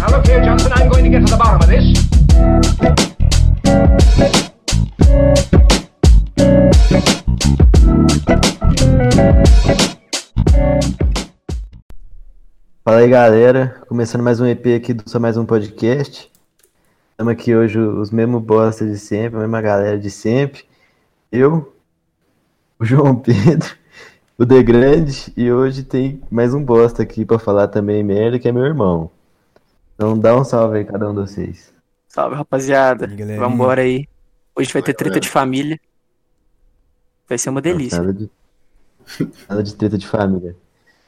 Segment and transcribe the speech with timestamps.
[0.00, 1.92] Now look here, Johnson, I'm going to get to the bottom of this.
[12.82, 16.32] Fala aí galera, começando mais um EP aqui do Só Mais Um Podcast.
[17.10, 20.64] Estamos aqui hoje os mesmos bosta de sempre, a mesma galera de sempre.
[21.30, 21.74] Eu,
[22.78, 23.68] o João Pedro,
[24.38, 28.48] o The Grande e hoje tem mais um bosta aqui pra falar também merda, que
[28.48, 29.10] é meu irmão.
[30.00, 31.74] Então dá um salve aí cada um de vocês.
[32.08, 33.04] Salve, rapaziada.
[33.04, 33.46] Aí, galerinha?
[33.46, 34.08] Vambora aí.
[34.56, 35.78] Hoje vai ter treta de família.
[37.28, 37.98] Vai ser uma delícia.
[37.98, 38.30] Nada de,
[39.46, 40.56] nada de treta de família.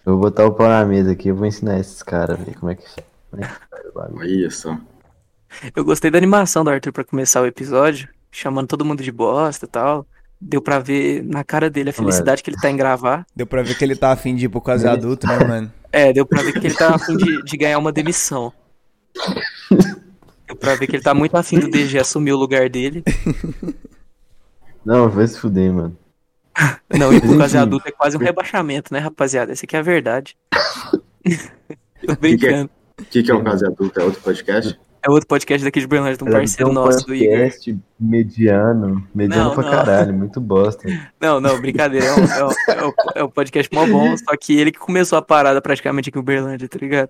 [0.04, 2.70] Eu vou botar o pau na mesa aqui, eu vou ensinar esses caras aí como
[2.70, 2.84] é que,
[3.30, 4.20] como é que faz o bagulho.
[4.20, 4.76] Olha só.
[5.74, 9.64] Eu gostei da animação do Arthur pra começar o episódio, chamando todo mundo de bosta
[9.64, 10.06] e tal.
[10.38, 13.24] Deu pra ver na cara dele a felicidade que ele tá em gravar.
[13.34, 15.72] Deu pra ver que ele tá afim de ir pro quase adulto, né, mano?
[15.90, 18.52] É, deu pra ver que ele tá afim de, de ganhar uma demissão.
[20.60, 23.02] Pra ver que ele tá muito afim do DG assumir o lugar dele.
[24.84, 25.96] Não, vai se fuder, mano.
[26.90, 27.62] Não, Mas quase enfim.
[27.62, 29.52] adulto é quase um rebaixamento, né, rapaziada?
[29.52, 30.36] Essa aqui é a verdade.
[32.04, 32.68] Tô brincando.
[33.00, 33.98] O que, que é o caso adulto?
[34.00, 34.78] É outro podcast?
[35.04, 37.28] É outro podcast daqui de Berlândia, de um parceiro um nosso, do Igor.
[37.38, 39.70] podcast mediano, mediano Não, pra não.
[39.70, 40.86] caralho, muito bosta.
[41.20, 42.06] Não, não, brincadeira.
[42.06, 42.92] É um, é um- é um-
[43.26, 46.68] é podcast mó bom, só que ele que começou a parada praticamente aqui em Uberlândia,
[46.68, 47.08] tá ligado?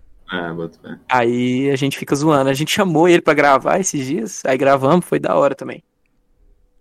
[0.57, 0.97] Boto fé.
[1.09, 2.49] Aí a gente fica zoando.
[2.51, 5.83] A gente chamou ele pra gravar esses dias, aí gravamos, foi da hora também.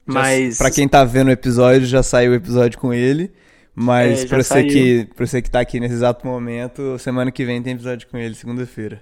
[0.05, 0.57] Mas.
[0.57, 3.31] Pra quem tá vendo o episódio, já saiu o episódio com ele.
[3.73, 4.67] Mas É, pra, você saiu.
[4.67, 8.17] que, pra você que tá aqui nesse exato momento, semana que vem tem episódio com
[8.17, 9.01] ele, segunda-feira.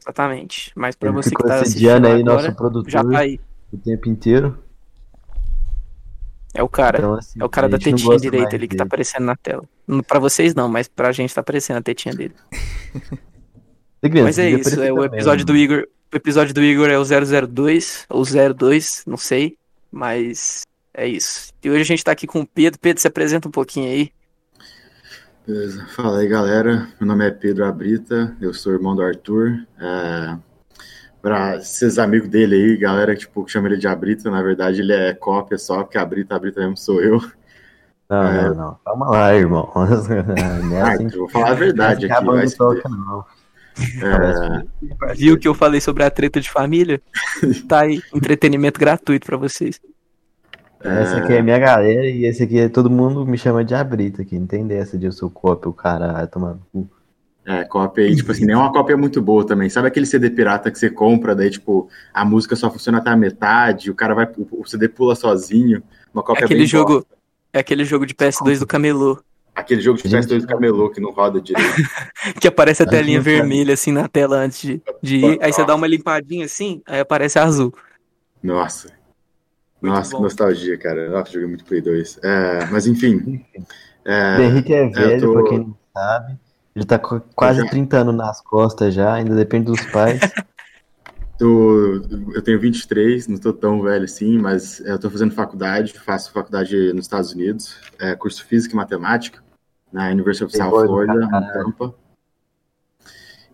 [0.00, 0.72] Exatamente.
[0.74, 3.38] Mas pra Ele você que tá assistindo aí agora, nosso produtor já tá aí.
[3.72, 4.58] o tempo inteiro.
[6.54, 6.98] É o cara.
[6.98, 9.62] Então, assim, É o cara da tetinha direita ali que tá aparecendo na tela.
[9.86, 12.34] Não- Pra vocês não, mas pra gente tá aparecendo a tetinha dele.
[14.02, 15.86] Mas é isso, é o episódio do Igor.
[16.12, 19.56] O episódio do Igor é o 002, ou 02, não sei.
[19.90, 21.52] Mas é isso.
[21.62, 22.78] E hoje a gente tá aqui com o Pedro.
[22.80, 24.10] Pedro, se apresenta um pouquinho aí.
[25.46, 25.86] Beleza.
[25.94, 26.88] Fala aí, galera.
[27.00, 29.66] Meu nome é Pedro Abrita, eu sou irmão do Arthur.
[29.80, 30.36] É...
[31.20, 34.92] Pra esses amigos dele aí, galera tipo, que chama ele de Abrita, na verdade ele
[34.92, 37.20] é cópia só, porque Abrita, Abrita mesmo sou eu.
[38.10, 38.48] Não, É.
[38.48, 38.78] não, não.
[38.84, 39.72] Calma lá, irmão.
[40.68, 43.24] Não é Ah, assim vou falar a verdade aqui, vai se não.
[43.78, 47.00] É, Viu que eu falei sobre a treta de família?
[47.68, 49.80] Tá aí, entretenimento gratuito pra vocês.
[50.80, 54.22] Essa aqui é minha galera e esse aqui é todo mundo me chama de Abrita
[54.22, 54.38] aqui.
[54.38, 56.90] Não tem dessa de eu sou cópia, o cara vai tomar no cu.
[57.44, 59.68] É, cópia aí, tipo assim, nem é uma cópia muito boa também.
[59.68, 63.16] Sabe aquele CD pirata que você compra, daí, tipo, a música só funciona até a
[63.16, 65.82] metade, o cara vai, o CD pula sozinho.
[66.14, 66.94] Uma É cópia aquele bem jogo.
[66.94, 67.08] bosta.
[67.52, 69.18] É aquele jogo de PS2 do Camelô.
[69.54, 70.08] Aquele jogo de.
[70.08, 71.70] PS2 do camelô que não roda direito.
[72.40, 75.38] Que aparece a telinha vermelha assim na tela antes de, de ir.
[75.42, 77.72] Aí você dá uma limpadinha assim, aí aparece azul.
[78.42, 78.88] Nossa.
[79.80, 80.16] Muito Nossa, bom.
[80.18, 81.10] que nostalgia, cara.
[81.10, 82.18] Nossa, joguei muito Play 2.
[82.22, 83.44] É, mas enfim.
[84.06, 86.38] O É, Henrique é velho, tô- pra quem não sabe.
[86.74, 90.18] Ele tá com quase já- 30 anos nas costas já, ainda depende dos pais.
[91.38, 96.32] tô- eu tenho 23, não tô tão velho assim, mas eu tô fazendo faculdade, faço
[96.32, 99.42] faculdade nos Estados Unidos, é, curso Física e Matemática,
[99.92, 101.64] na University of South Florida, em caralho.
[101.64, 101.94] Tampa.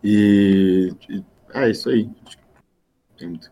[0.03, 1.25] E, e
[1.55, 2.11] é isso aí.
[3.17, 3.51] Tem muito.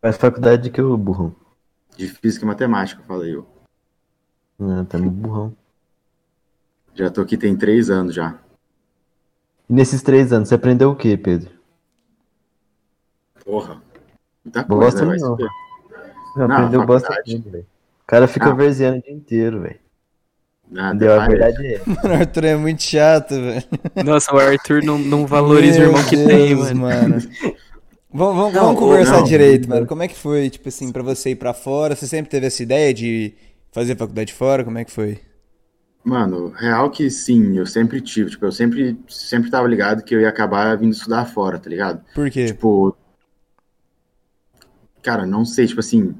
[0.00, 1.34] Faz faculdade de que o burrão.
[1.96, 3.46] De Física e Matemática, falei eu.
[4.60, 5.56] Ah, tá no burrão.
[6.94, 8.38] Já tô aqui tem três anos já.
[9.68, 11.61] E nesses três anos, você aprendeu o que, Pedro?
[13.44, 13.82] Porra.
[14.44, 15.30] Muita Bosta coisa, né?
[15.30, 15.36] Não.
[15.36, 16.86] Você Não, aprendeu
[17.24, 17.64] tudo, velho.
[17.64, 18.54] O cara fica Ah.
[18.54, 19.78] verzeando o dia inteiro, velho.
[20.74, 21.12] Ah, Entendeu?
[21.20, 21.38] A detalhe.
[21.38, 21.80] verdade é.
[21.86, 23.64] Mano, o Arthur é muito chato, velho.
[24.04, 27.18] Nossa, o Arthur não, não valoriza Meu o irmão que tem, Deus, mano.
[28.14, 29.24] Vamos, vamos, Não, vamos conversar não.
[29.24, 29.86] direito, mano.
[29.86, 31.94] Como é que foi, tipo assim, pra você ir pra fora?
[31.94, 33.34] Você sempre teve essa ideia de
[33.70, 34.64] fazer faculdade fora?
[34.64, 35.18] Como é que foi?
[36.04, 40.20] Mano, real que sim, eu sempre tive, tipo, eu sempre, sempre tava ligado que eu
[40.20, 42.00] ia acabar vindo estudar fora, tá ligado?
[42.14, 42.46] Por quê?
[42.46, 42.96] Tipo,
[45.02, 46.14] cara, não sei, tipo assim,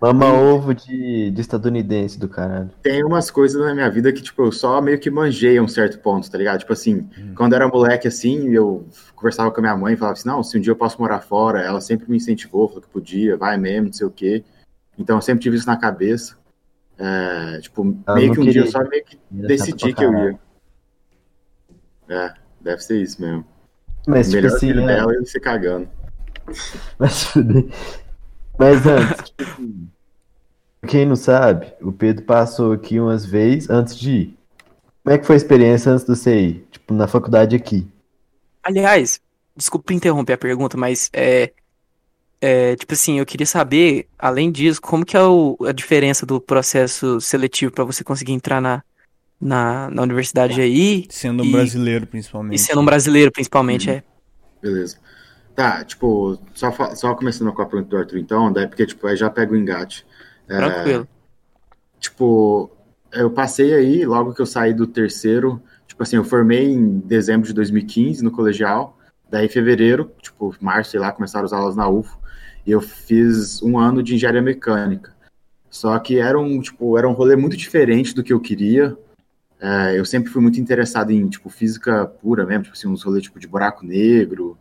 [0.00, 2.70] Mama ovo de, de estadunidense do caralho.
[2.80, 5.66] tem umas coisas na minha vida que, tipo, eu só meio que manjei a um
[5.66, 6.60] certo ponto, tá ligado?
[6.60, 8.86] Tipo assim, quando eu era moleque, assim, eu
[9.16, 11.18] conversava com a minha mãe e falava assim, não, se um dia eu posso morar
[11.20, 14.44] fora, ela sempre me incentivou, falou que podia, vai mesmo, não sei o quê.
[14.96, 16.36] Então eu sempre tive isso na cabeça.
[16.96, 18.70] É, tipo, Ela meio que um dia eu queria.
[18.70, 20.38] só meio que Era decidi que eu ia.
[22.08, 23.44] É, deve ser isso mesmo.
[24.06, 24.94] Mas, tipo Melhor assim, filho né?
[24.94, 25.88] dela é se cagando.
[26.98, 27.34] Mas.
[28.58, 29.88] Mas antes, tipo assim,
[30.86, 34.38] quem não sabe, o Pedro passou aqui umas vezes antes de ir.
[35.04, 36.66] Como é que foi a experiência antes de você ir?
[36.70, 37.86] Tipo, na faculdade aqui.
[38.62, 39.20] Aliás,
[39.56, 41.52] desculpa interromper a pergunta, mas é,
[42.40, 46.40] é, tipo assim, eu queria saber, além disso, como que é o, a diferença do
[46.40, 48.82] processo seletivo para você conseguir entrar na,
[49.40, 51.06] na, na universidade aí?
[51.10, 52.56] Sendo um E- brasileiro, principalmente.
[52.56, 53.96] E sendo um brasileiro, principalmente, Uhum.
[53.96, 54.02] é.
[54.62, 54.98] Beleza.
[55.58, 59.16] Tá, tipo, só, só começando com a pergunta do Arthur, então, daí porque, tipo, aí
[59.16, 60.06] já pega o engate.
[60.48, 61.08] É, Tranquilo.
[61.98, 62.70] tipo,
[63.10, 67.44] eu passei aí, logo que eu saí do terceiro, tipo assim, eu formei em dezembro
[67.44, 68.96] de 2015 no colegial,
[69.28, 72.20] daí em fevereiro, tipo, março, sei lá, começaram as aulas na UFO,
[72.64, 75.12] e eu fiz um ano de engenharia mecânica.
[75.68, 78.96] Só que era um, tipo, era um rolê muito diferente do que eu queria.
[79.60, 83.24] É, eu sempre fui muito interessado em, tipo, física pura mesmo, tipo assim, uns rolês,
[83.24, 84.56] tipo, de buraco negro,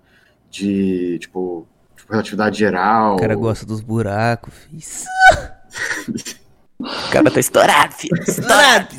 [0.50, 3.16] de, tipo, tipo relatividade geral.
[3.16, 5.06] O cara gosta dos buracos, fiz.
[6.80, 8.22] O cara tá estourado, filho.
[8.22, 8.96] Estourado.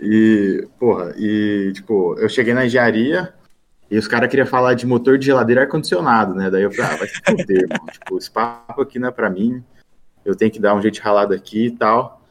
[0.00, 3.34] E, porra, e, tipo, eu cheguei na engenharia
[3.90, 6.50] e os caras queriam falar de motor de geladeira e ar-condicionado, né?
[6.50, 7.86] Daí eu falei, ah, vai se fuder, irmão.
[7.86, 9.64] Tipo, esse papo aqui não é pra mim.
[10.24, 12.22] Eu tenho que dar um jeito de ralado aqui e tal.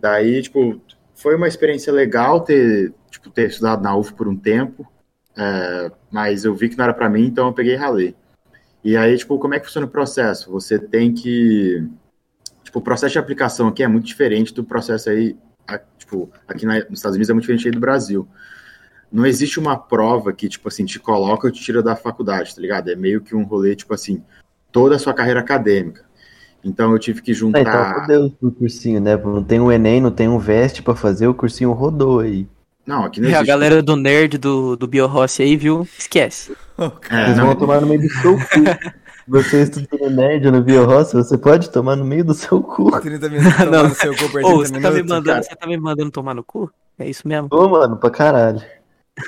[0.00, 0.80] Daí, tipo,
[1.14, 4.86] foi uma experiência legal ter, tipo, ter estudado na UF por um tempo.
[5.40, 8.14] É, mas eu vi que não era pra mim, então eu peguei e ralei.
[8.84, 10.50] E aí, tipo, como é que funciona o processo?
[10.50, 11.86] Você tem que.
[12.64, 15.36] Tipo, o processo de aplicação aqui é muito diferente do processo aí
[16.10, 18.26] tipo, aqui na- nos Estados Unidos é muito diferente aí do Brasil.
[19.12, 22.60] Não existe uma prova que, tipo assim, te coloca ou te tira da faculdade, tá
[22.60, 22.90] ligado?
[22.90, 24.22] É meio que um rolê, tipo assim,
[24.70, 26.04] toda a sua carreira acadêmica.
[26.62, 27.60] Então eu tive que juntar.
[27.60, 29.16] então fodeu o cursinho, né?
[29.16, 32.46] Não tem um Enem, não tem um Veste pra fazer, o cursinho rodou aí.
[32.86, 33.46] Não, aqui não E a existe.
[33.48, 35.86] galera do nerd do, do Biorossi aí, viu?
[35.98, 36.56] Esquece.
[37.10, 38.40] É, Vocês não, vão tomar no meio do seu cu.
[39.28, 42.90] Você estudando nerd no Biorroça, você pode tomar no meio do seu cu.
[43.00, 45.42] 30 minutos no seu cu por 30 Ô, você tá, me mandando, cara.
[45.44, 46.68] você tá me mandando tomar no cu?
[46.98, 47.46] É isso mesmo?
[47.52, 48.60] Ô, mano, pra caralho.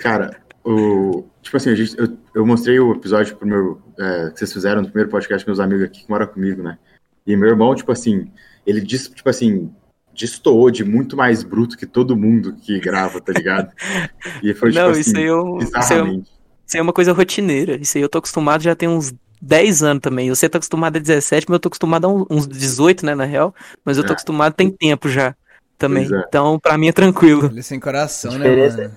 [0.03, 1.25] Cara, o.
[1.41, 3.81] Tipo assim, a gente- eu, eu mostrei o episódio pro meu.
[3.97, 6.79] é, que vocês fizeram no primeiro podcast com meus amigos aqui que moram comigo, né?
[7.25, 8.29] E meu irmão, tipo assim,
[8.67, 9.71] ele diz, tipo assim,
[10.15, 13.71] destoou de muito mais bruto que todo mundo que grava, tá ligado?
[14.43, 15.59] E foi tipo Não, assim, isso aí eu.
[15.59, 16.31] Isso aí, eu- bizarramente.
[16.67, 17.77] isso aí é uma coisa rotineira.
[17.77, 20.29] Isso aí eu tô acostumado já tem uns 10 anos também.
[20.29, 23.55] Você tá acostumado a 17, mas eu tô acostumado a uns 18, né, na real.
[23.85, 24.13] Mas eu tô É.
[24.13, 25.35] acostumado tem tempo já
[25.79, 26.05] também.
[26.05, 26.25] É.
[26.29, 27.47] Então, pra mim é tranquilo.
[27.47, 28.93] Ele sem coração, né, mano?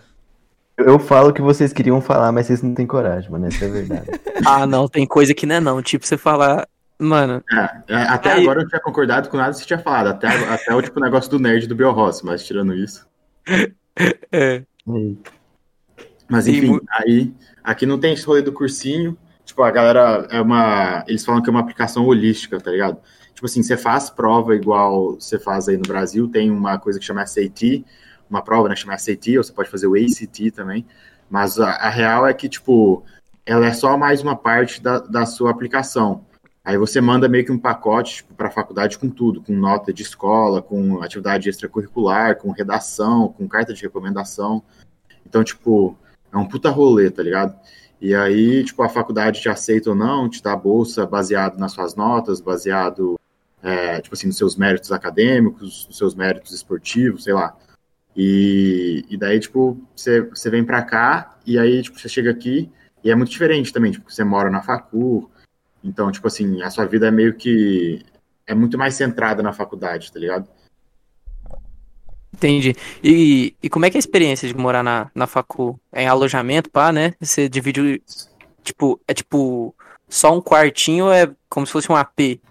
[0.78, 3.48] Eu, eu falo o que vocês queriam falar, mas vocês não têm coragem, mano.
[3.48, 4.06] Essa é a verdade.
[4.46, 5.82] Ah, não, tem coisa que não é não.
[5.82, 6.68] Tipo, você falar.
[6.98, 9.80] Mano, É, é, até Aí- agora eu não tinha concordado com nada que você tinha
[9.80, 13.06] falado, até, até o tipo negócio do nerd do Biorross, mas tirando isso.
[14.32, 14.64] é.
[16.30, 17.34] Mas enfim, mu- aí
[17.64, 19.18] aqui não tem esse rolê do cursinho.
[19.44, 21.04] Tipo, a galera é uma.
[21.08, 22.98] Eles falam que é uma aplicação holística, tá ligado?
[23.34, 27.06] Tipo assim, você faz prova igual você faz aí no Brasil, tem uma coisa que
[27.06, 27.84] chama SAT,
[28.30, 30.86] uma prova, né, chama SAT, ou você pode fazer o ACT também.
[31.30, 33.04] Mas a, a real é que, tipo,
[33.46, 36.26] ela é só mais uma parte da, da sua aplicação.
[36.66, 39.94] Aí você manda meio que um pacote tipo, para a faculdade com tudo, com nota
[39.94, 44.64] de escola, com atividade extracurricular, com redação, com carta de recomendação.
[45.24, 45.96] Então, tipo,
[46.34, 47.56] é um puta rolê, tá ligado?
[48.02, 51.96] E aí, tipo, a faculdade te aceita ou não, te dá bolsa baseado nas suas
[51.96, 53.20] notas, baseado,
[53.62, 57.56] é, tipo assim, nos seus méritos acadêmicos, nos seus méritos esportivos, sei lá.
[58.16, 62.72] E, e daí, tipo, você, você vem pra cá e aí, tipo, você chega aqui
[63.04, 65.30] e é muito diferente também, tipo, você mora na facul,
[65.86, 68.04] então, tipo assim, a sua vida é meio que,
[68.48, 70.48] é muito mais centrada na faculdade, tá ligado?
[72.34, 72.76] Entendi.
[73.04, 75.80] E, e como é que é a experiência de morar na, na facu?
[75.92, 77.14] É em alojamento, pá, né?
[77.20, 78.02] Você divide,
[78.62, 79.74] tipo, é tipo,
[80.10, 82.42] só um quartinho é como se fosse um AP?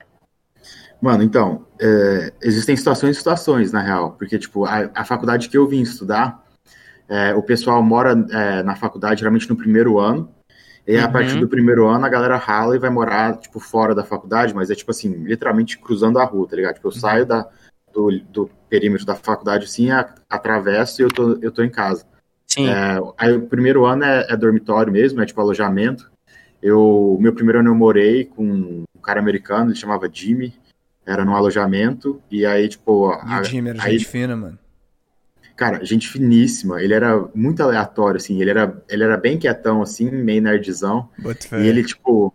[1.03, 5.59] Mano, então, é, existem situações e situações, na real, porque, tipo, a, a faculdade que
[5.59, 6.43] eu vim estudar,
[7.07, 10.34] é, o pessoal mora é, na faculdade geralmente no primeiro ano,
[10.87, 11.12] e aí, a Uhum.
[11.12, 14.71] partir do primeiro ano a galera rala e vai morar, tipo, fora da faculdade, mas
[14.71, 16.75] é, tipo assim, literalmente cruzando a rua, tá ligado?
[16.75, 17.49] Tipo, eu saio da,
[17.93, 22.05] do, do perímetro da faculdade, assim, a- atravesso e eu tô, eu tô em casa.
[22.47, 22.69] Sim.
[22.69, 26.11] É, aí o primeiro ano é, é dormitório mesmo, é tipo alojamento.
[26.62, 30.55] Eu, meu primeiro ano eu morei com um cara americano, ele chamava Jimmy,
[31.07, 34.59] era num alojamento, e aí, tipo, E a- o Jimmy era aí- gente fina, mano.
[35.56, 40.11] Cara, gente finíssima, ele era muito aleatório, assim, ele era, ele era bem quietão, assim,
[40.11, 41.08] meio nerdzão,
[41.62, 42.32] e ele, tipo,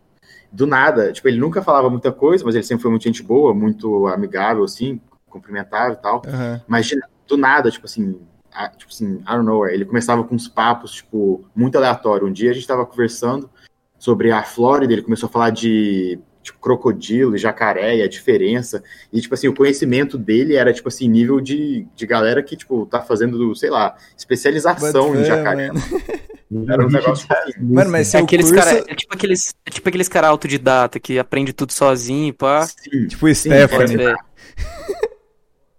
[0.52, 3.54] do nada, tipo, ele nunca falava muita coisa, mas ele sempre foi muito gente boa,
[3.54, 6.22] muito amigável, assim, cumprimentava e tal.
[6.26, 6.62] Aham.
[6.68, 6.90] Mas
[7.28, 8.20] do nada, tipo assim,
[8.52, 12.26] a- tipo assim, I don't know, ele começava com uns papos, tipo, muito aleatório.
[12.28, 13.50] Um dia a gente tava conversando
[13.98, 16.20] sobre a Flórida, ele começou a falar de
[16.50, 18.84] tipo, crocodilo e jacaré e a diferença.
[19.12, 22.86] E, tipo assim, o conhecimento dele era, tipo assim, nível de, de galera que, tipo,
[22.86, 25.72] tá fazendo, sei lá, especialização em jacaré.
[25.72, 26.72] mano.
[26.72, 27.52] Era um negócio assim.
[27.62, 28.66] Mano, mas É aqueles curso...
[28.66, 32.66] cara, é tipo aqueles, é tipo aqueles cara autodidata que aprende tudo sozinho, pá.
[32.66, 34.16] Sim, Tipo o Stephanie.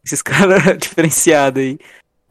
[0.04, 1.78] Esses caras diferenciados aí.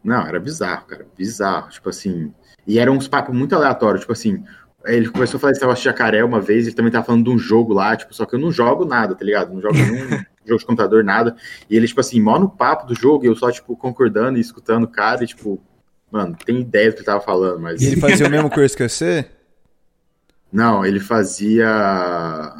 [0.01, 1.05] Não, era bizarro, cara.
[1.17, 1.69] Bizarro.
[1.69, 2.33] Tipo assim.
[2.65, 4.01] E eram uns papos muito aleatórios.
[4.01, 4.41] Tipo assim,
[4.85, 7.29] ele começou a falar esse negócio de jacaré uma vez, ele também tava falando de
[7.29, 9.53] um jogo lá, tipo, só que eu não jogo nada, tá ligado?
[9.53, 10.09] Não jogo nenhum
[10.45, 11.35] jogo de computador, nada.
[11.69, 14.41] E ele, tipo assim, mó no papo do jogo, e eu só, tipo, concordando e
[14.41, 15.61] escutando o cara, e, tipo,
[16.11, 17.81] mano, tem ideia do que ele tava falando, mas.
[17.81, 19.25] E ele fazia o mesmo curso que você?
[20.51, 22.55] Não, ele fazia.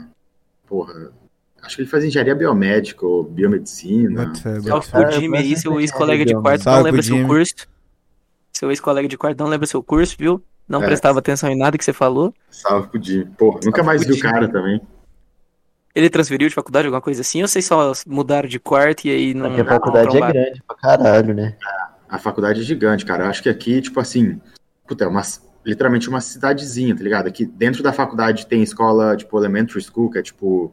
[0.68, 1.12] Porra.
[1.62, 4.26] Acho que ele fazia engenharia biomédica ou biomedicina.
[4.26, 5.04] Bota Salve bota fé.
[5.04, 7.68] pro Jimmy aí, seu ex-colega de quarto, Salve não lembra seu curso.
[8.54, 10.44] Seu ex-colega de quarto não lembra seu curso, viu?
[10.70, 10.86] Não É.
[10.86, 12.32] prestava atenção em nada que você falou.
[12.52, 13.26] Salve pro Jim.
[13.26, 14.80] Porra, nunca mais vi o cara também.
[15.96, 19.34] Ele transferiu de faculdade, alguma coisa assim, ou vocês só mudaram de quarto e aí
[19.34, 19.48] não.
[19.48, 21.58] Porque a não faculdade é grande pra caralho, né?
[22.08, 23.24] A faculdade é gigante, cara.
[23.24, 24.40] Eu acho que aqui, tipo assim,
[24.88, 25.24] puta, é uma,
[25.66, 27.28] literalmente uma cidadezinha, tá ligado?
[27.28, 30.72] Aqui dentro da faculdade tem escola, tipo, elementary school, que é tipo,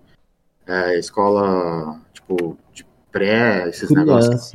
[0.67, 4.53] é, escola, tipo, de pré, esses negócios.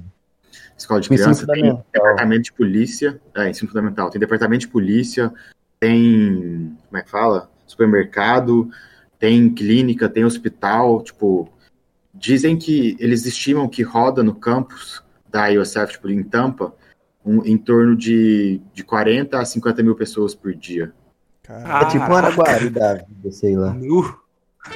[0.82, 5.32] Escola de Ensino criança, tem departamento de polícia, é, ensino fundamental, tem departamento de polícia,
[5.80, 7.50] tem, como é que fala?
[7.66, 8.70] Supermercado,
[9.20, 11.50] tem clínica, tem hospital, tipo,
[12.14, 16.74] dizem que eles estimam que roda no campus da IOSF, tipo, em Tampa,
[17.26, 20.92] um- em torno de, de 40 a 50 mil pessoas por dia.
[21.44, 21.88] Caralho.
[21.88, 23.72] É tipo um Araguari da vida, sei lá.
[23.74, 24.02] Nu.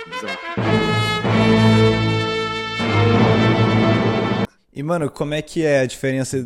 [0.07, 1.75] Bizarro.
[4.75, 6.46] E, mano, como é que é a diferença,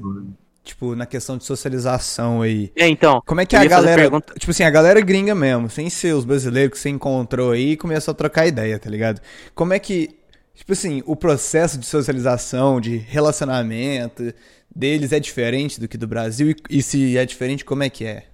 [0.64, 2.72] tipo, na questão de socialização aí?
[2.76, 3.22] É, então.
[3.26, 6.26] Como é que a galera, pergunta- tipo assim, a galera gringa mesmo, sem ser os
[6.26, 9.20] brasileiros que você encontrou aí e começou a trocar ideia, tá ligado?
[9.56, 10.16] Como é que,
[10.54, 14.32] tipo assim, o processo de socialização, de relacionamento
[14.74, 16.52] deles é diferente do que do Brasil?
[16.52, 18.26] E, e se é diferente, como é que é?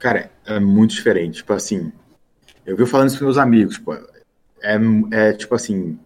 [0.00, 1.36] Cara, é muito diferente.
[1.36, 1.92] Tipo assim,
[2.66, 4.76] eu vi falando isso com meus amigos, tipo, é,
[5.12, 5.96] é tipo assim,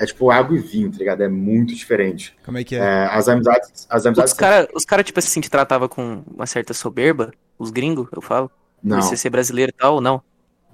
[0.00, 1.22] é tipo água e vinho, tá ligado?
[1.22, 2.34] É muito diferente.
[2.44, 2.78] Como é que é?
[2.78, 6.46] É, as amizades, as amizades Os caras, os cara, tipo assim, te tratavam com uma
[6.46, 8.50] certa soberba, os gringos, eu falo.
[8.82, 10.22] não, Por você ser brasileiro e tal, ou não?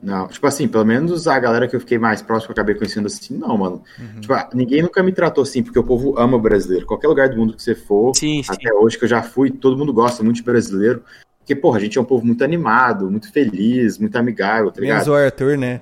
[0.03, 2.75] não, tipo assim, pelo menos a galera que eu fiquei mais próximo, que eu acabei
[2.77, 3.83] conhecendo assim, não, mano.
[3.99, 4.21] Uhum.
[4.21, 6.87] Tipo, ah, ninguém nunca me tratou assim, porque o povo ama o brasileiro.
[6.87, 8.53] Qualquer lugar do mundo que você for, Sim, sim.
[8.53, 11.03] até hoje que eu já fui, todo mundo gosta muito de brasileiro.
[11.39, 15.05] Porque, porra, a gente é um povo muito animado, muito feliz, muito amigável, tá Menos
[15.05, 15.09] ligado?
[15.09, 15.81] o Arthur, né?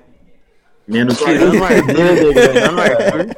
[0.87, 2.85] Menos Tirando o Arthur, tirando o É.
[3.05, 3.37] Arthur.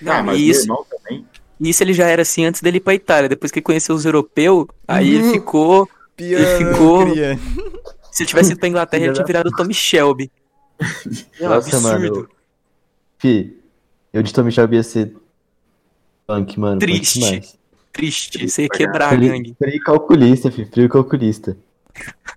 [0.00, 1.26] Não, Ah, mas e meu isso, irmão também.
[1.60, 3.28] isso ele já era assim antes dele ir pra Itália.
[3.28, 5.24] Depois que ele conheceu os europeus, aí Uhum.
[5.24, 5.88] ele ficou.
[6.16, 7.38] Piano, ficou- cria.
[8.10, 10.30] Se ele tivesse ido pra Inglaterra, ele tinha virado o Tommy Shelby.
[11.40, 11.82] É um Nossa, absurdo.
[12.14, 12.28] mano.
[13.18, 13.56] Fi,
[14.12, 15.14] eu de Tommy Shelby ia ser
[16.26, 16.78] punk, mano.
[16.80, 17.58] punk Triste.
[17.92, 18.48] Triste.
[18.48, 19.54] Você ia quebrar a Frio, gangue.
[19.58, 20.64] frio calculista, fi.
[20.66, 21.56] Frio calculista.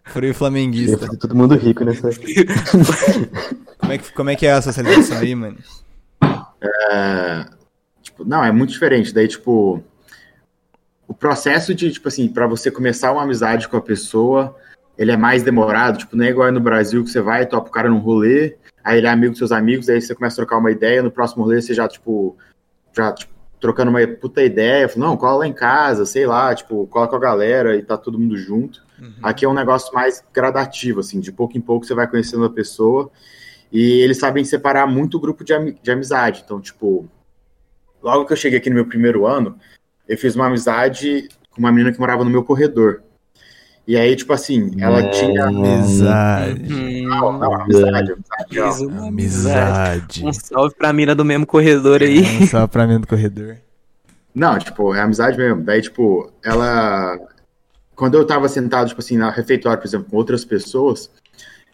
[0.06, 0.98] Frio Ia flamenguista.
[0.98, 2.10] fazer todo mundo rico nessa.
[3.90, 5.58] Como é, que, como é que é a socialização aí, mano?
[6.62, 7.46] É,
[8.04, 9.12] tipo, não, é muito diferente.
[9.12, 9.84] Daí, tipo,
[11.08, 14.56] o processo de, tipo assim, pra você começar uma amizade com a pessoa,
[14.96, 15.98] ele é mais demorado.
[15.98, 19.00] Tipo, não é igual no Brasil que você vai, topa o cara num rolê, aí
[19.00, 21.44] ele é amigo dos seus amigos, aí você começa a trocar uma ideia, no próximo
[21.44, 22.38] rolê você já, tipo,
[22.96, 26.86] já, tipo, trocando uma puta ideia, fala, não, cola lá em casa, sei lá, tipo,
[26.88, 28.88] cola com a galera e tá todo mundo junto.
[29.24, 32.50] Aqui é um negócio mais gradativo, assim, de pouco em pouco você vai conhecendo a
[32.50, 33.10] pessoa
[33.72, 36.42] e eles sabem separar muito o grupo de, ami- de amizade.
[36.44, 37.08] Então, tipo,
[38.02, 39.56] logo que eu cheguei aqui no meu primeiro ano,
[40.08, 43.02] eu fiz uma amizade com uma menina que morava no meu corredor.
[43.88, 45.46] E aí, tipo assim, ela tinha.
[45.48, 47.02] Amizade.
[47.02, 48.86] Não, não, amizade, amizade.
[48.86, 50.26] uma amizade.
[50.26, 52.20] Um salve pra mina do mesmo corredor aí.
[52.44, 53.58] É, Só pra mim do corredor.
[54.34, 55.64] Não, tipo, é amizade mesmo.
[55.64, 57.20] Daí, tipo, ela.
[57.96, 61.10] Quando eu tava sentado, tipo assim, na refeitório, por exemplo, com outras pessoas,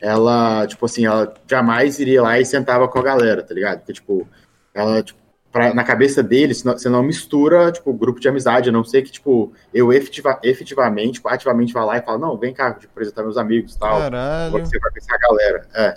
[0.05, 3.79] ela, tipo assim, ela jamais iria lá e sentava com a galera, tá ligado?
[3.79, 4.27] Porque, tipo,
[4.73, 5.19] ela, tipo,
[5.51, 9.01] pra- na cabeça deles, não- você não mistura, tipo, grupo de amizade, a não ser
[9.01, 12.91] que, tipo, eu efetiva- efetivamente, tipo, ativamente vá lá e falo, não, vem cá, tipo,
[12.91, 13.99] apresentar meus amigos e tal.
[13.99, 14.51] Caralho.
[14.51, 15.67] Você vai conhecer a galera.
[15.73, 15.87] É.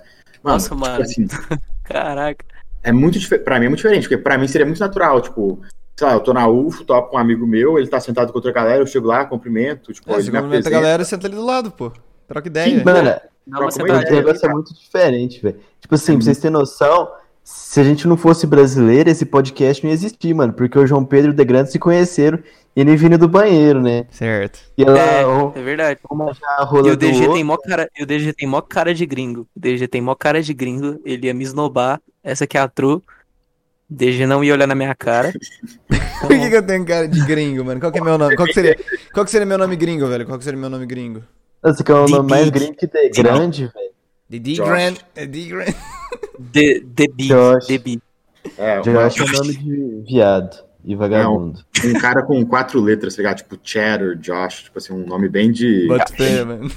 [0.43, 1.03] Mano, Nossa, tipo mano.
[1.03, 1.27] assim,
[1.85, 2.45] Caraca.
[2.83, 3.45] é muito diferente.
[3.45, 5.61] Pra mim é muito diferente, porque pra mim seria muito natural, tipo,
[5.99, 8.38] sei lá, eu tô na UFO, topo com um amigo meu, ele tá sentado com
[8.38, 10.71] outra galera, eu chego lá, cumprimento, tipo, É, ele me cumprimenta a apresenta.
[10.71, 11.93] galera e senta ali do lado, pô.
[12.29, 12.79] Troca ideia.
[12.79, 15.57] Sim, Mano, Dá uma o negócio é muito diferente, velho.
[15.81, 17.09] Tipo assim, pra vocês terem noção,
[17.43, 20.52] se a gente não fosse brasileiro, esse podcast não ia existir, mano.
[20.52, 22.38] Porque o João Pedro e o De Grande se conheceram
[22.76, 24.07] e ele vindo do banheiro, né?
[24.11, 24.61] Certo.
[24.76, 26.00] E ela, É, um, é verdade.
[26.11, 27.33] uma já rola E o do DG outro.
[27.35, 29.49] tem mó cara, e o DG tem mó cara de gringo.
[29.57, 31.00] O DG tem mó cara de gringo.
[31.05, 32.00] Ele ia me esnobar.
[32.23, 32.97] Essa aqui é a true.
[32.97, 33.02] O
[33.88, 35.33] DG não ia olhar na minha cara.
[36.21, 37.81] Por que, que eu tenho cara de gringo, mano?
[37.81, 38.37] Qual que é meu nome?
[38.37, 38.76] Qual que seria,
[39.14, 40.26] qual que seria meu nome gringo, velho?
[40.26, 41.23] Qual que seria meu nome gringo?
[41.62, 43.09] Nossa, que é o The nome mais gringo que The.
[43.11, 43.91] Grande, velho.
[44.31, 44.69] The D Josh.
[44.69, 44.95] Grand.
[45.15, 45.75] The D Grand.
[46.53, 47.29] The, the Big.
[47.29, 47.67] Josh.
[47.67, 48.03] The Big.
[48.57, 49.38] É, Josh é Josh.
[49.38, 51.61] nome de viado e vagabundo.
[51.85, 53.38] um cara com quatro letras, tá ligado?
[53.38, 55.87] Tipo Cheddar, Josh, tipo assim, um nome bem de.
[55.87, 56.69] Bota fé, mano.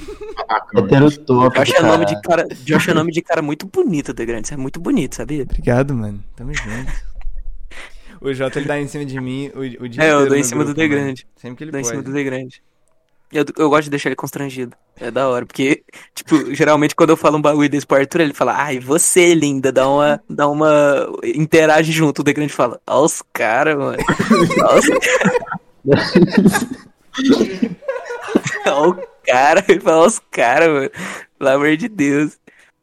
[0.89, 2.47] Josh é nome de cara.
[2.63, 4.47] Josh é nome de cara muito bonito, The Grande.
[4.47, 5.43] Isso é muito bonito, sabia?
[5.43, 6.23] Obrigado, mano.
[6.35, 7.11] Tamo junto.
[8.21, 10.63] O Jota, ele dá em cima de mim o, o É, eu dou em cima
[10.63, 10.88] do The.
[10.88, 11.27] Grande.
[11.35, 12.61] Sempre que ele Dá em cima do The Grande.
[13.31, 14.75] Eu, eu gosto de deixar ele constrangido.
[15.00, 15.83] É da hora, porque,
[16.13, 19.71] tipo, geralmente quando eu falo um bagulho desse pro Arthur, ele fala, ai, você, linda,
[19.71, 20.21] dá uma.
[20.29, 21.07] Dá uma.
[21.23, 22.19] interage junto.
[22.19, 23.97] O The Grande fala, ó os caras, mano.
[24.63, 24.85] Ó os
[28.67, 30.89] Ó o cara, ele fala, ó os caras, mano.
[31.39, 32.38] Pelo amor de Deus.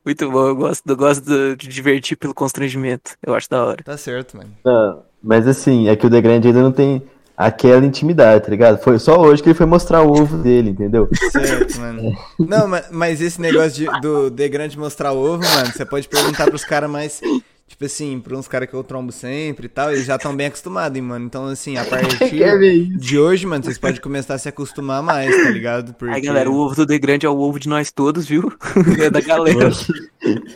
[0.04, 3.12] Muito bom, eu gosto, eu gosto de divertir pelo constrangimento.
[3.24, 3.84] Eu acho da hora.
[3.84, 4.50] Tá certo, mano.
[4.64, 7.02] Não, mas assim, é que o The Grande ainda não tem
[7.38, 8.82] aquela intimidade, tá ligado?
[8.82, 11.08] Foi só hoje que ele foi mostrar o ovo dele, entendeu?
[11.30, 12.12] Certo, mano.
[12.38, 16.08] Não, ma- mas esse negócio de- do The Grande mostrar o ovo, mano, você pode
[16.08, 17.20] perguntar pros caras mais.
[17.68, 20.46] Tipo assim, pra uns caras que eu trombo sempre e tal, eles já estão bem
[20.46, 21.26] acostumados, hein, mano.
[21.26, 25.50] Então, assim, a partir de hoje, mano, vocês podem começar a se acostumar mais, tá
[25.50, 25.92] ligado?
[25.94, 28.50] Porque Aí, galera, o ovo do The Grande é o ovo de nós todos, viu?
[29.00, 29.70] É da galera.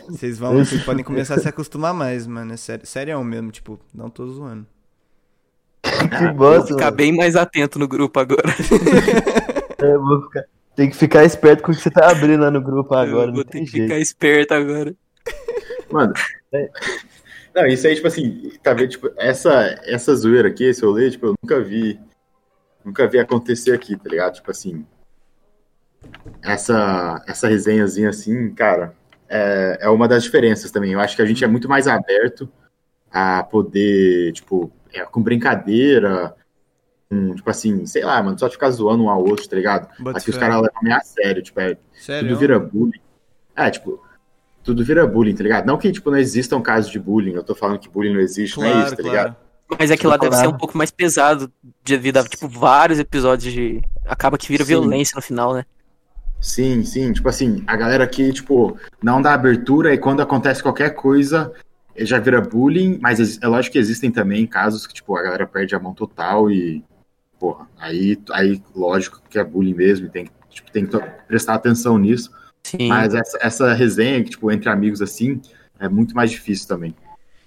[0.09, 2.51] vocês vão, vocês podem começar a se acostumar mais, mano.
[2.53, 4.65] É sério, sério mesmo, tipo, não tô zoando.
[6.09, 6.97] Que Vou ficar mano.
[6.97, 8.53] bem mais atento no grupo agora.
[9.79, 10.43] Eu vou ficar-
[10.75, 13.27] Tem que ficar esperto com o que você tá abrindo lá no grupo agora, Eu
[13.27, 13.83] não vou ter tem que jeito.
[13.87, 14.95] ficar esperto agora.
[15.91, 16.13] Mano.
[16.53, 16.69] é-
[17.55, 18.89] Não, isso aí, tipo assim, tá vendo?
[18.89, 21.99] Tipo, essa, essa zoeira aqui, esse rolê, tipo, eu nunca vi.
[22.83, 24.33] Nunca vi acontecer aqui, tá ligado?
[24.33, 24.85] Tipo assim.
[26.41, 28.93] Essa, essa resenhazinha assim, cara,
[29.29, 30.91] é, é uma das diferenças também.
[30.91, 32.49] Eu acho que a gente é muito mais aberto
[33.11, 36.35] a poder, tipo, é, com brincadeira,
[37.09, 39.87] com, tipo assim, sei lá, mano, só ficar zoando um ao outro, tá ligado?
[39.99, 40.39] Bota Aqui os fé.
[40.41, 42.29] caras levam meio a sério, tipo, é, Sério?
[42.29, 42.99] tudo vira bullying.
[43.55, 44.01] É, tipo,
[44.63, 45.65] tudo vira bullying, tá ligado?
[45.65, 48.57] Não que, tipo, não existam casos de bullying, eu tô falando que bullying não existe,
[48.59, 49.23] não é Claro, isso, tá ligado?
[49.35, 49.43] claro.
[49.79, 50.57] Mas é que lá deve ser um Claro.
[50.59, 51.51] pouco mais pesado
[51.83, 53.81] devido a, tipo, vários episódios de.
[54.05, 54.69] Acaba que vira Sim.
[54.69, 55.65] violência no final, né?
[56.39, 60.89] Sim, sim, tipo assim, a galera aqui, tipo, não dá abertura e quando acontece qualquer
[60.93, 61.51] coisa,
[61.97, 65.75] já vira bullying, mas é lógico que existem também casos que, tipo, a galera perde
[65.75, 66.83] a mão total e,
[67.39, 71.97] porra, aí, aí lógico que é bullying mesmo, e tem, tipo, tem que prestar atenção
[71.97, 72.31] nisso,
[72.63, 72.87] Sim.
[72.87, 75.39] mas essa, essa resenha, que, tipo, entre amigos assim,
[75.79, 76.95] é muito mais difícil também.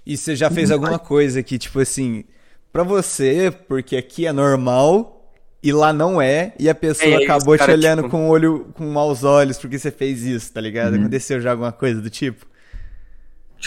[0.04, 2.24] E você já fez alguma coisa que, tipo assim,
[2.72, 5.32] pra você, porque aqui é normal
[5.62, 8.66] e lá não é, e a pessoa É, acabou te olhando tipo- com o olho,
[8.74, 10.92] com maus olhos porque você fez isso, tá ligado?
[10.94, 11.00] Uhum.
[11.00, 12.46] Aconteceu já alguma coisa do tipo?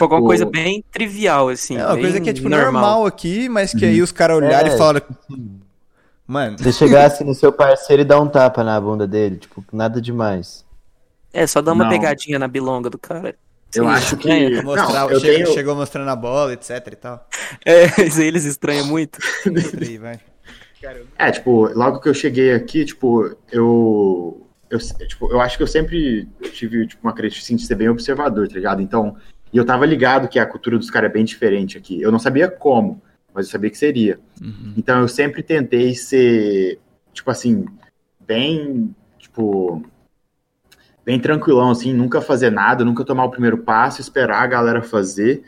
[0.07, 1.77] Tipo, alguma tipo- coisa bem trivial, assim.
[1.77, 4.71] é uma bem coisa que é, tipo, normal, aqui, mas que aí os caras olharem
[4.71, 4.75] É.
[4.75, 5.01] e falaram.
[6.27, 9.99] Mano, Você chegasse no seu parceiro e dar um tapa na bunda dele, tipo, nada
[9.99, 10.63] demais.
[11.33, 11.91] É, só dá uma Não.
[11.91, 13.35] pegadinha na bilonga do cara.
[13.73, 14.29] Eu Sim, acho que...
[14.29, 14.63] estranha.
[14.63, 15.53] mostrar, Não, eu chega- tenho...
[15.53, 17.27] chegou mostrando a bola, etc e tal.
[17.65, 19.19] É, isso aí eles estranham muito.
[21.17, 24.45] É, tipo, logo que eu cheguei aqui, tipo, eu.
[24.69, 27.89] Eu, tipo, eu acho que eu sempre tive tipo, uma característica assim, de ser bem
[27.89, 28.81] observador, tá ligado?
[28.83, 29.15] Então,
[29.51, 32.01] e eu tava ligado que a cultura dos caras é bem diferente aqui.
[32.01, 33.01] Eu não sabia como,
[33.33, 34.19] mas eu sabia que seria.
[34.41, 34.73] Uhum.
[34.77, 36.79] Então eu sempre tentei ser,
[37.13, 37.65] tipo assim,
[38.19, 39.83] bem, tipo,
[41.03, 45.43] bem tranquilão, assim, nunca fazer nada, nunca tomar o primeiro passo, esperar a galera fazer,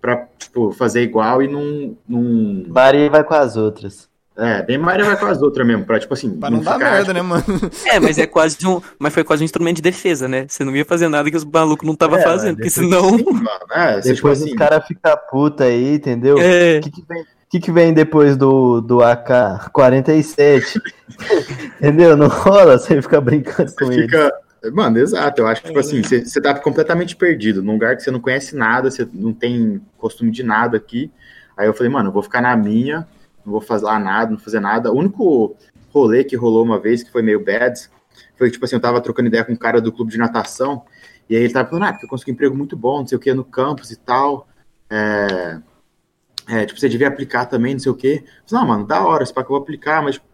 [0.00, 1.96] pra, tipo, fazer igual e não.
[2.06, 4.08] não Maria vai com as outras.
[4.38, 6.38] É, bem Maria vai com as outras mesmo, pra, tipo assim.
[6.38, 7.44] Pra não dar ficar, merda, tipo, né, mano?
[7.86, 8.82] É, mas é quase um.
[8.98, 10.44] Mas foi quase um instrumento de defesa, né?
[10.46, 13.16] Você não ia fazer nada que os malucos não estavam É, fazendo, porque senão.
[13.16, 16.36] Sim, mano, é, você, tipo Depois assim, os caras ficam puta aí, entendeu?
[16.38, 16.78] É.
[16.78, 20.80] O que, que vem, que, que vem depois do, do AK-47?
[21.80, 22.14] entendeu?
[22.14, 24.02] Não rola você ficar brincando com você ele.
[24.02, 24.32] fica.
[24.72, 28.02] Mano, exato, eu acho que, tipo assim, você, você tá completamente perdido, num lugar que
[28.02, 31.10] você não conhece nada, você não tem costume de nada aqui.
[31.56, 33.06] Aí eu falei, mano, eu vou ficar na minha,
[33.46, 34.92] não vou fazer nada, não fazer nada.
[34.92, 35.56] O único
[35.90, 37.88] rolê que rolou uma vez, que foi meio bad,
[38.36, 40.82] foi tipo assim, eu tava trocando ideia com um cara do clube de natação,
[41.30, 43.16] e aí ele tava falando, ah, porque eu consegui um emprego muito bom, não sei
[43.16, 44.48] o que, no campus e tal.
[44.90, 45.60] É,
[46.48, 48.24] é, tipo, você devia aplicar também, não sei o quê.
[48.46, 50.26] Falei, não, mano, da hora, pá que eu vou aplicar, mas tipo,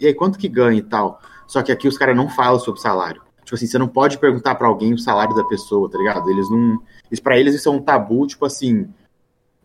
[0.00, 1.20] e aí, quanto que ganha e tal?
[1.46, 3.22] Só que aqui os caras não falam sobre salário.
[3.44, 6.28] Tipo assim, você não pode perguntar pra alguém o salário da pessoa, tá ligado?
[6.30, 6.80] Eles não.
[7.10, 8.88] Isso pra eles isso é um tabu, tipo assim.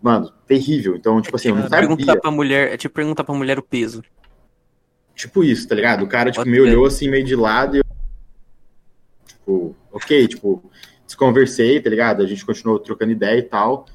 [0.03, 0.97] Mano, terrível.
[0.97, 2.21] Então, tipo assim, eu não Perguntar sabia.
[2.21, 2.73] pra mulher.
[2.73, 4.03] É tipo perguntar pra mulher o peso.
[5.15, 6.03] Tipo isso, tá ligado?
[6.03, 7.83] O cara, tipo, Pode me olhou assim, meio de lado e eu.
[9.25, 10.69] Tipo, ok, tipo,
[11.05, 12.21] desconversei, tá ligado?
[12.21, 13.85] A gente continuou trocando ideia e tal.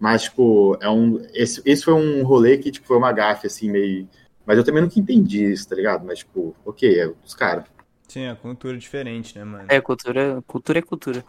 [0.00, 1.24] Mas, tipo, é um.
[1.32, 4.08] Esse, esse foi um rolê que, tipo, foi uma gafe, assim, meio.
[4.44, 6.04] Mas eu também nunca entendi isso, tá ligado?
[6.04, 7.66] Mas, tipo, ok, é os caras.
[8.08, 9.64] Sim, a cultura é diferente, né, mano?
[9.68, 11.24] É, cultura, cultura é cultura.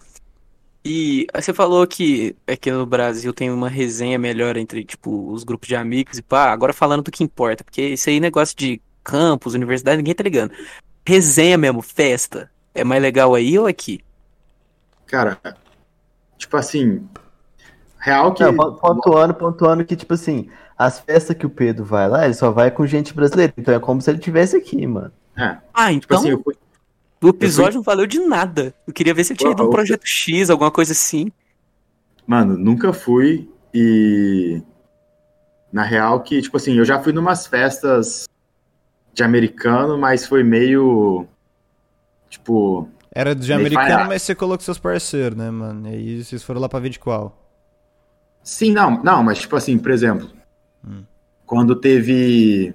[0.85, 5.67] E você falou que aqui no Brasil tem uma resenha melhor entre, tipo, os grupos
[5.69, 6.51] de amigos e pá.
[6.51, 10.51] Agora falando do que importa, porque isso aí, negócio de campus, universidade, ninguém tá ligando.
[11.07, 12.51] Resenha mesmo, festa.
[12.73, 14.01] É mais legal aí ou aqui?
[15.05, 15.39] Cara,
[16.37, 17.07] tipo assim,
[17.99, 18.43] real que.
[18.43, 22.33] Não, pon- pontuando, pontuando que, tipo assim, as festas que o Pedro vai lá, ele
[22.33, 23.53] só vai com gente brasileira.
[23.57, 25.11] Então é como se ele estivesse aqui, mano.
[25.37, 26.55] É, Ah, tipo então assim, eu fui,
[27.23, 28.73] o episódio não valeu de nada.
[28.87, 29.73] Eu queria ver se ele tinha ido um Uau.
[29.73, 31.31] projeto X, alguma coisa assim.
[32.27, 34.61] Mano, nunca fui e
[35.71, 38.27] na real que, tipo assim, eu já fui numas festas
[39.13, 41.25] de americano, mas foi meio
[42.29, 44.09] tipo, Era de americano, falhado.
[44.09, 45.87] mas você colocou seus parceiros, né, mano?
[45.87, 47.39] E aí vocês foram lá pra ver de qual?
[48.45, 50.29] sim, não, não, mas tipo assim, por exemplo,
[50.85, 51.03] Hum.
[51.45, 52.73] quando teve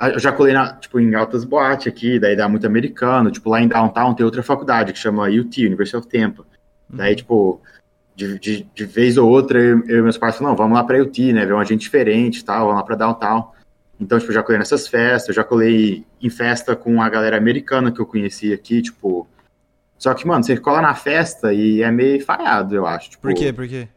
[0.00, 3.60] eu já colei na, tipo, em altas boates aqui, daí dá muito americano, tipo, lá
[3.60, 6.44] em Downtown tem outra faculdade que chama UT, University of Tampa.
[6.88, 7.60] Daí, tipo,
[8.14, 10.84] de, de, de vez ou outra, eu, eu e meus pais falam, não, vamos lá
[10.84, 13.50] pra UT, né, ver uma gente diferente e tal, vamos lá pra Downtown.
[13.98, 17.36] Então, tipo, eu já colei nessas festas, eu já colei em festa com a galera
[17.36, 19.26] americana que eu conheci aqui, tipo...
[19.98, 23.10] Só que, mano, você cola na festa e é meio falhado, eu acho.
[23.10, 23.50] Tipo, Por quê?
[23.50, 23.88] Por quê?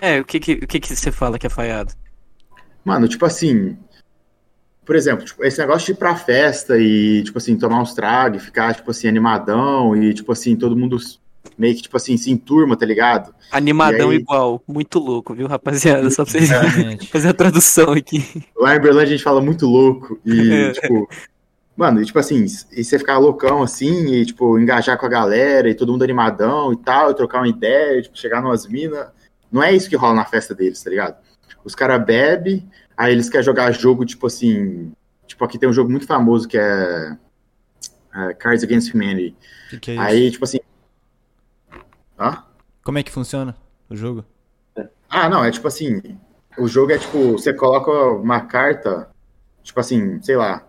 [0.00, 1.92] É, o que que, o que que você fala que é falhado?
[2.84, 3.78] Mano, tipo assim.
[4.84, 8.42] Por exemplo, tipo, esse negócio de ir pra festa e, tipo assim, tomar uns tragos,
[8.42, 10.98] e ficar, tipo assim, animadão e, tipo assim, todo mundo
[11.56, 13.34] meio que, tipo assim, se enturma, tá ligado?
[13.50, 14.20] Animadão E aí?
[14.20, 14.62] igual.
[14.66, 16.10] Muito louco, viu, rapaziada?
[16.10, 17.06] Só pra vocês Realmente.
[17.12, 18.44] fazer a tradução aqui.
[18.56, 20.72] Lá em Berlândia a gente fala muito louco e, É.
[20.80, 21.08] tipo.
[21.76, 25.68] Mano, e, tipo assim, e você ficar loucão assim e, tipo, engajar com a galera
[25.68, 29.08] e todo mundo animadão e tal, e trocar uma ideia, tipo, chegar numas minas.
[29.50, 31.16] Não é isso que rola na festa deles, tá ligado?
[31.64, 34.92] Os caras bebem, aí eles querem jogar jogo, tipo assim.
[35.26, 37.16] Tipo, aqui tem um jogo muito famoso que é.
[38.14, 39.36] é, Cards Against Humanity.
[39.66, 40.02] O que, que é isso?
[40.02, 40.58] Aí, tipo assim.
[42.18, 42.44] Hã?
[42.82, 43.56] Como é que funciona
[43.88, 44.24] o jogo?
[45.08, 46.00] Ah, não, é tipo assim.
[46.58, 49.08] O jogo é tipo, você coloca uma carta,
[49.62, 50.66] tipo assim, sei lá.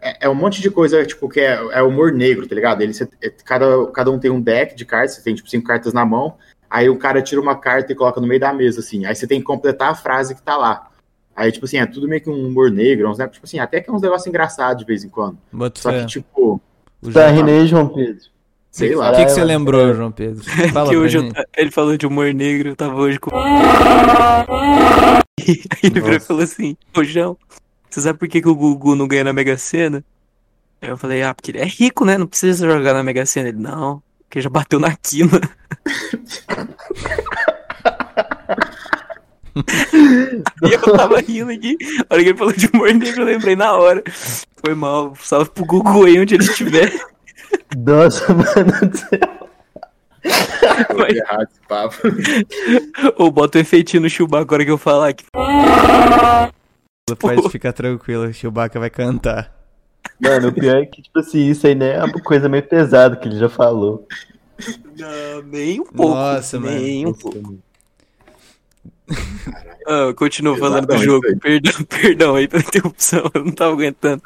[0.00, 2.82] É, é um monte de coisa, tipo, que é, é humor negro, tá ligado?
[2.82, 5.66] Ele, cê- é- cada, cada um tem um deck de cartas, você tem, tipo, cinco
[5.66, 6.36] cartas na mão.
[6.68, 9.06] Aí o cara tira uma carta e coloca no meio da mesa, assim.
[9.06, 10.90] Aí você tem que completar a frase que tá lá.
[11.36, 13.28] Aí, tipo assim, é tudo meio que um humor negro, uns, né?
[13.28, 15.36] tipo assim, até que é uns negócios engraçados de vez em quando.
[15.52, 16.00] Bota Só fé.
[16.00, 16.60] que, tipo,
[17.02, 18.24] O Tá aí, João Pedro?
[18.70, 19.10] sei O lá.
[19.12, 20.42] que, que você Caralho, lembrou, João Pedro?
[20.72, 23.30] Fala que hoje ta- ele falou de humor negro, eu tava hoje com.
[23.36, 25.22] Aí
[25.82, 27.36] ele virou e falou assim: Ô João,
[27.88, 30.02] você sabe por que, que o Gugu não ganha na Mega Sena?
[30.80, 32.16] Aí eu falei: Ah, porque ele é rico, né?
[32.18, 33.48] Não precisa jogar na Mega Sena.
[33.50, 35.40] Ele: Não, porque já bateu na quina.
[40.62, 41.76] e eu tava rindo aqui.
[42.08, 44.02] A hora que ele falou de humor negro, eu lembrei na hora.
[44.64, 45.14] Foi mal.
[45.16, 46.92] Salve pro Gugu aí onde ele estiver.
[47.76, 49.46] Nossa, mano do céu.
[50.22, 51.96] Que errado esse papo.
[53.16, 55.24] Ou bota o efeitinho no Chewbacca agora que eu falar aqui.
[57.18, 59.54] Pode ficar tranquilo, o Chewbacca vai cantar.
[60.20, 63.16] Mano, o pior é que, tipo assim, isso aí não é uma coisa meio pesada
[63.16, 64.06] que ele já falou.
[64.98, 66.14] Não, nem um pouco.
[66.14, 66.76] Nossa, mano.
[66.76, 67.58] nem um pouco.
[69.86, 71.26] Ah, eu continuo falando do jogo.
[71.40, 73.30] Perdão, perdão aí pela interrupção.
[73.34, 74.22] Eu não tava aguentando.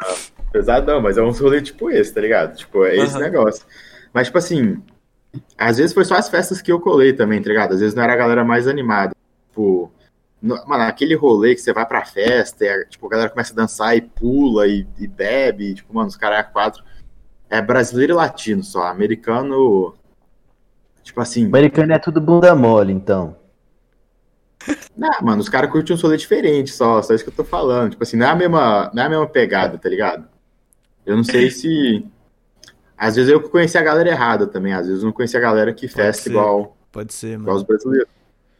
[0.53, 2.57] Pesadão, mas é um rolê tipo esse, tá ligado?
[2.57, 3.65] Tipo, é esse negócio.
[4.13, 4.83] Mas, tipo assim,
[5.57, 7.75] às vezes foi só as festas que eu colei também, tá ligado?
[7.75, 9.15] Às vezes não era a galera mais animada.
[9.49, 9.93] Tipo,
[10.43, 13.53] no- mano, aquele rolê que você vai pra festa, e, a- tipo, a galera começa
[13.53, 16.83] a dançar e pula e, e bebe, e, tipo, mano, os caras é quatro.
[17.49, 18.85] É brasileiro e latino só.
[18.87, 19.95] Americano.
[21.05, 21.47] Tipo assim.
[21.47, 23.37] Americano é tudo bunda mole, então.
[24.97, 27.91] Não, mano, os caras curtem um rolê diferente só, só isso que eu tô falando.
[27.93, 30.27] Tipo assim, não é a mesma, não é a mesma pegada, tá ligado?
[31.07, 32.05] Eu não sei se.
[32.97, 35.73] Às vezes eu conheci a galera errada também, às vezes eu não conheci a galera
[35.73, 36.31] que festa ser.
[36.31, 37.57] igual, Pode ser, igual mano.
[37.59, 38.09] os brasileiros.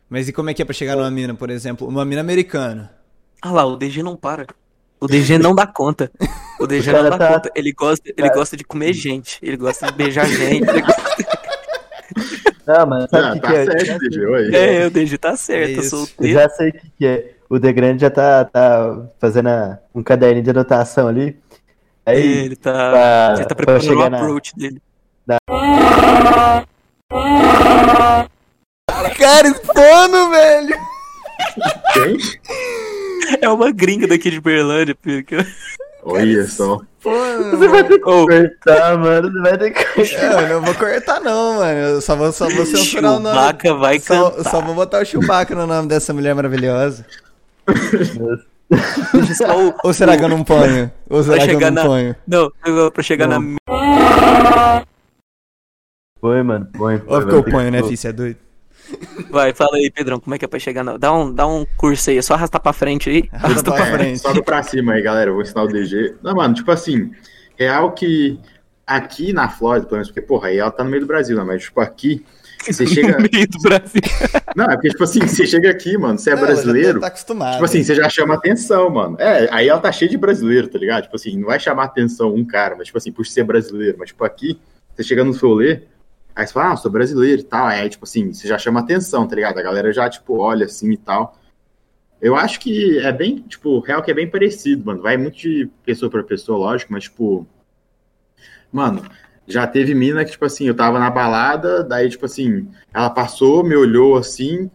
[0.09, 1.87] Mas e como é que é pra chegar numa mina, por exemplo?
[1.87, 2.91] Uma mina americana.
[3.43, 4.47] Ah lá, o DG não para.
[4.99, 6.11] O DG não dá conta.
[6.59, 7.51] O DG O não dá tá- conta.
[7.55, 9.39] Ele gosta, ele gosta de comer gente.
[9.43, 10.69] Ele gosta de beijar gente.
[10.69, 11.40] ele gosta-
[12.79, 13.65] Não, mano, sabe o Ah, que, tá que é?
[13.65, 14.55] certo, DG, aí.
[14.55, 15.81] É, o DG tá certo.
[15.81, 16.33] É sou Eu solteiro.
[16.41, 17.31] já sei o que, que é.
[17.49, 21.37] O The Grande já tá, tá fazendo a- um caderninho de anotação ali.
[22.07, 24.81] Aí, Ele tá, pra, ele tá preparando o chegar na, approach dele.
[29.19, 30.77] Cara, expondo, velho!
[31.93, 32.17] Quem?
[33.43, 35.25] É uma gringa daqui de Berlândia, filho.
[36.03, 36.81] Olha só.
[37.03, 39.31] Você vai ter que Ô, cortar, mano.
[39.33, 40.23] Você vai ter que cortar.
[40.23, 41.79] É, eu não vou cortar, não, mano.
[41.79, 43.35] Eu só vou, só vou censurar o nome.
[43.37, 44.51] Chewbacca vai Só, cantar.
[44.51, 47.05] só vou botar o Chewbacca no nome dessa mulher maravilhosa.
[49.83, 50.91] Ou será que eu não ponho?
[51.11, 52.17] Ou será que eu chegar não na- ponho?
[52.27, 53.41] Não, eu- pra chegar Não.
[53.41, 54.85] na.
[56.21, 57.03] Põe, mano, põe.
[57.07, 57.97] Óbvio que eu ponho, né, filho?
[57.97, 58.39] Você é doido?
[59.31, 60.97] Vai, fala aí, Pedrão, como é que é pra chegar na.
[60.97, 63.29] Dá um, dá um curso aí, é só arrastar pra frente aí.
[63.33, 64.19] Arrasta pra É, frente.
[64.21, 65.31] sobe pra cima aí, galera.
[65.31, 66.15] Eu vou ensinar o DG.
[66.23, 67.11] Não, mano, tipo assim,
[67.59, 68.39] real que
[68.87, 71.45] aqui na Flórida, pelo menos, porque, porra, aí ela tá no meio do Brasil, né?
[71.45, 72.25] Mas, tipo, aqui,
[72.67, 73.19] você chega.
[73.19, 74.01] No meio do Brasil.
[74.57, 76.99] Não, é porque, tipo assim, você chega aqui, mano, você é Não, brasileiro.
[77.01, 77.53] Tá acostumado.
[77.53, 79.17] Tipo assim, você já chama atenção, mano.
[79.21, 81.05] É, aí ela tá cheia de brasileiro, tá ligado?
[81.05, 83.97] Tipo assim, não vai chamar atenção um cara, mas, tipo assim, por ser brasileiro.
[83.99, 84.59] Mas, tipo, aqui,
[84.95, 85.83] você chega no rolê,
[86.35, 87.67] aí você fala, ah, eu sou brasileiro e tal.
[87.67, 89.59] Aí, tipo assim, você já chama atenção, tá ligado?
[89.59, 91.37] A galera já, tipo, olha assim e tal.
[92.21, 95.03] Eu acho que é bem, tipo, real que é bem parecido, mano.
[95.03, 97.47] Vai muito de pessoa pra pessoa, lógico, mas, tipo.
[98.73, 99.03] Mano,
[99.47, 103.65] já teve mina que, tipo assim, eu tava na balada, daí, tipo assim, ela passou,
[103.65, 104.71] me olhou assim,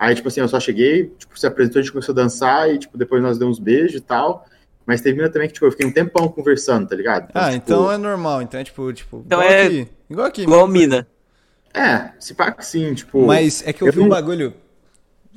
[0.00, 2.78] Aí, tipo assim, eu só cheguei, tipo, se apresentou, a gente começou a dançar e,
[2.78, 4.46] tipo, depois nós demos beijos e tal.
[4.86, 7.30] Mas teve mina também que, tipo, eu fiquei um tempão conversando, tá ligado?
[7.34, 8.40] Ah, tipo, então é normal.
[8.40, 9.22] Então é tipo, tipo.
[9.26, 9.88] Então é- aqui.
[10.10, 10.42] Igual aqui.
[10.42, 11.06] Igual mina.
[11.72, 13.24] É, se pá que sim, tipo...
[13.26, 14.52] Mas é que eu, eu vi um bagulho.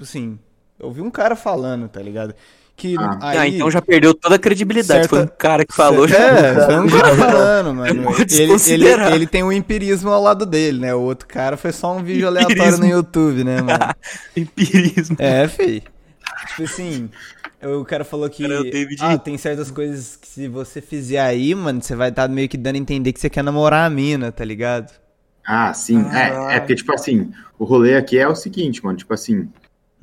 [0.01, 0.39] Assim,
[0.79, 2.33] eu vi um cara falando, tá ligado?
[2.75, 3.17] Que Ah.
[3.21, 3.37] aí.
[3.37, 5.01] Ah, então já perdeu toda a credibilidade.
[5.01, 6.07] Certa- Foi um cara que falou.
[6.07, 6.17] já.
[6.17, 8.03] É, foi um cara falando, mano.
[8.03, 10.95] pode Ele, ele, ele tem um empirismo ao lado dele, né?
[10.95, 12.83] O outro cara foi só um vídeo aleatório Empirismo.
[12.83, 13.93] no YouTube, né, mano?
[14.35, 15.15] Empirismo.
[15.19, 15.83] É, fei.
[16.47, 17.11] Tipo assim,
[17.65, 18.43] o cara falou que.
[18.47, 18.61] Cara,
[18.99, 22.57] Ah, tem certas coisas que se você fizer aí, mano, você vai estar meio que
[22.57, 24.91] dando a entender que você quer namorar a mina, tá ligado?
[25.45, 26.01] Ah, sim.
[26.11, 28.97] É, é porque, tipo assim, o rolê aqui é o seguinte, mano.
[28.97, 29.49] Tipo assim,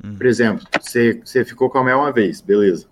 [0.03, 0.15] Hum.
[0.15, 2.87] por exemplo, você, você ficou com a Mel uma vez, beleza.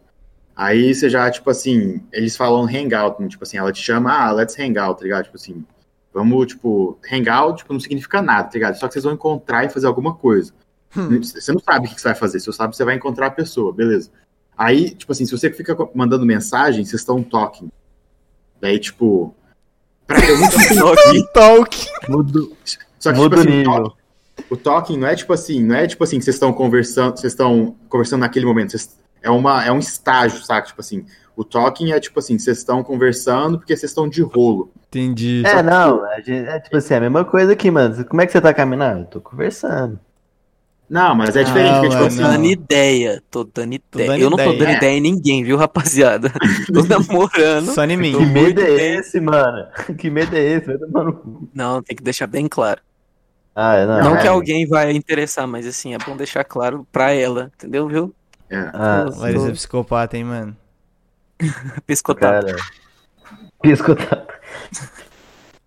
[0.55, 3.27] Aí você já, tipo assim, eles falam hangout, né?
[3.29, 5.23] tipo assim, ela te chama, ah, let's hang out, tá ligado?
[5.25, 5.65] Tipo assim,
[6.13, 8.75] vamos, tipo, hangout, tipo, não significa nada, tá ligado?
[8.75, 10.53] Só que vocês vão encontrar e fazer alguma coisa.
[10.97, 11.21] Hum.
[11.21, 13.31] Você não sabe o que você vai fazer, você sabe que você vai encontrar a
[13.31, 14.11] pessoa, beleza.
[14.59, 17.69] Aí, tipo assim, se você fica mandando mensagem, vocês estão talking.
[18.59, 19.33] Daí, tipo.
[20.05, 21.87] Pra eu nunca Talk.
[22.09, 22.51] Mudo,
[22.99, 23.71] Só que, tipo o assim, o nível.
[23.73, 23.95] talking,
[24.49, 27.31] o talking não é tipo assim, não é tipo assim que vocês estão conversando, vocês
[27.31, 28.71] estão conversando naquele momento.
[28.71, 30.67] vocês- é, uma, é um estágio, saca?
[30.67, 31.05] Tipo assim,
[31.37, 34.71] o talking é tipo assim, vocês estão conversando porque vocês estão de rolo.
[34.89, 35.43] Entendi.
[35.45, 38.03] É, não, a gente- é tipo assim, é a mesma coisa aqui, mano.
[38.05, 39.01] Como é que você tá caminhando?
[39.01, 39.97] Eu tô conversando.
[40.89, 42.21] Não, mas é diferente, Ah, porque, tipo mano, assim.
[42.21, 42.31] não.
[42.31, 43.23] Dando ideia.
[43.29, 44.07] Tô dando ideia.
[44.09, 44.77] dando eu não tô dando É.
[44.77, 46.31] ideia em ninguém, viu, rapaziada?
[46.73, 47.71] tô namorando.
[47.73, 48.11] Só em mim.
[48.11, 49.67] Tô Que medo é esse, mano?
[49.97, 50.67] Que medo é esse?
[51.53, 52.81] Não, tem que deixar bem claro.
[53.55, 54.01] Ah, é, não.
[54.03, 57.87] Não é, que alguém vai interessar, mas assim, é bom deixar claro pra ela, entendeu,
[57.87, 58.15] viu?
[58.49, 58.57] É.
[58.73, 60.57] Ah, Larissa é psicopata, hein, mano?
[62.19, 62.55] Cara.
[63.61, 64.27] Piscotado.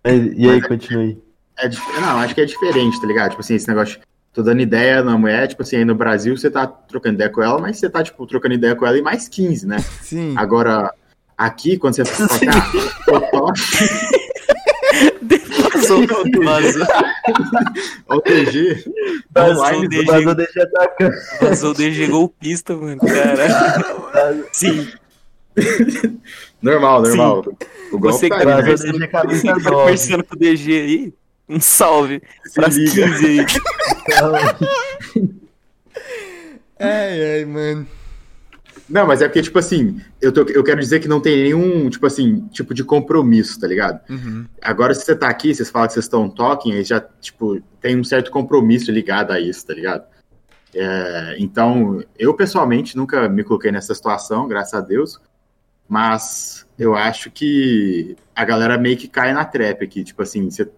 [0.03, 1.21] Mas, E aí, continue.
[1.59, 1.69] É
[2.01, 3.29] não, acho que é diferente, tá ligado?
[3.31, 3.99] Tipo assim, esse negócio.
[4.33, 7.41] Tô dando ideia na mulher, tipo assim, aí no Brasil você tá trocando ideia com
[7.43, 9.77] ela, mas você tá, tipo, trocando ideia com ela e mais 15, né?
[10.01, 10.33] Sim.
[10.35, 10.91] Agora,
[11.37, 12.65] aqui, quando você fala, cara,
[13.07, 13.63] eu posso-
[15.73, 16.05] Vazou,
[16.43, 16.85] vazou,
[18.09, 18.83] o TG,
[19.33, 20.05] Vazou o DG.
[20.05, 21.15] Vazou deixa atacando.
[21.41, 24.45] vazou o DG golpista, mano, cara.
[24.53, 24.87] Sim,
[26.61, 27.45] normal, normal.
[27.91, 28.47] O golpe Você tá que aí,
[29.09, 29.53] tá né?
[29.53, 31.13] Tá conversando com o DG aí,
[31.49, 32.91] um salve Se pras liga.
[32.91, 33.45] 15 aí.
[36.79, 37.87] Ai, ai, mano.
[38.89, 41.89] Não, mas é porque, tipo assim, eu, tô- eu quero dizer que não tem nenhum,
[41.89, 44.01] tipo assim, tipo de compromisso, tá ligado?
[44.09, 44.45] Uhum.
[44.61, 47.97] Agora, se você tá aqui, vocês falam que vocês estão talking, aí já, tipo, tem
[47.97, 50.03] um certo compromisso ligado a isso, tá ligado?
[50.75, 55.21] É, então, eu pessoalmente nunca me coloquei nessa situação, graças a Deus,
[55.87, 60.69] mas eu acho que a galera meio que cai na trap aqui, tipo assim, você,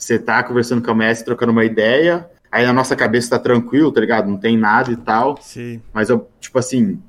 [0.00, 3.92] você tá conversando com a Messi, trocando uma ideia, aí na nossa cabeça tá tranquilo,
[3.92, 4.28] tá ligado?
[4.28, 5.80] Não tem nada e tal, Sim.
[5.92, 7.00] mas eu, tipo assim,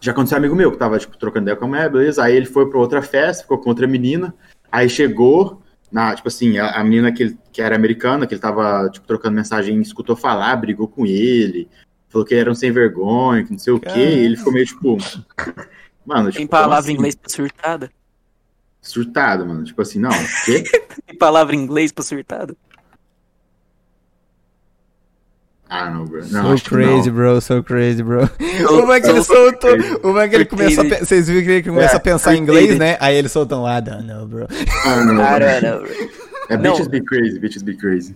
[0.00, 2.24] já aconteceu um amigo meu que tava, tipo, trocando ideia com a mulher, beleza?
[2.24, 4.34] Aí ele foi pra outra festa, ficou com outra menina,
[4.70, 8.40] aí chegou, na, tipo assim, a, a menina que, ele- que era americana, que ele
[8.40, 11.68] tava, tipo, trocando mensagem, escutou falar, brigou com ele,
[12.08, 14.52] falou que ele era um sem vergonha, que não sei o quê, e ele ficou
[14.52, 14.96] meio, tipo...
[16.04, 16.90] Mano, tipo, Tem palavra assim?
[16.92, 17.90] em inglês pra surtada?
[18.82, 19.62] Surtado, mano.
[19.64, 20.10] Tipo assim, não,
[20.44, 20.64] quê?
[21.06, 22.54] Tem palavra em inglês pra surtada?
[25.68, 26.20] Ah, não, bro.
[26.28, 27.14] Não, So crazy, não.
[27.16, 28.26] bro, so crazy, bro.
[28.26, 29.70] So- Como é que ele so soltou?
[29.70, 29.98] crazy.
[30.00, 32.40] Como é que ele começou a Vocês viram que ele começa É, a pensar em
[32.40, 32.98] inglês, né?
[33.00, 34.46] Aí ele soltou um, I don't know, bro.
[34.84, 35.38] Ah, não, I bro.
[35.38, 36.10] don't know.
[36.50, 36.62] É Não.
[36.72, 38.14] bitches be crazy, bitches be crazy.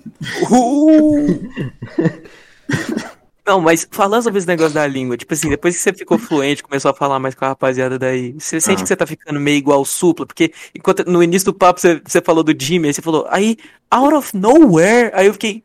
[0.50, 1.48] Uh!
[3.46, 6.62] Não, mas falando sobre esse negócio da língua, tipo assim, depois que você ficou fluente,
[6.62, 8.82] começou a falar mais com a rapaziada daí, você sente Ah.
[8.82, 12.00] que você tá ficando meio igual o Supla, porque enquanto no início do papo você,
[12.04, 13.56] você falou do Jimmy, aí você falou, aí,
[13.90, 15.62] out of nowhere, aí eu fiquei,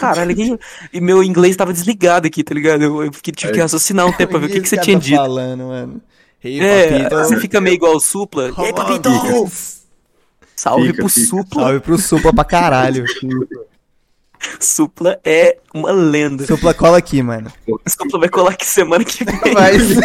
[0.00, 0.58] Caralho, que-
[0.94, 2.82] e meu inglês tava desligado aqui, tá ligado?
[2.82, 4.96] Eu, eu fiquei- tive que raciocinar um tempo pra ver o que, que você tinha
[4.96, 5.16] tá dito.
[5.16, 6.00] falando, mano.
[6.42, 7.16] Hey, É, papito.
[7.16, 8.50] você fica meio igual o Supla.
[8.56, 9.10] E aí, papito?
[10.56, 11.26] Salve Fica, pro fica.
[11.26, 11.62] Supla.
[11.64, 13.04] Salve pro Supla pra caralho.
[14.60, 16.46] Supla é uma lenda.
[16.46, 17.52] Supla cola aqui, mano.
[17.86, 19.40] Supla vai colar aqui semana que vem.
[19.54, 19.82] Mas...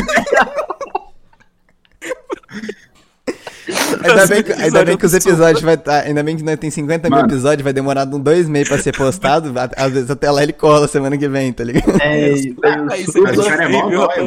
[4.03, 6.01] Ainda bem, que, ainda bem que os episódio episódios vai estar.
[6.01, 7.31] ainda bem que nós tem 50 mil Mano.
[7.31, 9.53] episódios, vai demorar uns dois meses pra ser postado.
[9.77, 12.01] Às vezes até lá ele cola semana que vem, tá ligado?
[12.01, 14.25] É, Ah, isso Mas o Supla, cara é mó nóia.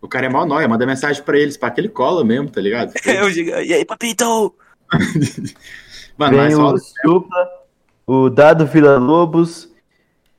[0.00, 2.60] O cara é mó nóia, manda mensagem pra eles, pra que ele cola mesmo, tá
[2.60, 2.92] ligado?
[3.04, 4.54] É, eu digo, e aí, papito?
[6.16, 7.48] Mano, mas Vem o Supla,
[8.08, 9.70] o Dado Vila Lobos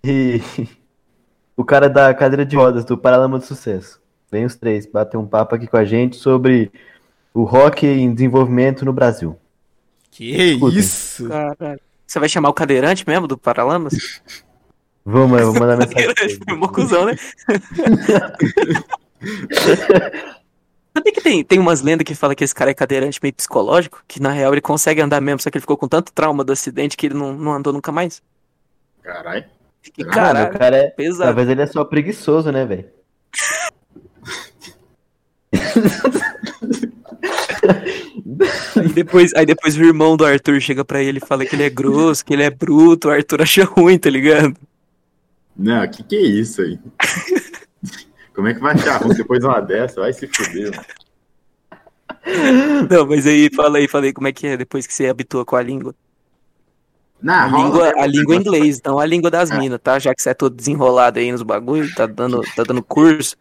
[0.04, 0.42] e
[1.56, 4.02] o cara da cadeira de rodas do Paralama do Sucesso.
[4.32, 6.72] Vem os três bater um papo aqui com a gente sobre
[7.32, 9.38] o rock em desenvolvimento no Brasil.
[10.10, 10.80] Que Escutem.
[10.80, 11.30] isso?
[11.30, 11.80] Caralho.
[12.08, 14.20] Você vai chamar o cadeirante mesmo do Paralamas?
[15.06, 16.40] Vamos, eu vou mandar mensagem.
[16.44, 17.16] foi uma cuzão, né?
[20.96, 24.04] Sabia que tem, tem umas lendas que falam que esse cara é cadeirante meio psicológico?
[24.08, 26.52] Que na real ele consegue andar mesmo, só que ele ficou com tanto trauma do
[26.52, 28.22] acidente que ele não, não andou nunca mais?
[29.02, 29.46] Caralho.
[30.12, 30.90] Caralho, o cara é.
[30.90, 31.28] pesado.
[31.28, 32.86] Talvez ele é só preguiçoso, né, velho?
[38.76, 41.64] Aí depois, aí depois o irmão do Arthur chega pra ele e fala que ele
[41.64, 44.56] é grosso, que ele é bruto, o Arthur acha ruim, tá ligado?
[45.58, 46.80] Não, que que é isso aí?
[48.40, 50.00] Como é que vai achar ruim depois de uma dessa?
[50.02, 50.72] Vai se fuder.
[50.72, 50.86] mano.
[52.90, 55.46] Não, mas aí fala aí, fala aí como é que é depois que você habitua
[55.46, 55.94] com a língua.
[57.22, 60.00] Não, A rola língua, mesmo, a língua é inglês, não a língua das minas, tá?
[60.00, 63.36] Já que você é todo desenrolado aí nos bagulho, tá dando, tá dando curso.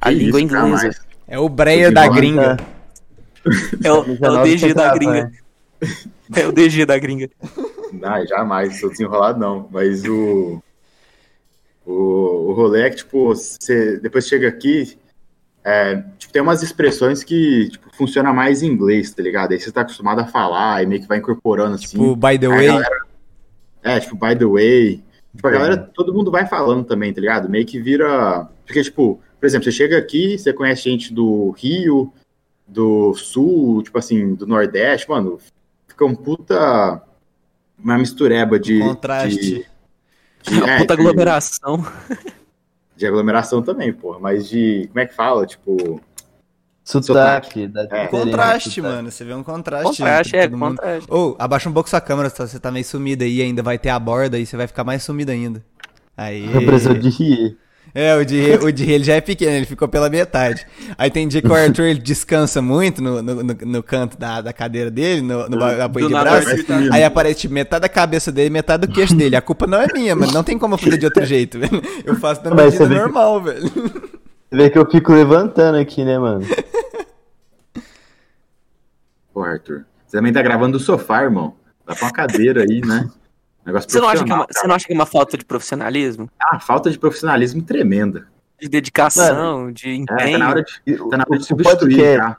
[0.00, 1.00] A Que língua é isso, inglesa.
[1.26, 2.56] É o Breia da gringa.
[3.82, 5.24] É o, é o 19 DG da gringa.
[5.24, 5.32] né?
[6.36, 7.30] É o DG da gringa.
[7.92, 9.68] Não, jamais, sou desenrolado não.
[9.72, 10.62] Mas o.
[11.90, 14.96] O, o rolê é que, tipo, você depois chega aqui,
[15.64, 19.52] é, tipo, tem umas expressões que tipo, funciona mais em inglês, tá ligado?
[19.52, 21.88] Aí você tá acostumado a falar e meio que vai incorporando assim.
[21.98, 22.66] Tipo, by the way.
[22.68, 23.04] galera-
[23.82, 25.02] é, tipo, by the way.
[25.34, 25.54] Tipo, a É.
[25.54, 27.48] galera, todo mundo vai falando também, tá ligado?
[27.48, 28.48] Meio que vira.
[28.66, 32.12] Porque, tipo, por exemplo, você chega aqui, você conhece gente do Rio,
[32.66, 35.38] do Sul, tipo assim, do Nordeste, mano,
[35.88, 37.02] fica um puta.
[37.82, 38.78] Uma mistureba de.
[38.80, 39.40] Contraste.
[39.40, 39.69] de-
[40.42, 41.86] de- Uma é, puta de- aglomeração.
[42.96, 44.18] de aglomeração também, porra.
[44.18, 44.86] Mas de.
[44.88, 45.46] Como é que fala?
[45.46, 46.00] Tipo.
[46.84, 47.68] Sotaque.
[47.68, 48.06] Da É.
[48.08, 48.80] Contraste, sotaque.
[48.96, 49.10] mano.
[49.10, 49.84] Você vê um contraste.
[49.98, 51.12] Contraste, é, contraste.
[51.12, 53.90] Ô, abaixa um pouco sua câmera, tá- você tá meio sumido aí, ainda vai ter
[53.90, 55.64] a borda aí, você vai ficar mais sumido ainda.
[56.16, 56.46] Aí.
[56.46, 57.56] Repressão de rir.
[57.94, 60.64] É, o de, o de ele já é pequeno, ele ficou pela metade.
[60.96, 64.40] Aí tem dia que o Arthur ele descansa muito no, no, no- no canto da,
[64.40, 66.64] da cadeira dele, no, no apoio Do de braço.
[66.66, 69.34] Tá- Aí aparece tipo, metade da cabeça dele e metade do queixo dele.
[69.36, 70.32] A culpa não é minha, mano.
[70.32, 71.82] Não tem como eu fazer de outro jeito, velho.
[72.04, 73.68] Eu faço da Mas medida vê que- normal, velho.
[73.68, 76.46] Você vê que eu fico levantando aqui, né, mano?
[79.32, 79.84] Pô, Arthur.
[80.06, 81.54] Você também tá gravando do sofá, irmão.
[81.86, 83.08] Dá pra uma cadeira aí, né?
[83.64, 85.44] Negócio Você não, acha que é uma, você não acha que é uma falta de
[85.44, 86.30] profissionalismo?
[86.40, 88.26] Ah, falta de profissionalismo tremenda.
[88.60, 90.32] De dedicação, de É, empenho?
[90.32, 92.36] tá na hora de, tá na hora de substituir, podcast, tá?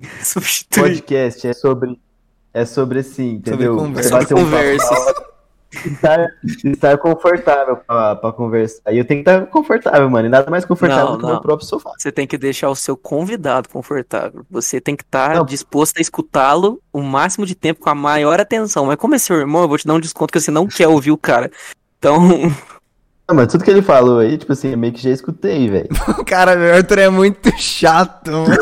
[0.24, 0.82] Substituir.
[0.82, 2.00] podcast é sobre.
[2.52, 3.76] É sobre assim, entendeu?
[3.76, 4.08] conversa.
[4.10, 5.14] Você bater um Conversas.
[5.86, 6.26] Estar,
[6.64, 8.92] estar confortável pra, pra conversar.
[8.92, 10.26] E eu tenho que estar confortável, mano.
[10.26, 11.34] E nada mais confortável Não, do que o não.
[11.34, 11.92] meu próprio sofá.
[11.98, 14.44] Você tem que deixar o seu convidado confortável.
[14.50, 15.44] Você tem que estar Não.
[15.44, 18.86] disposto a escutá-lo o máximo de tempo com a maior atenção.
[18.86, 20.88] Mas como é seu irmão, eu vou te dar um desconto que você não quer
[20.88, 21.50] ouvir o cara.
[21.98, 22.20] Então,
[23.26, 25.88] Não, mas tudo que ele falou aí, tipo assim, eu meio que já escutei, velho.
[26.26, 28.54] Cara, o Arthur é muito chato, mano.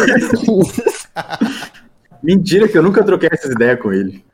[2.23, 4.25] Mentira que eu nunca troquei essas ideias com ele.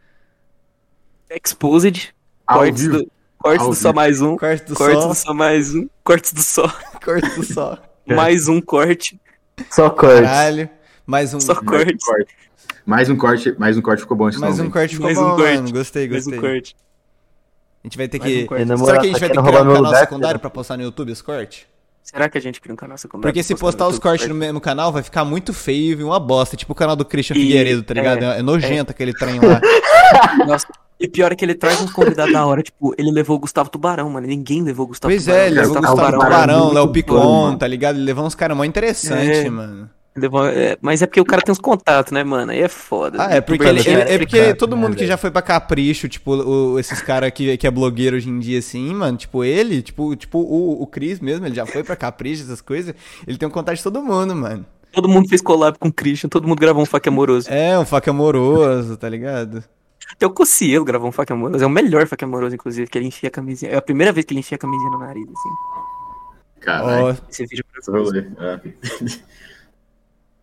[1.30, 2.14] exposed.
[2.56, 4.36] Cortes do, cortes do só mais um.
[4.36, 5.88] Corte do Cortes sol, do só mais um.
[6.04, 6.68] Cortes do só.
[7.04, 7.78] corte do sol.
[8.06, 9.20] Mais um corte.
[9.70, 10.22] Só corte.
[10.22, 10.70] Caralho.
[11.06, 11.96] Mais um, Só Mais um corte.
[12.04, 12.34] corte.
[12.86, 14.70] Mais um corte, mais um corte ficou bom esse mais um nome.
[14.70, 15.54] corte ficou Mais bom, um corte.
[15.56, 15.72] mano.
[15.72, 16.38] Gostei, Mais gostei.
[16.38, 16.76] um corte.
[17.84, 18.54] A gente vai ter Mais que...
[18.54, 18.64] um.
[18.64, 20.00] Minha Será que a gente tá vai ter que criar roubar um meu canal lugar,
[20.00, 20.38] secundário filha.
[20.40, 21.68] pra postar no YouTube esse corte?
[22.02, 23.30] Será que a gente cria um canal secundário?
[23.30, 26.56] Porque se postar os cortes no mesmo canal, vai ficar muito feio e uma bosta.
[26.56, 28.22] Tipo o canal do Christian E- Figueiredo, tá ligado?
[28.22, 29.60] É, é, é nojento aquele trem lá.
[30.46, 30.66] Nossa,
[31.00, 32.62] e pior é que ele traz uns convidados da hora.
[32.62, 34.26] Tipo, ele levou o Gustavo Tubarão, mano.
[34.26, 35.42] Ninguém levou o Gustavo pois Tubarão.
[35.42, 37.96] é, ele levou o Gustavo Gustavo Tubarão é Tubarão, Léo Picon, tá ligado?
[37.96, 39.50] Ele levou uns caras mó interessantes, É.
[39.50, 39.90] mano.
[40.16, 42.50] Levou- é, mas é porque o cara tem uns contatos, né, mano?
[42.50, 43.18] Aí é foda.
[43.24, 43.98] Ah, é porque, ele- legítimo.
[44.00, 45.08] é porque chato, todo né, mundo que velho?
[45.10, 48.58] já foi pra Capricho, tipo, o- esses caras que, que é blogueiro hoje em dia,
[48.58, 52.42] assim, mano, tipo, ele, tipo, tipo o, o Cris mesmo, ele já foi pra Capricho,
[52.42, 52.92] essas coisas,
[53.28, 54.66] ele tem um contato de todo mundo, mano.
[54.90, 57.46] Todo mundo fez collab com o Christian, todo mundo gravou um fac amoroso.
[57.48, 59.62] É, um faca amoroso, tá ligado?
[60.18, 61.62] Até o Cocielo gravou um faca amoroso.
[61.62, 63.70] É o melhor faca amoroso, inclusive, que ele enfia a camisinha.
[63.70, 65.48] É a primeira vez que ele enfia a camisinha no nariz, assim.
[66.60, 67.04] Caralho.
[67.06, 68.60] Ó, Esse vídeo é rolê, é.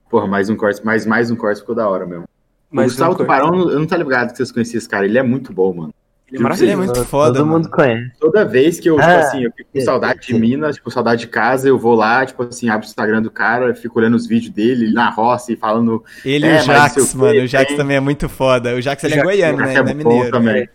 [0.10, 2.24] Porra, mais um corte, mais, mais um corte ficou da hora mesmo.
[2.72, 3.18] Mas o Gustavo um.
[3.18, 5.94] Tubarão, eu não tá ligado que vocês conheciam esse cara, ele é muito bom, mano.
[6.28, 6.78] Ele é ele é maravilhoso.
[6.78, 7.60] muito foda, Todo mano.
[7.60, 8.12] mundo conhece.
[8.20, 10.40] Toda vez que eu, tipo Ah, assim, eu fico com é, saudade de é.
[10.40, 13.76] Minas, tipo, saudade de casa, eu vou lá, tipo assim, abro o Instagram do cara,
[13.76, 16.04] fico olhando os vídeos dele na roça e falando.
[16.26, 17.42] Ele É, e o mas Jax, filho mano.
[17.44, 18.74] O Jax tem- também é muito foda.
[18.76, 19.76] O Jax ele é Jax- goiano, Jax né?
[19.76, 20.32] é Ele é mineiro.
[20.32, 20.70] também.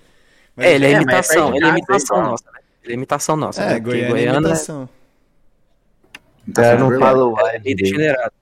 [0.57, 1.55] Mas- É, ele é É, é imitação.
[1.57, 2.59] Ele é imitação nossa, né?
[2.84, 3.62] Ele é imitação nossa.
[3.62, 3.80] É, né?
[3.80, 4.88] Goiano é goiano é imitação.
[6.48, 6.98] O cara não Berlândia.
[7.12, 8.32] fala o é degenerado.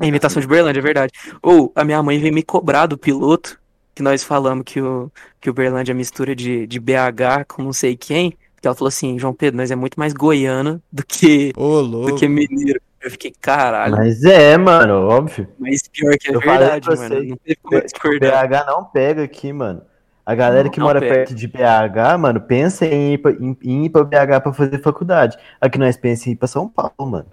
[0.00, 1.12] É imitação de Berlândia, é verdade.
[1.42, 3.58] Ou a minha mãe veio me cobrar do piloto,
[3.94, 7.72] que nós falamos que o, que o Berlândia é mistura de, de BH com não
[7.72, 8.36] sei quem.
[8.60, 12.16] Que ela falou assim, João Pedro, nós é muito mais goiano do que, Ô, do
[12.16, 12.80] que mineiro.
[13.00, 15.46] Eu fiquei, caralho, Mas é, mano, óbvio.
[15.58, 16.98] mas pior que é Eu verdade, mano.
[17.08, 18.48] vocês, Não teve como discordar.
[18.48, 19.82] BH não pega aqui, mano.
[20.24, 21.14] A galera que Não mora pega.
[21.16, 24.80] perto de BH, mano, pensa em ir, pra, em, em ir pra BH pra fazer
[24.80, 25.36] faculdade.
[25.60, 27.26] Aqui nós pensamos em ir pra São Paulo, mano.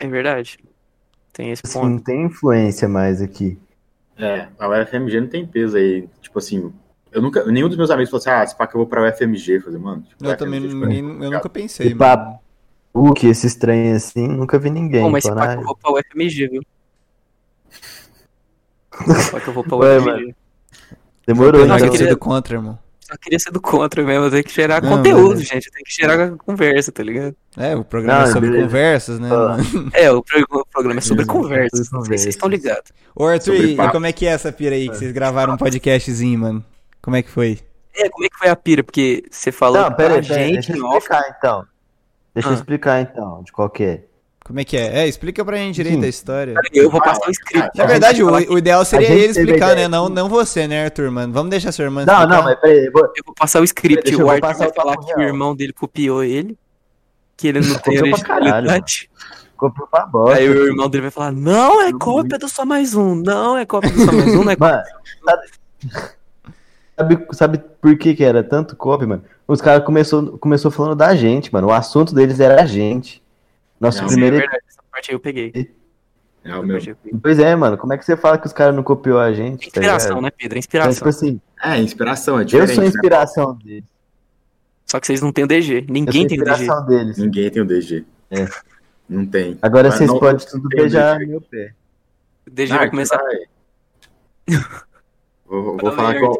[0.00, 0.58] É verdade.
[1.34, 1.90] Tem esse Assim, ponto.
[1.90, 3.58] não tem influência mais aqui.
[4.20, 6.08] É, a UFMG não tem peso aí.
[6.20, 6.72] Tipo assim,
[7.12, 7.44] eu nunca.
[7.44, 9.56] Nenhum dos meus amigos falou assim, ah, se pá que eu vou pra UFMG.
[9.56, 12.38] Eu falei, mano, tipo, Eu UFMG, também tipo, ninguém, eu nunca pensei, pá, mano.
[12.92, 15.02] O que esses trem assim, nunca vi ninguém.
[15.02, 16.62] Pô, mas se falando, pá que eu "Ah, vou pra UFMG, viu?
[17.70, 20.10] Se pá que eu vou pra Ué, UFMG.
[20.10, 20.34] mano.
[21.26, 21.76] Demorou, então.
[21.76, 22.78] eu queria queria- do contra, irmão.
[23.00, 25.66] Só queria ser do contra mesmo, eu tenho que gerar Não, conteúdo, mas- gente.
[25.66, 27.36] Eu tenho que gerar conversa, tá ligado?
[27.56, 28.66] É, o programa Não, é sobre beleza.
[28.66, 29.64] conversas, né, mano?
[29.92, 31.88] É, o, pro- o programa é sobre conversas.
[31.88, 32.92] sobre Não sei se vocês estão ligados.
[33.14, 35.56] Ô, Arthur, e, e como é que é essa pira aí que vocês gravaram um
[35.56, 36.64] podcastzinho, mano?
[37.02, 37.58] Como é que foi?
[37.96, 38.84] É, como é que foi a pira?
[38.84, 40.98] Porque você falou Não, pera pra aí, pera gente deixa eu off.
[40.98, 41.64] explicar então.
[42.34, 42.54] Deixa eu Ah.
[42.54, 44.04] explicar então, de qual que é.
[44.44, 45.00] Como é que é?
[45.00, 46.06] É, explica pra gente direito Sim.
[46.06, 46.54] a história.
[46.72, 47.70] Eu vou passar o script.
[47.76, 49.86] Na verdade, o, eu o ideal seria ele explicar, né?
[49.88, 51.32] Não, não você, né, Arthur, mano?
[51.32, 52.36] Vamos deixar sua irmã Não, explicar.
[52.36, 54.04] não, mas peraí, eu vou, eu vou passar o script.
[54.04, 56.56] Deixa eu- o Arthur passar vai falar que o irmão dele copiou ele.
[57.40, 59.10] Que ele não tem Copiou pra caralho, originalidade.
[59.56, 60.36] comprou pra bosta.
[60.38, 63.14] Aí o irmão dele vai falar: Não é cópia do Só Mais Um.
[63.14, 64.44] Não é cópia do Só Mais Um.
[64.44, 64.84] Não é cópia.
[65.24, 65.40] Mano,
[66.96, 69.24] sabe, sabe, por que que era tanto copy, mano?
[69.48, 71.68] Os caras começou, começou falando da gente, mano.
[71.68, 73.22] O assunto deles era a gente.
[73.80, 74.36] Nosso Não, Sim, é primeiro...
[74.36, 74.62] verdade.
[74.68, 75.70] Essa parte aí eu peguei.
[76.44, 76.78] É o meu.
[76.78, 76.96] eu.
[77.22, 77.76] Pois é, mano.
[77.78, 79.60] Como é que você fala que os caras não copiou a gente?
[79.70, 80.22] tá Inspiração, ligado?
[80.24, 80.58] né, Pedro?
[80.58, 81.08] É Então, tipo inspiração.
[81.08, 82.74] assim, É, inspiração, é eu diferente.
[82.74, 82.88] sou a né?
[82.88, 83.84] inspiração deles.
[84.90, 85.86] Só que vocês não têm o DG.
[85.88, 86.66] Ninguém tem o DG.
[86.88, 87.16] deles.
[87.16, 88.04] Ninguém tem o DG.
[88.28, 88.48] É.
[89.08, 89.56] Não tem.
[89.62, 91.72] Agora Mas vocês podem tudo o beijar meu pé.
[92.44, 93.16] O DG Ah, vai começar.
[93.18, 93.36] vai.
[95.46, 96.38] Vou, vou Fala falar aí, qual.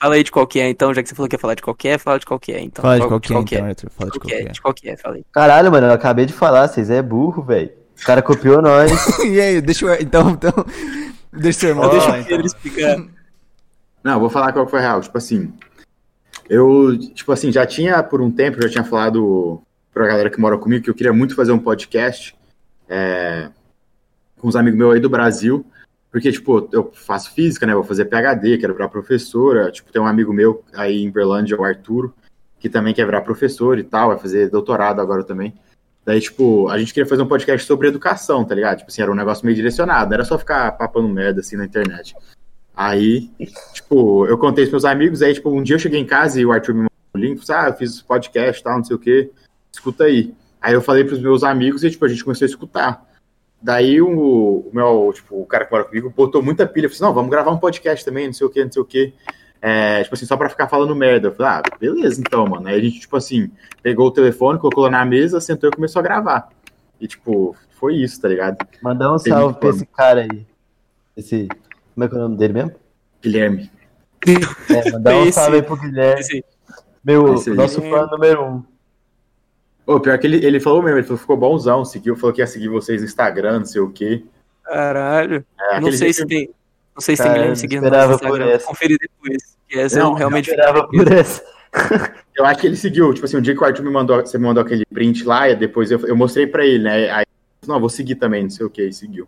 [0.00, 1.62] Fala aí de qual que é, então, já que você falou que ia falar de
[1.62, 2.82] qualquer, fala de qualquer, então.
[2.82, 3.56] Fala de Qual- qualquer, qualquer.
[3.56, 3.90] então, Arthur.
[3.90, 4.52] Fala de Qualquer, qualquer.
[4.52, 5.24] de qualquer, fala aí.
[5.32, 7.70] Caralho, mano, eu acabei de falar, vocês é burro, velho.
[8.00, 8.90] O cara copiou nós.
[9.24, 9.94] e aí, deixa eu...
[10.00, 10.52] Então, então...
[11.32, 12.46] Deixa seu irmão Deixa falar, o Pedro então.
[12.46, 13.04] explicar.
[14.04, 15.00] Não, vou falar qual foi real.
[15.00, 15.52] Tipo assim,
[16.48, 19.62] eu, tipo assim, já tinha por um tempo, já tinha falado
[19.92, 22.34] pra galera que mora comigo que eu queria muito fazer um podcast
[22.88, 23.50] é,
[24.38, 25.64] com os amigos meus aí do Brasil,
[26.12, 27.74] porque, tipo, eu faço física, né?
[27.74, 29.72] Vou fazer PHD, quero virar professora.
[29.72, 32.14] Tipo, tem um amigo meu aí em Berlândia, o Arturo,
[32.60, 35.54] que também quer virar professor e tal, vai fazer doutorado agora também.
[36.04, 38.78] Daí, tipo, a gente queria fazer um podcast sobre educação, tá ligado?
[38.78, 41.64] Tipo assim, era um negócio meio direcionado, não era só ficar papando merda assim na
[41.64, 42.14] internet.
[42.74, 43.30] Aí,
[43.74, 46.46] tipo, eu contei pros meus amigos, aí, tipo, um dia eu cheguei em casa e
[46.46, 48.84] o Arthur me mandou o link, assim, ah, eu fiz esse podcast e tal, não
[48.84, 49.30] sei o quê,
[49.72, 50.34] escuta aí.
[50.60, 53.06] Aí eu falei pros meus amigos e, tipo, a gente começou a escutar.
[53.60, 57.04] Daí o, o meu, tipo, o cara que mora comigo botou muita pilha, falou assim,
[57.04, 59.12] não, vamos gravar um podcast também, não sei o quê, não sei o quê.
[59.64, 61.28] É, tipo assim, só pra ficar falando merda.
[61.28, 62.66] Eu falei, ah, beleza então, mano.
[62.66, 63.48] Aí a gente, tipo assim,
[63.80, 66.48] pegou o telefone, colocou na mesa, sentou e começou a gravar.
[67.00, 68.56] E, tipo, foi isso, tá ligado?
[68.82, 70.44] Mandar um salve pra esse cara aí.
[71.16, 71.48] Esse.
[71.94, 72.72] Como é que é o nome dele mesmo?
[73.22, 73.70] Guilherme.
[74.70, 76.20] É, mandar um salve aí pro Guilherme.
[76.20, 76.44] Esse-
[77.04, 77.56] Meu, esse aí.
[77.56, 78.64] nosso fã número um.
[79.86, 82.46] Ô, pior que ele, ele falou mesmo, ele falou, ficou bonzão, seguiu, falou que ia
[82.46, 84.24] seguir vocês no Instagram, não sei o quê.
[84.64, 85.44] Caralho.
[85.60, 86.50] É, não sei jeito- se tem.
[86.94, 88.58] Não sei se tem Guilherme não seguindo no por Instagram.
[88.60, 89.56] conferir depois.
[89.68, 91.42] Que essa Não, eu realmente Eu esperava por essa.
[92.36, 94.38] Eu acho que ele seguiu, tipo assim, um dia que o Arthur me mandou, você
[94.38, 97.10] me mandou aquele print lá, e depois eu, eu mostrei pra ele, né?
[97.10, 97.24] Aí,
[97.66, 99.26] não, vou seguir também, não sei o que, e seguiu.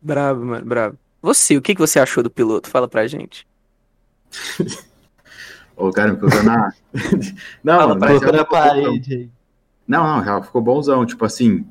[0.00, 0.98] Bravo, mano, bravo.
[1.22, 2.68] Você, o que, que você achou do piloto?
[2.68, 3.46] Fala pra gente.
[5.76, 6.72] Ô, cara, me colocou na.
[7.62, 9.30] não, Fala mano, na parede.
[9.86, 11.66] Não, não, real, ficou bonzão, tipo assim.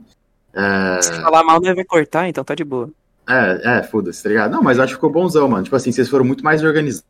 [0.54, 2.90] É, Se falar mal, não vai cortar, então tá de boa.
[3.28, 4.52] é, é foda-se, tá ligado?
[4.52, 5.64] Não, mas eu acho que ficou bonzão, mano.
[5.64, 7.06] Tipo assim, vocês foram muito mais organizados.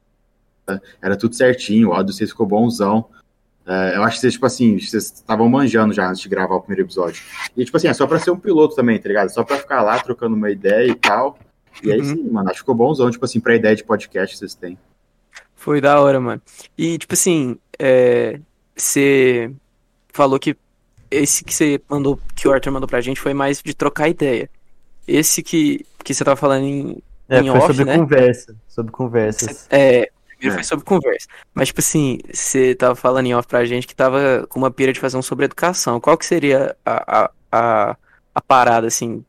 [0.68, 0.80] né?
[1.02, 3.10] Era tudo certinho, o áudio vocês ficou bonzão.
[3.68, 6.62] É, eu acho que vocês, tipo assim, vocês estavam manjando já antes de gravar o
[6.62, 7.22] primeiro episódio.
[7.58, 9.30] E, tipo assim, é só pra ser um piloto também, tá ligado?
[9.30, 11.38] Só pra ficar lá trocando uma ideia e tal.
[11.84, 12.06] E aí Uhum.
[12.06, 14.78] sim, mano, acho que ficou bonzão, tipo assim, pra ideia de podcast que vocês têm.
[15.56, 16.42] Foi da hora, mano.
[16.78, 18.40] E, tipo assim, é,
[18.76, 19.52] você
[20.14, 20.56] falou que
[21.10, 24.50] esse que você mandou, que o Arthur mandou pra gente foi mais de trocar ideia.
[25.08, 26.98] Esse que, que você tava falando em,
[27.30, 27.98] É, em foi off, sobre né?
[27.98, 28.56] conversa.
[28.68, 29.68] Sobre conversas.
[29.70, 30.54] É, primeiro É.
[30.56, 31.28] foi sobre conversa.
[31.54, 34.92] Mas, tipo assim, você tava falando em off pra gente que tava com uma pira
[34.94, 36.00] de fazer um sobre educação.
[36.00, 37.98] Qual que seria a, a, a,
[38.34, 39.24] a parada, assim,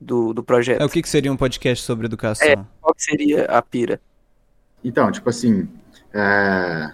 [0.00, 0.80] do, do projeto?
[0.80, 2.46] É, o que, que seria um podcast sobre educação?
[2.46, 2.56] É.
[2.80, 4.00] Qual que seria a pira?
[4.84, 5.68] Então, tipo assim,
[6.12, 6.92] é...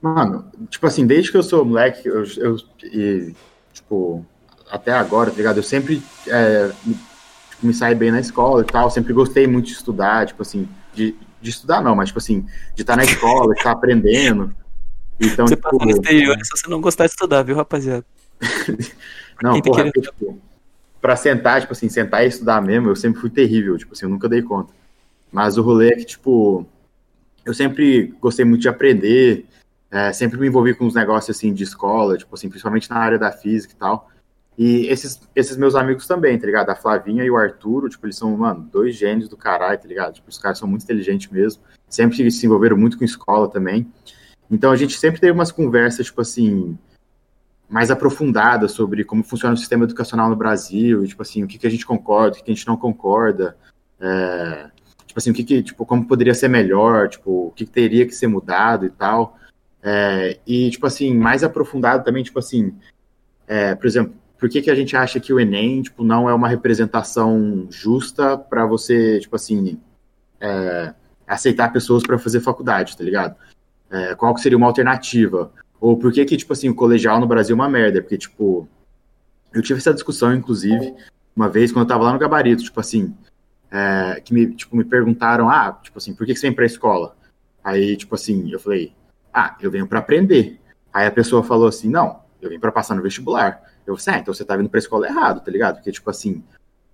[0.00, 3.34] mano, tipo assim, desde que eu sou moleque, eu, eu e,
[3.72, 4.24] tipo,
[4.70, 5.58] até agora, tá ligado?
[5.58, 9.66] Eu sempre é, me, tipo, me saí bem na escola e tal, sempre gostei muito
[9.66, 13.52] de estudar, tipo assim, de, de estudar não, mas tipo assim, de estar na escola,
[13.52, 14.54] de estar aprendendo.
[15.20, 18.04] Então, Você tipo, passou no exterior, é só você não gostar de estudar, viu, rapaziada?
[19.42, 20.40] Não, tá porra, porque, tipo,
[21.00, 24.10] pra sentar, tipo assim, sentar e estudar mesmo, eu sempre fui terrível, tipo assim, eu
[24.10, 24.72] nunca dei conta.
[25.30, 26.66] Mas o rolê é que, tipo,
[27.44, 29.46] eu sempre gostei muito de aprender,
[29.90, 33.18] é, sempre me envolvi com uns negócios, assim, de escola, tipo assim, principalmente na área
[33.18, 34.10] da física e tal.
[34.56, 36.70] E esses, esses meus amigos também, tá ligado?
[36.70, 40.14] A Flavinha e o Arturo, tipo, eles são, mano, dois gênios do caralho, tá ligado?
[40.14, 43.86] Tipo, os caras são muito inteligentes mesmo, sempre se envolveram muito com escola também.
[44.50, 46.76] Então a gente sempre teve umas conversas, tipo assim,
[47.68, 51.58] mais aprofundadas sobre como funciona o sistema educacional no Brasil, e, tipo assim, o que,
[51.58, 53.56] que a gente concorda, o que, que a gente não concorda,
[54.00, 54.70] é,
[55.06, 58.06] tipo assim, o que, que tipo, como poderia ser melhor, tipo, o que, que teria
[58.06, 59.36] que ser mudado e tal.
[59.82, 62.74] É, e, tipo assim, mais aprofundado também, tipo assim,
[63.46, 66.34] é, por exemplo, por que, que a gente acha que o Enem, tipo, não é
[66.34, 69.78] uma representação justa para você, tipo assim,
[70.40, 70.94] é,
[71.26, 73.36] aceitar pessoas para fazer faculdade, tá ligado?
[73.90, 75.50] É, qual que seria uma alternativa?
[75.80, 78.00] Ou por que que, tipo assim, o colegial no Brasil é uma merda?
[78.00, 78.68] Porque, tipo,
[79.52, 80.94] eu tive essa discussão, inclusive,
[81.36, 83.14] uma vez, quando eu tava lá no gabarito, tipo assim,
[83.70, 86.66] é, que me, tipo, me perguntaram, ah, tipo assim, por que que você vem pra
[86.66, 87.16] escola?
[87.62, 88.92] Aí, tipo assim, eu falei,
[89.32, 90.58] ah, eu venho pra aprender.
[90.92, 93.62] Aí a pessoa falou assim, não, eu vim pra passar no vestibular.
[93.86, 95.76] Eu falei, ah, então você tá vindo pra escola errado, tá ligado?
[95.76, 96.42] Porque, tipo assim,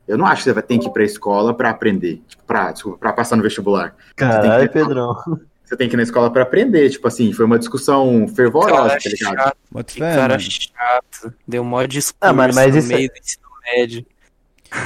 [0.06, 2.70] eu não acho que você vai ter que ir pra escola pra aprender, tipo, pra,
[2.72, 3.96] desculpa, pra passar no vestibular.
[4.14, 5.14] Caralho, que- Pedrão.
[5.64, 8.88] Você tem que ir na escola pra aprender, tipo assim, foi uma discussão fervorosa, Cara
[9.00, 9.36] tá ligado?
[9.36, 9.56] chato,
[9.86, 10.40] que cara mano.
[10.40, 11.34] chato.
[11.48, 14.06] Deu mó discurso Ah, mano, mas no isso é- meio do ensino médio.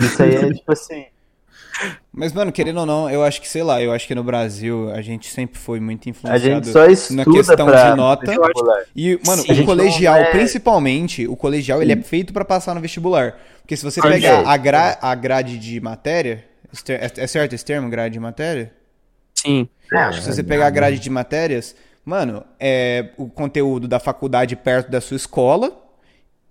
[0.00, 1.06] Isso aí é tipo assim.
[2.12, 4.90] Mas, mano, querendo ou não, eu acho que, sei lá, eu acho que no Brasil
[4.90, 8.32] a gente sempre foi muito A influenciado gente só na questão pra de nota.
[8.96, 9.62] E, mano, Sim.
[9.62, 13.38] O colegial, é- principalmente, o colegial, ele é feito pra passar no vestibular.
[13.60, 16.44] Porque se você pegar a, gra a grade de matéria,
[16.88, 18.72] é, é certo esse termo, grade de matéria?
[19.42, 19.68] Sim.
[19.92, 21.74] É, Se você pegar a grade de matérias,
[22.04, 25.72] mano, é o conteúdo da faculdade perto da sua escola,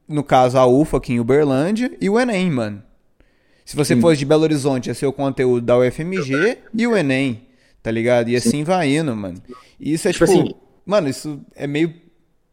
[0.08, 2.84] no caso a UFA aqui em Uberlândia, e o Enem, mano.
[3.66, 4.02] Se você Sim.
[4.02, 7.46] fosse de Belo Horizonte, ia ser o conteúdo da UFMG e o Enem,
[7.84, 8.30] tá ligado?
[8.30, 9.42] E assim vai indo, mano.
[9.80, 11.94] E isso é tipo, Tipo assim- mano, isso é meio.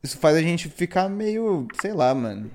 [0.03, 2.51] Isso faz a gente ficar meio, sei lá, mano.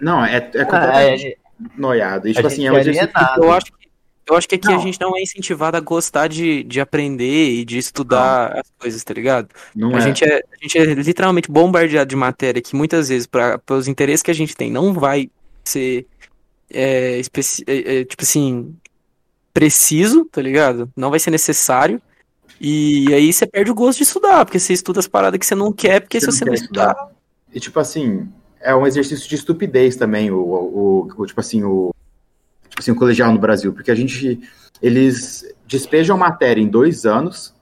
[0.00, 1.36] Não, é, é Ah, completamente é,
[1.76, 2.26] noiado.
[2.26, 3.10] E, tipo assim, é um é exercício.
[3.14, 3.44] alienado.
[3.44, 3.79] Eu acho que,
[4.30, 4.80] eu acho que aqui a Não.
[4.82, 9.12] gente não é incentivado a gostar de, de aprender e de estudar as coisas, tá
[9.12, 9.48] ligado?
[9.74, 10.00] Não A é.
[10.00, 14.22] gente é, a gente é literalmente bombardeado de matéria que muitas vezes, para os interesses
[14.22, 15.30] que a gente tem, não vai
[15.64, 16.06] ser,
[16.72, 17.20] é,
[17.66, 18.74] é, é, tipo assim,
[19.52, 20.90] preciso, tá ligado?
[20.96, 22.00] Não vai ser necessário.
[22.60, 25.54] E aí você perde o gosto de estudar, porque você estuda as paradas que você
[25.54, 26.90] não quer, porque Você se não você não estudar.
[26.92, 27.10] estudar.
[27.52, 28.28] E, tipo assim,
[28.60, 31.90] é um exercício de estupidez também, o, o, o- tipo assim, o.
[32.80, 34.40] Tipo assim, o colegial no Brasil, porque a gente.
[34.82, 37.54] Eles despejam matéria em dois anos,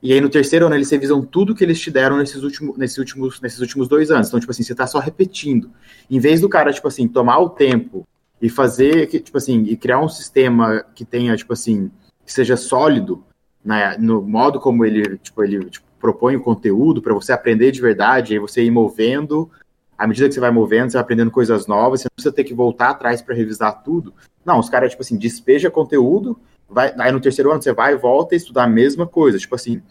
[0.00, 2.96] e aí no terceiro ano eles revisam tudo que eles te deram nesses últimos, nesses
[2.98, 4.28] últimos, nesses últimos dois anos.
[4.28, 5.70] Então, tipo assim, você tá só repetindo.
[6.08, 8.06] Em vez do cara, tipo assim, tomar o tempo
[8.40, 11.90] e fazer, tipo assim, e criar um sistema que tenha, tipo assim,
[12.24, 13.24] que seja sólido
[13.64, 17.80] né, no modo como ele, tipo, ele tipo, propõe o conteúdo para você aprender de
[17.80, 19.50] verdade, aí você ir movendo,
[19.98, 22.44] à medida que você vai movendo, você vai aprendendo coisas novas, você não precisa ter
[22.44, 24.14] que voltar atrás para revisar tudo.
[24.46, 26.38] Não, os caras, tipo assim, despeja conteúdo,
[26.68, 29.56] vai, aí no terceiro ano você vai e volta e estudar a mesma coisa, tipo
[29.56, 29.82] assim,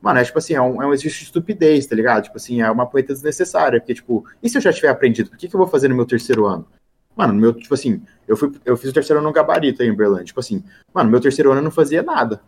[0.00, 2.22] mano, é tipo assim, é um, é um exercício de estupidez, tá ligado?
[2.22, 5.36] Tipo assim, é uma poeta desnecessária, porque, tipo, e se eu já tiver aprendido, por
[5.36, 6.64] que, que eu vou fazer no meu terceiro ano?
[7.16, 9.88] Mano, no meu, tipo assim, eu, fui, eu fiz o terceiro ano no gabarito aí
[9.88, 10.62] em Berlândia, tipo assim,
[10.92, 12.40] mano, no meu terceiro ano eu não fazia nada.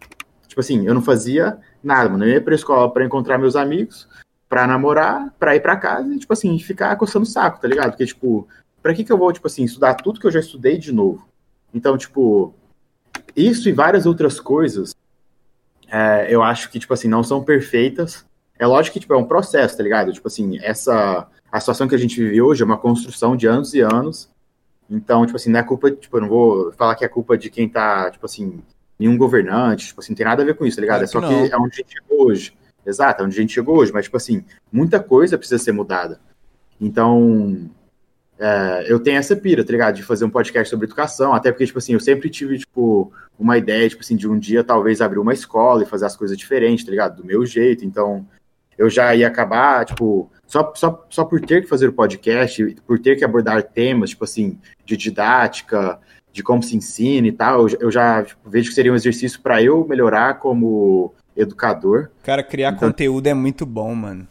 [0.47, 2.25] Tipo assim, eu não fazia nada, mano.
[2.25, 4.09] Eu ia pra escola pra encontrar meus amigos,
[4.49, 7.91] pra namorar, pra ir pra casa e, tipo assim, ficar coçando o saco, tá ligado?
[7.91, 8.47] Porque, tipo,
[8.81, 11.27] pra que que eu vou, tipo assim, estudar tudo que eu já estudei de novo?
[11.77, 12.55] Então, tipo,
[13.37, 14.97] isso e várias outras coisas,
[15.87, 18.25] é, eu acho que, tipo assim, não são perfeitas.
[18.59, 20.11] É lógico que, tipo, é um processo, tá ligado?
[20.11, 21.29] Tipo assim, essa...
[21.53, 24.31] A situação que a gente vive hoje é uma construção de anos e anos.
[24.89, 27.51] Então, tipo assim, não é culpa, tipo, eu não vou falar que é culpa de
[27.51, 28.63] quem tá, tipo assim,
[28.99, 31.07] nenhum governante, tipo assim, não tem nada a ver com isso, tá ligado?
[31.11, 32.57] Claro é só que é onde a gente chegou hoje.
[32.87, 36.19] Exato, é onde a gente chegou hoje, mas, tipo assim, muita coisa precisa ser mudada.
[36.81, 37.69] Então,
[38.39, 39.95] é, eu tenho essa pira, tá ligado?
[39.97, 43.57] De fazer um podcast sobre educação, até porque, tipo assim, eu sempre tive, tipo, uma
[43.57, 46.85] ideia, tipo assim, de um dia talvez abrir uma escola e fazer as coisas diferentes,
[46.85, 47.17] tá ligado?
[47.17, 48.27] Do meu jeito, então
[48.77, 52.99] eu já ia acabar, tipo, só, só, só por ter que fazer o podcast, por
[52.99, 55.99] ter que abordar temas, tipo assim, de didática,
[56.33, 59.41] de como se ensina e tal, eu, eu já tipo, vejo que seria um exercício
[59.41, 62.11] para eu melhorar como educador.
[62.23, 64.29] Cara, criar Então- conteúdo é muito bom, mano.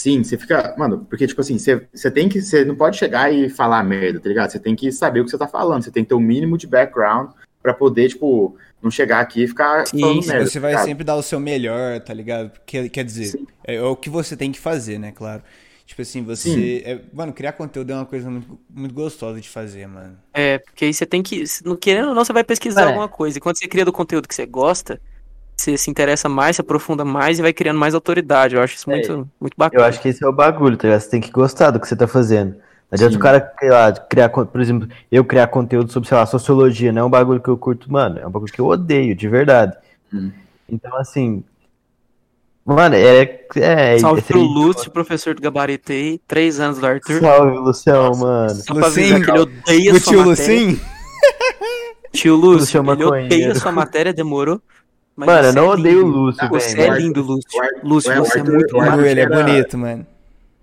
[0.00, 0.74] Sim, você fica.
[0.78, 2.40] Mano, porque, tipo assim, você, você tem que.
[2.40, 4.50] Você não pode chegar e falar merda, tá ligado?
[4.50, 5.82] Você tem que saber o que você tá falando.
[5.82, 7.32] Você tem que ter o mínimo de background
[7.62, 10.46] pra poder, tipo, não chegar aqui e ficar Sim, merda.
[10.46, 10.86] Você tá vai ligado?
[10.86, 12.50] sempre dar o seu melhor, tá ligado?
[12.64, 15.42] Quer, quer dizer, é, é o que você tem que fazer, né, claro.
[15.84, 16.82] Tipo assim, você.
[16.86, 20.16] é- mano, criar conteúdo é uma coisa muito, muito gostosa de fazer, mano.
[20.32, 21.46] É, porque aí você tem que.
[21.46, 22.84] se não Querendo ou não, você vai pesquisar É.
[22.86, 23.36] alguma coisa.
[23.36, 24.98] E quando você cria do conteúdo que você gosta,
[25.60, 28.54] você se interessa mais, se aprofunda mais e vai criando mais autoridade.
[28.56, 28.94] Eu acho isso É.
[28.96, 29.82] muito, muito bacana.
[29.84, 31.00] Eu acho que esse é o bagulho, tá ligado?
[31.00, 32.52] Você tem que gostar do que você tá fazendo.
[32.52, 33.18] Não adianta Sim.
[33.18, 36.90] o cara, sei lá, criar, con- por exemplo, eu criar conteúdo sobre, sei lá, sociologia,
[36.92, 39.28] não é um bagulho que eu curto, mano, é um bagulho que eu odeio, de
[39.28, 39.76] verdade.
[40.12, 40.32] Hum.
[40.68, 41.44] Então, assim,
[42.64, 43.40] mano, é...
[43.56, 47.20] é Salve é- pro Lúcio, professor do gabarito aí, três anos do Arthur.
[47.20, 48.50] Salve, Lucião, mano.
[48.56, 50.60] Só pra Lucinho, que ele odeia O sua tio matéria.
[50.66, 50.80] Lucim?
[52.12, 53.26] Tio Lúcio Lúcio, é ele maconheiro.
[53.26, 54.60] odeia sua matéria, demorou.
[55.20, 56.18] Mas Mano, eu não é odeio o lindo.
[56.18, 56.94] Lúcio, Ah, Você velho.
[56.94, 57.44] é lindo, Lúcio.
[57.82, 60.06] o Lúcio, o você é Arthur- muito o Orgulho, ele é era- bonito, mano.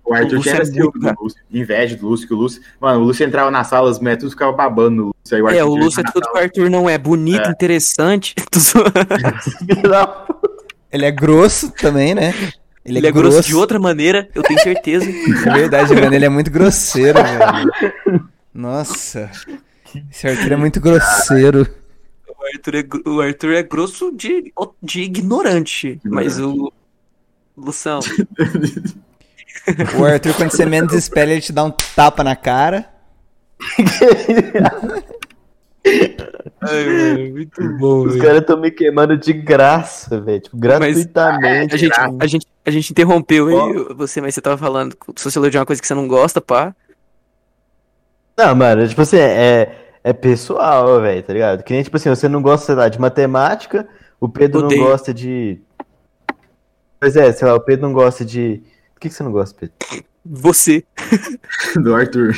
[0.04, 2.62] O Arthur O Lúcio tinha muito, do Lúcio, inveja do Lúcio, que o Lúcio.
[2.80, 5.36] Mano, o Lúcio entrava na sala, as mulheres tudo ficava babando no Lúcio.
[5.36, 6.98] Aí o É, o Lúcio é tudo na que o Arthur não é.
[6.98, 7.52] Bonito, É.
[7.52, 8.34] interessante.
[10.92, 12.34] Ele é grosso também, né?
[12.86, 15.06] Ele é grosso de outra maneira, eu tenho certeza.
[15.46, 16.14] É verdade, mano.
[16.16, 18.30] Ele é muito grosseiro, velho.
[18.54, 19.30] Nossa.
[20.10, 21.68] Esse Arthur é muito grosseiro.
[22.48, 26.00] O Arthur é, o Arthur é grosso de, de ignorante.
[26.04, 26.72] Mas o.
[27.58, 28.00] Lução.
[30.00, 32.90] O Arthur, quando você menos espera, ele te dá um tapa na cara.
[37.32, 40.40] muito bom, Os caras estão me queimando de graça, velho.
[40.40, 41.74] Tipo, gratuitamente.
[41.74, 45.60] A gente, a, gente, a gente interrompeu aí você, mas você tava falando que sociologia
[45.60, 46.76] é uma coisa que você não gosta, pá.
[48.38, 51.64] Não, mano, tipo assim, é, é pessoal, velho, tá ligado?
[51.64, 53.88] Que nem, tipo assim, você não gosta, sei lá, de matemática,
[54.20, 54.82] o Pedro Odeio.
[54.82, 55.60] não gosta de.
[57.00, 58.64] Pois é, sei lá, o Pedro não gosta de.
[58.96, 59.76] O que, que você não gosta, Pedro?
[60.26, 60.84] Você.
[61.82, 62.34] do Arthur.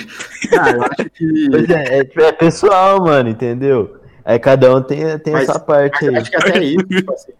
[0.60, 1.50] Ah, eu acho que.
[1.52, 4.00] Pois é, é, tipo, é pessoal, mano, entendeu?
[4.26, 6.18] Aí cada um tem, tem Mas- a sua parte eu aí.
[6.18, 7.32] acho que até isso, tipo assim,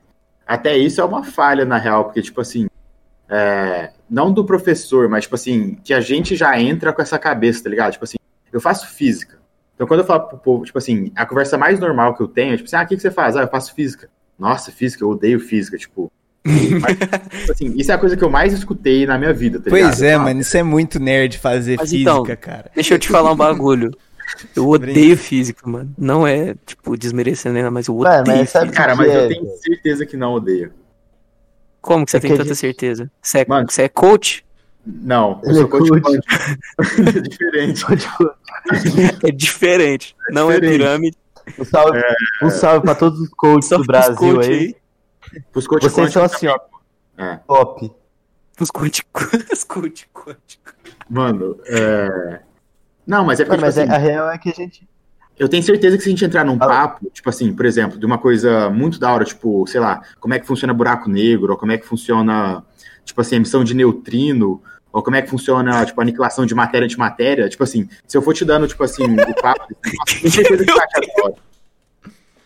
[0.46, 2.68] até isso é uma falha, na real, porque, tipo assim,
[3.28, 7.64] é, não do professor, mas, tipo assim, que a gente já entra com essa cabeça,
[7.64, 7.92] tá ligado?
[7.94, 8.18] Tipo assim,
[8.54, 9.39] eu faço física.
[9.80, 12.54] Então, quando eu falo pro povo, tipo assim, a conversa mais normal que eu tenho
[12.54, 13.38] é, tipo assim, ah, o que, que você faz?
[13.38, 14.10] Ah, eu faço física.
[14.38, 16.12] Nossa, física, eu odeio física, tipo.
[16.46, 19.70] Mas, tipo assim, isso é a coisa que eu mais escutei na minha vida, tá
[19.70, 19.90] ligado?
[19.90, 20.42] Pois é, mano.
[20.42, 22.70] Isso é muito nerd fazer Mas física, então, cara.
[22.76, 23.90] Deixa eu te falar um bagulho.
[24.54, 25.94] Eu odeio física, mano.
[25.98, 28.84] Não é, tipo, desmerecendo nada, mas eu Mano, odeio mas sabe física.
[28.84, 30.74] Cara, mas é, eu tenho certeza que não odeio.
[31.82, 33.10] Como que você É tem que tanta gente- certeza?
[33.22, 33.68] Você é, Mano.
[33.72, 34.44] você é coach?
[34.86, 36.02] Não, eu Ele é sou coach coach.
[36.04, 37.18] quântico.
[37.18, 37.86] É diferente.
[39.28, 40.16] É diferente.
[40.32, 40.78] Não é Diferente.
[40.80, 41.18] pirâmide.
[41.60, 42.02] um salve,
[42.44, 44.76] um salve pra todos os coaches do Brasil coach aí.
[45.54, 46.58] Os coach Vocês são assim, ó,
[47.18, 47.38] É.
[47.48, 47.92] top.
[48.60, 49.04] Os coach,
[49.54, 50.74] os coach quânticos.
[51.10, 52.42] Mano, é...
[53.06, 54.88] Não, mas é porque, mas tipo é- assim, a real é que a gente.
[55.38, 56.68] eu tenho certeza que se a gente entrar num Ah.
[56.68, 60.34] papo, tipo assim, por exemplo, de uma coisa muito da hora, tipo, sei lá, como
[60.34, 62.64] é que funciona buraco negro, ou como é que funciona,
[63.10, 67.50] tipo assim, emissão de neutrino, ou como é que funciona, tipo, aniquilação de matéria antimatéria,
[67.50, 69.68] tipo assim, se eu for te dando, tipo assim, o papo,
[70.30, 71.36] certeza que hora.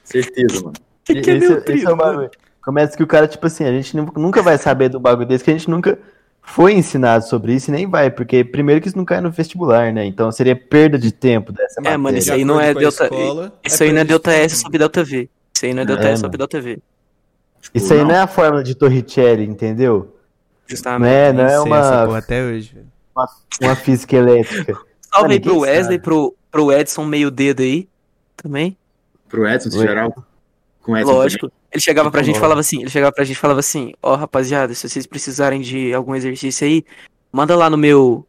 [0.04, 0.74] Certeza, mano.
[1.06, 2.30] que, que é esse, neutrino, esse é o bagulho.
[2.64, 5.44] Começa que o cara, tipo assim, a gente nu- nunca vai saber do bagulho desse,
[5.44, 5.98] que a gente nunca
[6.42, 9.92] foi ensinado sobre isso e nem vai, porque primeiro que isso não cai no vestibular,
[9.94, 10.06] né?
[10.06, 11.96] Então seria perda de tempo dessa matéria.
[11.96, 14.32] É, mano, isso De aí não é a delta- escola, Isso aí não é delta
[14.32, 15.30] S sobre delta V.
[15.56, 16.50] Isso aí não é delta É, S sobre mano.
[16.50, 16.80] delta V.
[17.62, 20.14] Tipo, Isso aí não é a fórmula de Torricelli, entendeu?
[20.68, 21.12] Justamente.
[21.12, 22.88] é, não é sei essa porra uma, até hoje, velho.
[23.62, 24.78] uma física elétrica.
[25.14, 27.88] Salve aí pro Wesley, pro, pro Edson meio dedo aí.
[28.36, 28.78] Também.
[29.30, 29.88] Pro Edson, Oi.
[29.88, 30.26] geral,
[30.82, 31.52] com Edson Lógico.
[31.72, 34.16] Ele chegava pra gente e falava assim, ele chegava pra gente e falava assim, ó
[34.16, 36.86] rapaziada, se vocês precisarem de algum exercício aí,
[37.32, 38.26] manda lá no meu.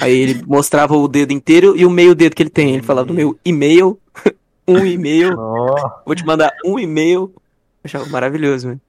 [0.00, 2.74] Aí ele mostrava o dedo inteiro e o meio dedo que ele tem.
[2.74, 4.00] Ele falava do meu e-mail,
[4.66, 7.32] um e-mail, Ó, vou te mandar um e-mail.
[7.36, 7.40] Eu
[7.84, 8.80] achava maravilhoso, mano.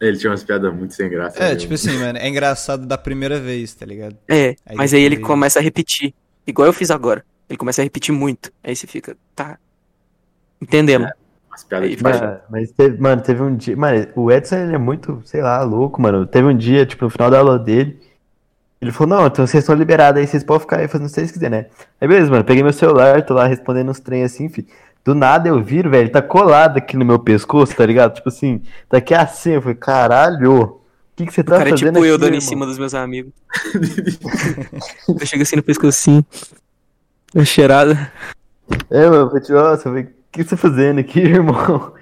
[0.00, 1.38] Ele tinha umas piadas muito sem graça.
[1.38, 1.56] É, né?
[1.56, 4.16] tipo assim, mano, é engraçado da primeira vez, tá ligado?
[4.26, 6.14] É, Aí mas aí ele depois- começa a repetir.
[6.46, 7.24] Igual eu fiz agora.
[7.48, 8.50] Ele começa a repetir muito.
[8.64, 9.58] Aí você fica, tá.
[10.60, 11.10] Entendemos.
[11.52, 12.02] As piadas Aí de.
[12.02, 13.76] Mano, mas teve, mano, teve um dia.
[13.76, 16.26] Mano, o Edson ele é muito, sei lá, louco, mano.
[16.26, 18.00] Teve um dia, tipo, no final da aula dele.
[18.80, 21.14] Ele falou, não, então vocês estão liberados aí, vocês podem ficar aí fazendo o que
[21.14, 21.66] vocês quiserem, né?
[22.00, 24.66] Aí beleza, mano, peguei meu celular, tô lá respondendo uns trem assim, fi.
[25.04, 28.14] Do nada eu viro, velho, tá colado aqui no meu pescoço, tá ligado?
[28.14, 30.80] Tipo assim, daqui assim, eu falei, caralho, o
[31.16, 32.78] que, que você O tá cara é fazendo tipo eu aqui, dando em cima dos
[32.78, 33.32] meus amigos.
[35.08, 36.24] eu chego assim no pescocinho.
[37.34, 38.12] Eu cheirada.
[38.90, 41.94] É, mano, eu falei, tipo, nossa, eu falei, o que você tá fazendo aqui, irmão?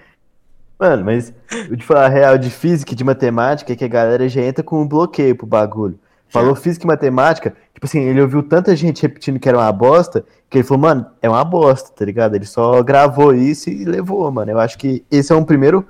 [0.78, 1.32] Mano, mas
[1.68, 4.42] eu te falar a real de física e de matemática é que a galera já
[4.42, 5.98] entra com um bloqueio pro bagulho.
[6.28, 10.24] Falou física e matemática, tipo assim, ele ouviu tanta gente repetindo que era uma bosta,
[10.50, 12.34] que ele falou, mano, é uma bosta, tá ligado?
[12.34, 14.50] Ele só gravou isso e levou, mano.
[14.50, 15.86] Eu acho que esse é um primeiro,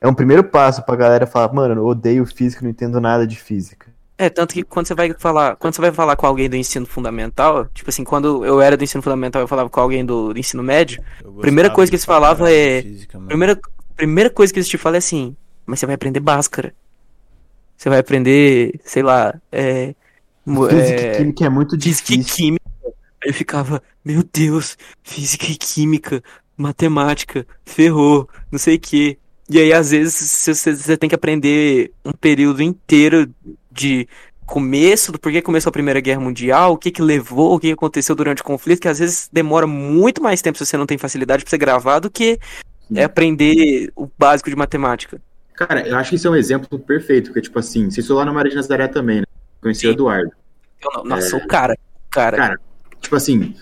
[0.00, 3.38] é um primeiro passo pra galera falar, mano, eu odeio física, não entendo nada de
[3.38, 3.86] física.
[4.20, 6.84] É, tanto que quando você vai falar, quando você vai falar com alguém do ensino
[6.84, 10.38] fundamental, tipo assim, quando eu era do ensino fundamental, eu falava com alguém do, do
[10.40, 11.00] ensino médio,
[11.40, 13.60] Primeira coisa que eles falavam é- física, primeira,
[13.94, 16.74] primeira coisa que eles te falam é assim, mas você vai aprender Bhaskara.
[17.78, 19.94] Você vai aprender, sei lá, é,
[20.68, 22.36] Física é, e química é muito física e difícil.
[22.36, 22.64] química.
[23.22, 26.22] Aí eu ficava, meu Deus, física e química,
[26.56, 29.18] matemática, ferrou, não sei o quê.
[29.48, 30.14] E aí, às vezes,
[30.54, 33.32] você, você- tem que aprender um período inteiro
[33.70, 34.08] de
[34.44, 38.14] começo, do porquê começou a Primeira Guerra Mundial, o que que levou, o que aconteceu
[38.14, 41.44] durante o conflito, que às vezes demora muito mais tempo se você não tem facilidade
[41.44, 42.38] pra você gravar do que
[42.94, 45.20] é aprender o básico de matemática.
[45.58, 48.24] Cara, eu acho que isso é um exemplo perfeito, porque, tipo assim, você estudou lá
[48.24, 49.24] no Maria de Nazaré também, né?
[49.60, 49.94] Conheci o Sim.
[49.94, 50.30] Eduardo.
[50.80, 52.36] Eu não- nossa, o cara, o cara.
[52.36, 52.60] Cara,
[53.00, 53.54] Tipo assim,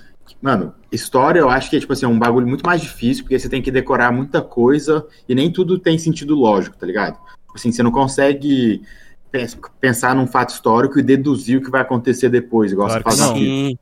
[0.42, 3.38] mano, história eu acho que é, tipo assim, é um bagulho muito mais difícil, porque
[3.38, 7.14] você tem que decorar muita coisa e nem tudo tem sentido lógico, tá ligado?
[7.14, 8.82] Tipo assim, você não consegue
[9.30, 13.04] pens- pensar num fato histórico e deduzir o que vai acontecer depois, igual Claro você
[13.04, 13.34] faz que na não.
[13.34, 13.50] vida.
[13.70, 13.78] Sim,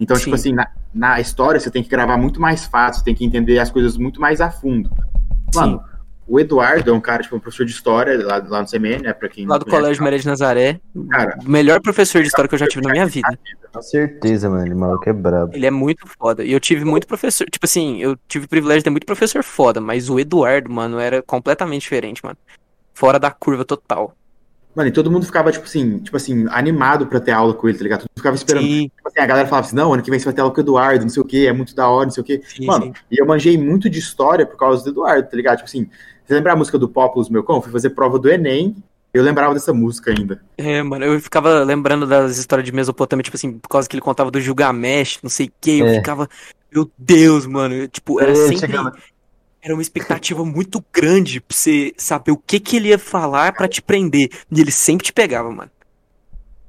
[0.00, 0.22] Então, Sim.
[0.24, 3.58] tipo assim, na, na história você tem que gravar muito mais fatos, tem que entender
[3.58, 4.90] as coisas muito mais a fundo.
[5.54, 5.82] Mano,
[6.28, 9.12] o Eduardo é um cara, tipo, um professor de história lá, lá no CMN, né?
[9.14, 12.48] Pra quem lá do conhece, Colégio Maria de Nazaré, Cara, o melhor professor de história
[12.48, 13.38] que eu já tive na minha vida.
[13.72, 14.74] Com certeza, mano.
[14.74, 15.52] O maluco é brabo.
[15.54, 16.44] Ele é muito foda.
[16.44, 17.46] E eu tive muito professor.
[17.50, 20.98] Tipo assim, eu tive o privilégio de ter muito professor foda, mas o Eduardo, mano,
[20.98, 22.36] era completamente diferente, mano.
[22.92, 24.14] Fora da curva total.
[24.74, 27.76] Mano, e todo mundo ficava, tipo assim, tipo assim, animado pra ter aula com ele,
[27.76, 28.00] tá ligado?
[28.00, 28.64] Todo mundo ficava esperando.
[28.64, 30.52] Sim, Tipo assim, a galera falava assim, não, ano que vem você vai ter aula
[30.52, 32.40] com o Eduardo, não sei o quê, é muito da hora, não sei o quê.
[32.46, 32.92] sim, Mano, sim.
[33.10, 35.56] e eu manjei muito de história por causa do Eduardo, tá ligado?
[35.56, 35.90] Tipo assim,
[36.28, 37.62] você lembra a música do Populus, meu cão?
[37.62, 38.76] Fui fazer prova do Enem,
[39.14, 40.42] eu lembrava dessa música ainda.
[40.58, 44.02] É, mano, eu ficava lembrando das histórias de Mesopotâmia, tipo assim, por causa que ele
[44.02, 45.94] contava do Gilgamesh, não sei o que, eu É.
[45.94, 46.28] ficava,
[46.70, 48.92] meu Deus, mano, eu, tipo, era É, sempre, chegava-
[49.62, 53.66] era uma expectativa muito grande pra você saber o que que ele ia falar pra
[53.66, 55.70] te prender, e ele sempre te pegava, mano,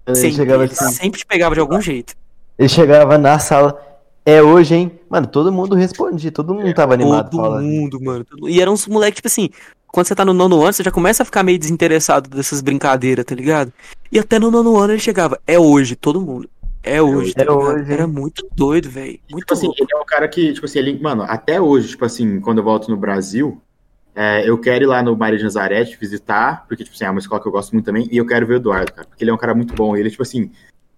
[0.07, 2.15] Ele sempre, chegava, ele assim, sempre te pegava de algum jeito.
[2.57, 3.79] ele chegava na sala.
[4.29, 4.91] É hoje, hein?
[5.09, 7.63] Mano, todo mundo respondia, todo mundo tava animado Todo falando.
[7.65, 9.49] mundo, mano, todo- e eram uns moleques, tipo assim,
[9.87, 13.25] quando você tá no nono ano, você já começa a ficar meio desinteressado dessas brincadeiras,
[13.25, 13.73] tá ligado?
[14.11, 16.47] E até no nono ano ele chegava, é hoje, todo mundo.
[16.83, 17.59] É hoje, tá É ligado?
[17.59, 17.91] hoje?
[17.91, 19.19] Era muito doido, velho.
[19.31, 22.05] Muito Tipo assim, ele é um cara que, tipo assim, ele, mano, até hoje, tipo
[22.05, 23.59] assim, quando eu volto no Brasil,
[24.15, 27.09] é, eu quero ir lá no Maria de Nazaré te visitar, porque, tipo assim, é
[27.09, 29.23] uma escola que eu gosto muito também, e eu quero ver o Eduardo, cara, porque
[29.23, 30.51] ele é um cara muito bom, ele, tipo assim,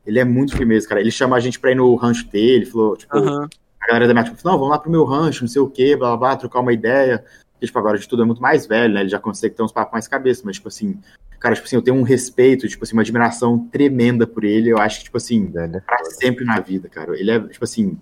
[0.05, 2.97] ele é muito firmeza, cara, ele chama a gente pra ir no rancho dele, falou,
[2.97, 3.47] tipo, Aham.
[3.79, 5.95] a galera da minha tipo, não, vamos lá pro meu rancho, não sei o quê,
[5.95, 7.23] blá blá blá, trocar uma ideia.
[7.61, 9.01] E, tipo, agora de tudo é muito mais velho, né?
[9.01, 10.99] Ele já consegue ter uns papos mais cabeça, mas, tipo assim,
[11.39, 14.69] cara, tipo assim, eu tenho um respeito, tipo assim, uma admiração tremenda por ele.
[14.69, 15.79] Eu acho que, tipo assim, Velho.
[15.85, 17.17] pra sempre na vida, cara.
[17.19, 17.97] Ele é, tipo assim.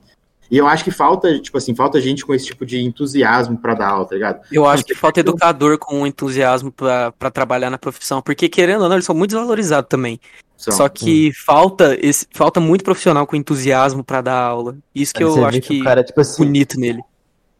[0.51, 3.75] E eu acho que falta, tipo assim, falta gente com esse tipo de entusiasmo pra
[3.75, 4.41] dar aula, tá ligado?
[4.51, 8.89] Eu acho que falta educador com entusiasmo pra, pra trabalhar na profissão, porque querendo ou
[8.89, 10.19] não, eles são muito desvalorizados também.
[10.57, 10.73] São.
[10.73, 14.75] Só que falta esse, falta muito profissional com entusiasmo pra dar aula.
[14.93, 17.01] Isso que Você eu acho que que o cara, tipo assim, bonito nele.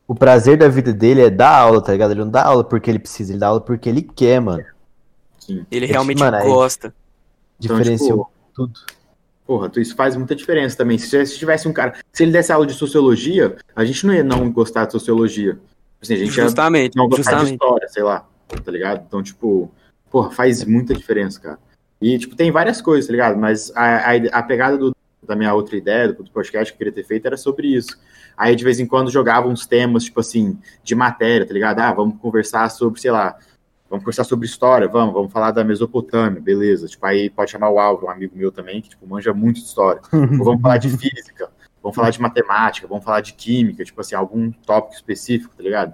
[0.07, 2.11] o prazer da vida dele é dar aula, tá ligado?
[2.11, 4.63] Ele não dá aula porque ele precisa, ele dá aula porque ele quer, mano.
[5.37, 5.65] Sim.
[5.71, 6.93] Ele Esse- realmente mano, gosta.
[7.63, 8.79] Então, Diferenciou tipo, tudo.
[9.49, 10.99] Porra, isso faz muita diferença também.
[10.99, 11.95] Se, se tivesse um cara.
[12.13, 15.53] Se ele desse aula de sociologia, a gente não ia não gostar de sociologia.
[15.53, 15.63] Tipo
[16.03, 17.53] Assim, a gente ia Justamente, não gostar de justamente.
[17.53, 18.27] história, sei lá,
[18.63, 19.03] tá ligado?
[19.07, 19.71] Então, tipo,
[20.11, 21.57] porra, faz muita diferença, cara.
[21.99, 23.39] E, tipo, tem várias coisas, tá ligado?
[23.39, 24.95] Mas a, a, a pegada do-
[25.25, 27.97] da minha outra ideia, do podcast que eu queria ter feito, era sobre isso.
[28.37, 31.79] Aí, de vez em quando, jogava uns temas, tipo assim, de matéria, tá ligado?
[31.79, 33.35] Ah, vamos conversar sobre, sei lá,
[33.89, 36.87] vamos conversar sobre história, vamos, vamos falar da Mesopotâmia, beleza.
[36.87, 39.65] Tipo, aí pode chamar o Álvaro, um amigo meu também, que, tipo, manja muito de
[39.65, 40.01] história.
[40.13, 41.49] Ou vamos falar de física,
[41.81, 45.93] vamos falar de matemática, vamos falar de química, tipo assim, algum tópico específico, tá ligado?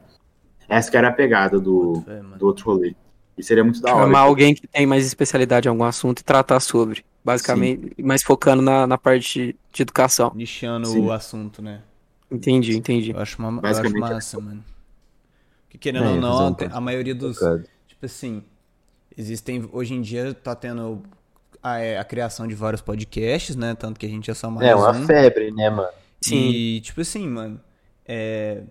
[0.67, 2.03] Essa que era a pegada do,
[2.37, 2.95] do outro rolê.
[3.37, 4.05] E seria muito da hora.
[4.05, 7.03] Chamar alguém que tem mais especialidade em algum assunto e tratar sobre.
[7.23, 10.31] Basicamente, mais focando na, na parte de educação.
[10.35, 11.05] Nichando Sim.
[11.05, 11.81] o assunto, né?
[12.31, 13.11] Entendi, entendi.
[13.11, 14.63] Eu acho, uma, eu acho Basicamente é massa, mano.
[15.69, 17.37] Que querendo É, ou não, um tem- a maioria dos.
[18.05, 18.43] Assim,
[19.17, 19.67] existem.
[19.71, 21.03] Hoje em dia tá tendo
[21.61, 23.75] a, é, a criação de vários podcasts, né?
[23.75, 25.05] Tanto que a gente é só mais É uma um.
[25.05, 25.89] febre, né, mano?
[26.21, 26.49] Sim.
[26.49, 27.59] E, tipo assim, mano,
[28.05, 28.63] é...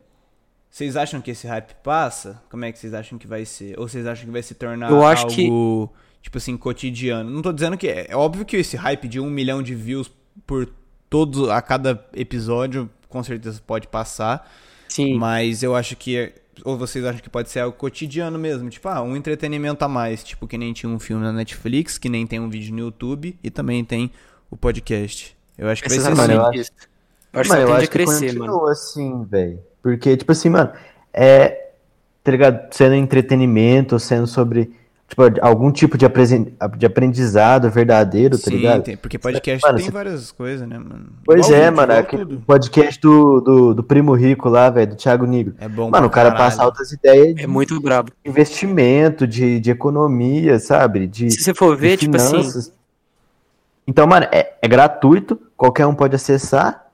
[0.70, 2.42] Vocês acham que esse hype passa?
[2.50, 3.78] Como é que vocês acham que vai ser?
[3.78, 7.30] Ou vocês acham que vai se tornar Eu acho algo, que- tipo assim, cotidiano?
[7.30, 7.86] Não tô dizendo que...
[7.86, 10.10] É, é óbvio que esse hype de um milhão de views
[10.44, 10.68] por
[11.08, 14.50] todos, a cada episódio, com certeza pode passar.
[14.88, 15.16] Sim.
[15.16, 16.32] Mas eu acho que...
[16.64, 18.68] Ou vocês acham que pode ser algo cotidiano mesmo?
[18.68, 20.22] Tipo, ah, um entretenimento a mais.
[20.22, 23.38] Tipo, que nem tinha um filme na Netflix, que nem tem um vídeo no YouTube,
[23.42, 24.10] e também tem
[24.50, 25.36] o podcast.
[25.56, 26.16] Eu acho que vai ser assim.
[26.16, 26.70] Mano, eu isso.
[27.32, 28.52] Eu acho Mano, que eu acho crescer, que mano.
[28.52, 29.58] continua assim, velho.
[29.82, 30.72] Porque, tipo assim, mano,
[31.12, 31.70] é,
[32.22, 32.72] tá ligado?
[32.72, 34.72] Sendo entretenimento, sendo sobre,
[35.14, 36.06] tipo, algum tipo de,
[36.76, 38.82] de aprendizado verdadeiro, tá Sim, ligado?
[38.82, 41.06] tem- porque podcast Mano, tem você- várias coisas, né, mano?
[41.24, 44.88] Pois Igual é, vídeo, mano, igual aquele podcast do, do, do Primo Rico lá, velho,
[44.90, 45.54] do Thiago Nigro.
[45.58, 46.50] É bom Mano, o cara caralho.
[46.50, 48.10] passa altas ideias de É muito brabo.
[48.24, 51.06] investimento, de, de economia, sabe?
[51.06, 52.70] De, Se você for ver, tipo assim.
[53.86, 56.86] Então, mano, é, é gratuito, qualquer um pode acessar.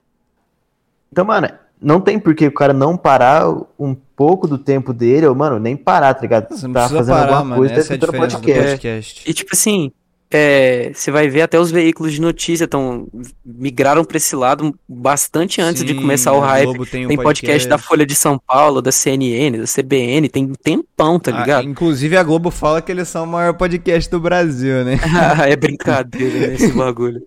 [1.11, 1.49] Então, mano,
[1.81, 3.49] não tem por que o cara não parar
[3.79, 6.49] um pouco do tempo dele, ou, mano, nem parar, tá ligado?
[6.49, 7.55] Você não tá fazendo parar, alguma mano.
[7.55, 8.69] coisa, Essa é a podcast.
[8.69, 9.23] podcast.
[9.27, 9.91] E tipo assim,
[10.29, 13.07] é, você vai ver até os veículos de notícia tão,
[13.43, 16.65] migraram pra esse lado bastante antes de Sim, começar o hype.
[16.65, 20.45] Globo tem, um Tem podcast da Folha de São Paulo, da CNN, da CBN, tem
[20.45, 21.67] um tempão, tá Ah, ligado?
[21.67, 24.99] inclusive a Globo fala que eles são o maior podcast do Brasil, né?
[25.49, 27.23] é brincadeira, né, esse bagulho.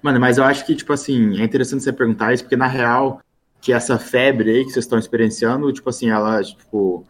[0.00, 3.20] Mano, mas eu acho que, tipo assim, é interessante você perguntar isso, porque na real,
[3.64, 7.02] que essa febre aí que vocês estão experienciando, tipo assim, ela, tipo,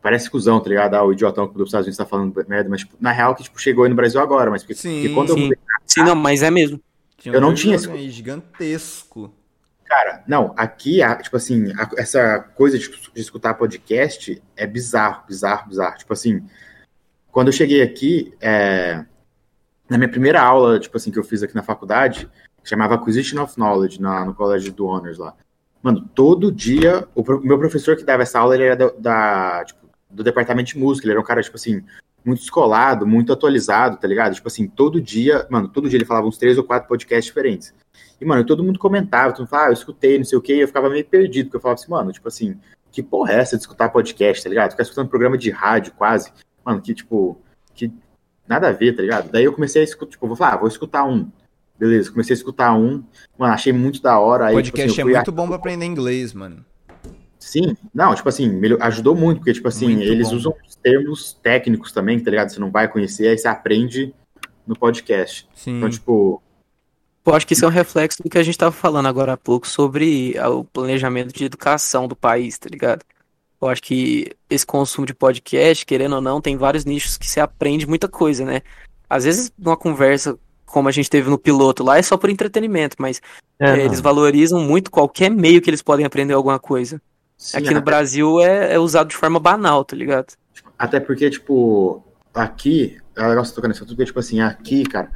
[0.00, 0.94] parece cuzão, tá ligado?
[0.94, 3.42] Ah, o idiotão que dos Estados Unidos tá falando merda, mas, tipo, na real, que,
[3.42, 5.42] tipo, chegou aí no Brasil agora, mas porque, Sim, porque quando eu sim.
[5.42, 6.80] mudei, Sim, não, mas é mesmo.
[7.18, 9.30] Tinha Eu não um tinha jogo aí gigantesco.
[9.84, 11.64] cara, não, aqui, tipo assim,
[11.98, 15.98] essa coisa de, de escutar podcast é bizarro, bizarro, bizarro.
[15.98, 16.42] Tipo assim,
[17.30, 19.04] quando eu cheguei aqui, é,
[19.90, 22.26] na minha primeira aula, tipo assim, que eu fiz aqui na faculdade,
[22.64, 25.34] chamava Acquisition of Knowledge, na, no colégio do Honors lá.
[25.82, 29.88] Mano, todo dia, o meu professor que dava essa aula, ele era da, da, tipo,
[30.10, 31.82] do departamento de música, ele era um cara, tipo assim,
[32.24, 34.34] muito descolado, muito atualizado, tá ligado?
[34.34, 37.74] Tipo assim, todo dia, mano, todo dia ele falava uns três ou quatro podcasts diferentes.
[38.20, 40.56] E, mano, todo mundo comentava, todo mundo falava, ah, eu escutei, não sei o quê,
[40.56, 42.58] e eu ficava meio perdido, porque eu falava assim, mano, tipo assim,
[42.90, 44.72] que porra é essa de escutar podcast, tá ligado?
[44.72, 46.32] Ficar escutando programa de rádio quase.
[46.64, 47.40] Mano, que, tipo,
[47.74, 47.92] que
[48.46, 49.30] nada a ver, tá ligado?
[49.30, 51.30] Daí eu comecei a escutar, tipo, vou falar, ah, vou escutar um.
[51.78, 53.04] Beleza, comecei a escutar um,
[53.38, 54.46] mano, achei muito da hora.
[54.46, 56.64] Aí, tipo podcast assim, eu é muito bom pra aprender inglês, mano.
[57.38, 60.36] Sim, não, tipo assim, melhor- ajudou muito, porque, tipo assim, Muito eles bom.
[60.36, 62.48] usam os termos técnicos também, tá ligado?
[62.50, 64.12] Você não vai conhecer, aí você aprende
[64.66, 65.48] no podcast.
[65.54, 65.78] Sim.
[65.78, 66.42] Então, tipo,
[67.24, 69.36] Eu acho que isso é um reflexo do que a gente tava falando agora há
[69.36, 73.04] pouco sobre o planejamento de educação do país, tá ligado?
[73.60, 77.38] Eu acho que esse consumo de podcast, querendo ou não, tem vários nichos que você
[77.38, 78.62] aprende muita coisa, né?
[79.10, 80.38] Às vezes, numa conversa
[80.68, 83.20] como a gente teve no piloto lá, é só por entretenimento, mas
[83.58, 83.76] É, não.
[83.84, 87.00] eles valorizam muito qualquer meio que eles podem aprender alguma coisa.
[87.36, 90.34] sim, Aqui no até- Brasil é, é usado de forma banal, tá ligado?
[90.78, 92.02] Até porque, tipo,
[92.34, 95.10] aqui, é legal você tocar nesse assunto, porque, tipo assim, aqui, cara,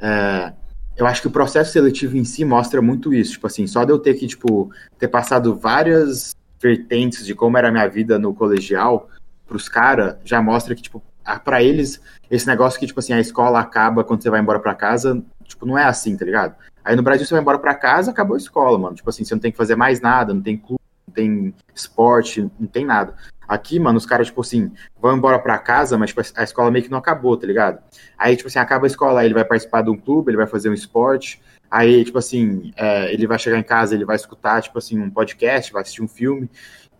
[0.00, 0.52] é,
[0.96, 3.32] eu acho que o processo seletivo em si mostra muito isso.
[3.32, 7.68] Tipo assim, só de eu ter que, tipo, ter passado várias vertentes de como era
[7.68, 9.08] a minha vida no colegial
[9.46, 12.00] pros caras, já mostra que, tipo, a- pra eles,
[12.30, 15.66] esse negócio que, tipo assim, a escola acaba quando você vai embora pra casa, tipo,
[15.66, 16.54] não é assim, tá ligado?
[16.84, 18.96] Aí no Brasil você vai embora pra casa, acabou a escola, mano.
[18.96, 22.50] Tipo assim, você não tem que fazer mais nada, não tem clube, não tem esporte,
[22.58, 23.14] não tem nada.
[23.46, 26.84] Aqui, mano, os caras, tipo assim, vão embora pra casa, mas tipo, a escola meio
[26.84, 27.78] que não acabou, tá ligado?
[28.18, 30.46] Aí, tipo assim, acaba a escola, aí ele vai participar de um clube, ele vai
[30.46, 34.62] fazer um esporte, aí, tipo assim, é, ele vai chegar em casa, ele vai escutar,
[34.62, 36.48] tipo assim, um podcast, vai assistir um filme,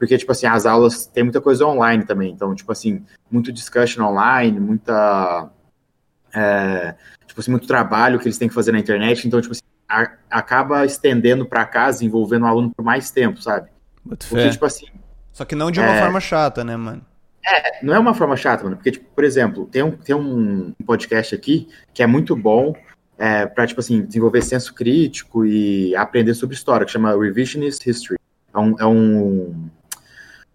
[0.02, 4.02] porque, tipo assim, as aulas tem muita coisa online também, então, tipo assim, muito discussion
[4.04, 5.48] online, muita.
[6.34, 9.62] é, tipo assim, muito trabalho que eles têm que fazer na internet, então, tipo assim,
[9.88, 13.68] a- acaba estendendo pra casa, envolvendo o aluno por mais tempo, sabe?
[14.04, 14.50] Boto Porque, fé.
[14.50, 14.86] tipo assim,
[15.32, 17.06] Só que não de uma é- forma chata, né, mano?
[17.80, 18.74] não é uma forma chata, mano.
[18.76, 22.74] Porque, tipo, por exemplo, tem um, tem um podcast aqui que é muito bom
[23.18, 28.18] é, para, tipo assim, desenvolver senso crítico e aprender sobre história, que chama Revisionist History.
[28.52, 29.70] É um, é um-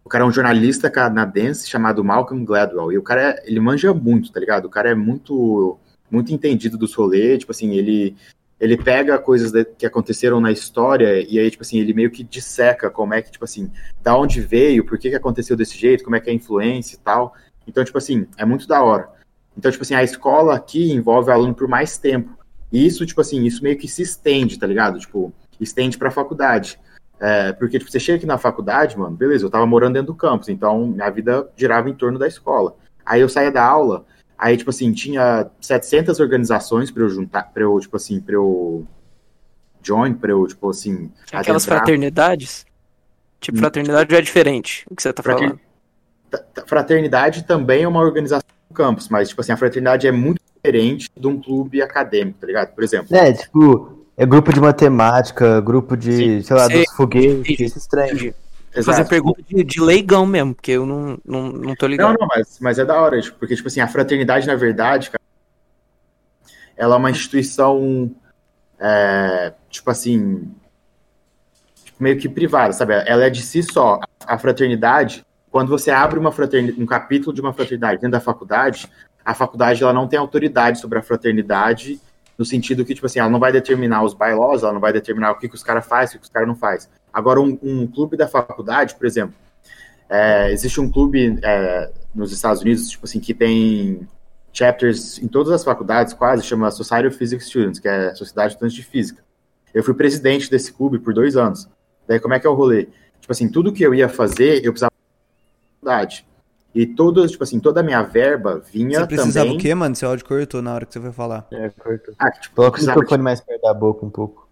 [0.08, 2.94] O cara é um jornalista canadense chamado Malcolm Gladwell.
[2.94, 4.64] E o cara, é- ele manja muito, tá ligado?
[4.64, 5.78] O cara é muito,
[6.10, 7.40] muito entendido dos rolês.
[7.40, 8.16] Tipo assim, ele,
[8.58, 12.90] ele pega coisas que aconteceram na história e aí, tipo assim, ele meio que disseca
[12.90, 13.70] como é que, tipo assim,
[14.02, 16.96] da onde veio, por que, que aconteceu desse jeito, como é que é a influência
[16.96, 17.34] e tal.
[17.68, 19.10] Então, tipo assim, é muito da hora.
[19.58, 22.30] Então, tipo assim, a escola aqui envolve o aluno por mais tempo.
[22.72, 25.00] E isso, tipo assim, isso meio que se estende, tá ligado?
[25.00, 26.80] Tipo, estende pra faculdade.
[27.20, 30.16] É, porque tipo, você chega aqui na faculdade, mano, beleza, eu tava morando dentro do
[30.16, 32.76] campus, então minha vida girava em torno da escola.
[33.06, 34.06] Aí eu saía da aula,
[34.38, 38.86] aí, tipo assim, tinha 700 organizações pra eu juntar, pra eu, tipo assim, pra eu
[39.82, 41.12] join, pra eu, tipo assim...
[41.32, 41.80] Aquelas adentrar.
[41.80, 42.66] fraternidades?
[43.40, 43.62] Tipo, Hum.
[43.62, 45.60] fraternidade já é diferente, o que você tá Frater- falando.
[46.68, 51.10] Fraternidade também é uma organização do campus, mas, tipo assim, a fraternidade é muito diferente
[51.16, 52.74] de um clube acadêmico, tá ligado?
[52.76, 56.84] Por exemplo, É, tipo, é grupo de matemática, grupo de, sei lá, Sei.
[56.84, 58.34] dos foguetes, esses trem.
[58.84, 62.18] Fazer pergunta de, de leigão mesmo, porque eu não, não, não tô Não, ligado.
[62.20, 65.22] não, mas, mas é da hora, tipo, porque, tipo assim, a fraternidade, na verdade, cara,
[66.76, 68.12] ela é uma instituição,
[68.80, 70.52] é, tipo assim,
[71.84, 72.94] tipo, meio que privada, sabe?
[73.06, 74.00] Ela é de si só.
[74.26, 78.92] A fraternidade, quando você abre uma fraternidade, um capítulo de uma fraternidade dentro da faculdade,
[79.26, 82.00] a faculdade ela não tem autoridade sobre a fraternidade,
[82.38, 85.32] no sentido que, tipo assim, ela não vai determinar os bylaws, ela não vai determinar
[85.32, 86.90] o que, que os caras fazem, o que, que os caras não fazem.
[87.12, 89.36] Agora, um, um clube da faculdade, por exemplo,
[90.10, 94.08] é, existe um clube é, nos Estados Unidos, tipo assim, que tem
[94.54, 98.50] chapters em todas as faculdades, quase, chama Society of Physics Students, que é a Sociedade
[98.50, 99.24] de Estudantes de Física.
[99.74, 101.68] Eu fui presidente desse clube por dois anos.
[102.08, 102.88] Daí, como é que é o rolê?
[103.20, 106.26] Tipo assim, tudo que eu ia fazer, eu precisava da faculdade.
[106.76, 109.58] E todo, tipo assim, toda a minha verba vinha Você precisava também...
[109.58, 109.96] o quê, mano?
[109.96, 111.48] Seu áudio cortou na hora que você foi falar.
[111.52, 112.14] É, cortou.
[112.20, 114.48] Ah, tipo, eu Coloca o precisava, microfone mais perto da boca um pouco.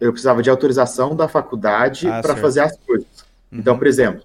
[0.00, 3.06] eu precisava de autorização da faculdade Ah, para fazer as coisas.
[3.52, 4.22] Então, por exemplo,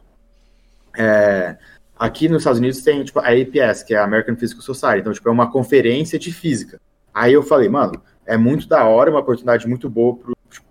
[0.98, 1.58] é,
[1.98, 5.00] aqui nos Estados Unidos tem tipo, a APS, que é a American Physical Society.
[5.02, 6.80] Então, tipo, é uma conferência de física.
[7.14, 10.18] Aí eu falei, mano, é muito da hora, uma oportunidade muito boa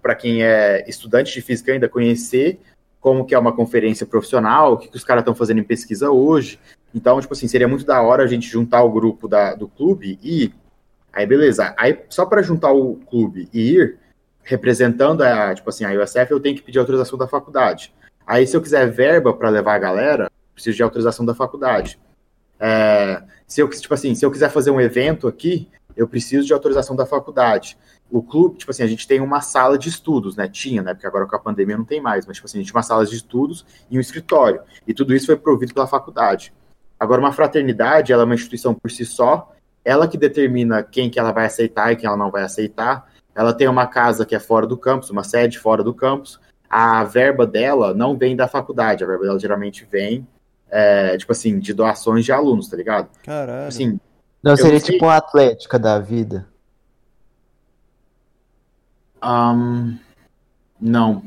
[0.02, 2.58] para quem é estudante de física ainda conhecer
[3.00, 6.10] como que é uma conferência profissional, o que, que os caras estão fazendo em pesquisa
[6.10, 6.60] hoje.
[6.94, 10.18] Então, tipo assim, seria muito da hora a gente juntar o grupo da, do clube
[10.22, 10.52] e.
[11.12, 11.74] Aí, beleza.
[11.76, 13.98] Aí, só para juntar o clube e ir,
[14.42, 17.92] representando a, tipo assim, a USF, eu tenho que pedir autorização da faculdade.
[18.26, 21.98] Aí, se eu quiser verba para levar a galera, preciso de autorização da faculdade.
[22.60, 26.52] É, se eu, tipo assim, se eu quiser fazer um evento aqui, eu preciso de
[26.52, 27.76] autorização da faculdade.
[28.10, 30.48] O clube, tipo assim, a gente tem uma sala de estudos, né?
[30.48, 30.94] Tinha, né?
[30.94, 32.82] Porque agora com a pandemia não tem mais, mas, tipo assim, a gente tinha uma
[32.82, 34.60] sala de estudos e um escritório.
[34.86, 36.52] E tudo isso foi provido pela faculdade.
[36.98, 39.52] Agora, uma fraternidade, ela é uma instituição por si só,
[39.84, 43.10] ela que determina quem que ela vai aceitar e quem ela não vai aceitar.
[43.34, 46.38] Ela tem uma casa que é fora do campus, uma sede fora do campus.
[46.68, 50.26] A verba dela não vem da faculdade, a verba dela geralmente vem,
[50.70, 53.08] é, tipo assim, de doações de alunos, tá ligado?
[53.24, 53.66] Caralho.
[53.66, 53.98] Assim,
[54.42, 56.46] Não, Eu seria não tipo uma atlética da vida.
[59.20, 59.98] Ahn,
[60.80, 61.22] não.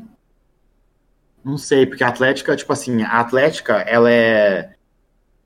[1.44, 4.72] Não sei, porque a Atlética, tipo assim, a Atlética, ela é.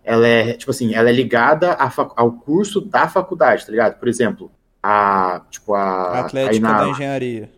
[0.05, 1.77] Ela é, tipo assim, ela é ligada
[2.17, 3.99] ao curso da faculdade, tá ligado?
[3.99, 4.51] Por exemplo,
[4.83, 5.43] a.
[5.51, 6.21] Tipo, a.
[6.21, 7.51] Atlética na- da Engenharia.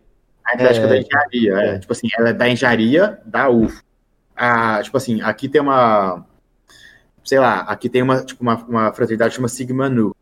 [0.45, 1.75] A Atlética É, da Engenharia, é.
[1.75, 1.79] é.
[1.79, 3.81] Tipo assim, ela é da engenharia da UF.
[4.35, 6.25] A, tipo assim, aqui tem uma.
[7.25, 10.15] Sei lá, aqui tem uma, tipo, uma, uma fraternidade que chama Sigma Nu.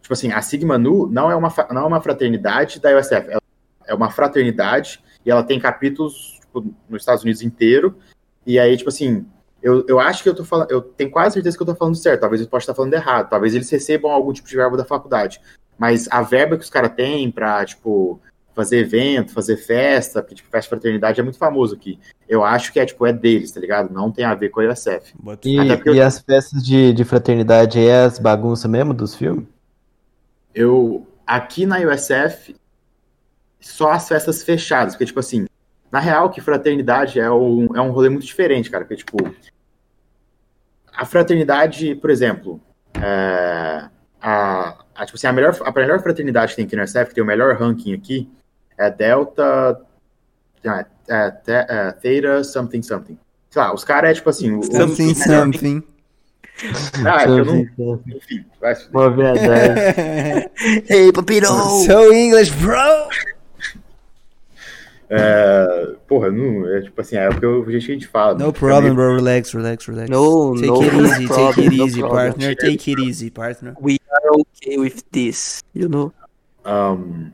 [0.00, 3.28] Tipo assim, a Sigma Nu não é uma, não é uma fraternidade da USF.
[3.28, 3.42] Ela
[3.86, 7.96] é uma fraternidade e ela tem capítulos tipo, nos Estados Unidos inteiro.
[8.46, 9.26] E aí, tipo assim,
[9.62, 10.70] eu, eu acho que eu tô falando.
[10.70, 12.20] Eu tenho quase certeza que eu tô falando certo.
[12.20, 13.30] Talvez eu possa estar falando errado.
[13.30, 15.40] Talvez eles recebam algum tipo de verba da faculdade.
[15.78, 18.20] Mas a verba que os caras têm pra, tipo,
[18.54, 21.98] fazer evento, fazer festa, porque, tipo, festa de fraternidade é muito famoso aqui.
[22.28, 23.92] Eu acho que é, tipo, é deles, tá ligado?
[23.92, 25.14] Não tem a ver com a USF.
[25.44, 29.14] E, Até porque eu- e as festas de, de fraternidade é as bagunças mesmo dos
[29.14, 29.46] filmes?
[30.54, 32.54] Eu, aqui na USF,
[33.60, 35.46] só as festas fechadas, porque, tipo assim,
[35.90, 39.16] na real, que fraternidade é um, é um rolê muito diferente, cara, porque, tipo,
[40.92, 42.60] a fraternidade, por exemplo,
[43.02, 43.88] é,
[44.20, 47.14] a, a, tipo assim, a, melhor, a melhor fraternidade que tem aqui na USF, que
[47.14, 48.30] tem o melhor ranking aqui,
[48.78, 49.80] é Delta,
[50.64, 53.18] é, é, Te- é, Theta something something.
[53.50, 54.62] Sei lá, os caras é, tipo assim...
[54.62, 55.82] Something, o something.
[57.04, 58.00] Ah, é eu não...
[58.06, 60.50] Enfim, vai se verdade.
[60.88, 61.46] Hey, papiro!
[61.46, 63.08] so English, bro!
[65.10, 68.34] É, porra, não, é tipo assim, é o que eu, a gente fala.
[68.34, 68.52] No né?
[68.52, 69.16] problem, bro.
[69.16, 70.10] Relax, relax, relax.
[70.10, 72.24] No, take no it easy, take problem, it no easy, problem.
[72.24, 72.54] partner.
[72.56, 73.74] Take it easy, partner.
[73.80, 76.12] We are okay with this, you know?
[76.64, 77.32] Um,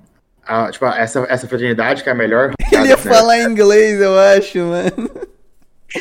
[0.50, 2.52] a- tipo, essa, essa fraternidade que é a melhor.
[2.72, 2.96] Ele ia né?
[2.96, 5.10] falar inglês, eu acho, mano.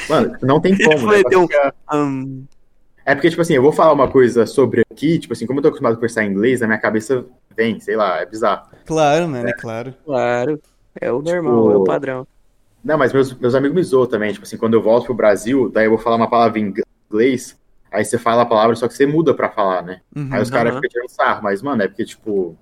[0.10, 1.12] Mano, não tem como.
[1.12, 1.22] Né?
[1.30, 1.48] deu-
[1.94, 2.46] Um,
[3.06, 5.64] É porque, tipo assim, eu vou falar uma coisa sobre aqui, tipo assim, como eu
[5.64, 7.26] tô acostumado a conversar em inglês, na minha cabeça
[7.56, 8.70] vem, sei lá, é bizarro.
[8.86, 9.94] Claro, mano, é claro.
[10.06, 10.60] claro.
[11.00, 12.28] É o normal, é o padrão.
[12.84, 15.70] Não, mas meus, meus amigos me zoam também, tipo assim, quando eu volto pro Brasil,
[15.70, 16.74] daí eu vou falar uma palavra em
[17.12, 17.58] inglês,
[17.92, 20.02] aí você fala a palavra, só que você muda pra falar, né?
[20.16, 20.30] Uhum.
[20.32, 20.82] Aí os caras Aham.
[20.82, 22.58] ficam tirando sarro, mas, mano, é porque, tipo.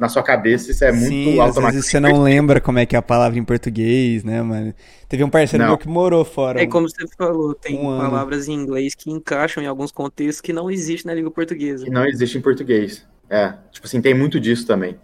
[0.00, 1.72] Na sua cabeça isso é muito Sim, às automático.
[1.72, 4.74] vezes você não lembra como é que é a palavra em português, né, mano?
[5.08, 5.70] Teve um parceiro Não.
[5.70, 6.62] meu que morou fora.
[6.62, 8.10] É como você falou, tem um ano.
[8.10, 11.84] palavras em inglês que encaixam em alguns contextos que não existem na língua portuguesa.
[11.84, 13.06] que não existe em português.
[13.30, 14.96] É, tipo assim, tem muito disso também.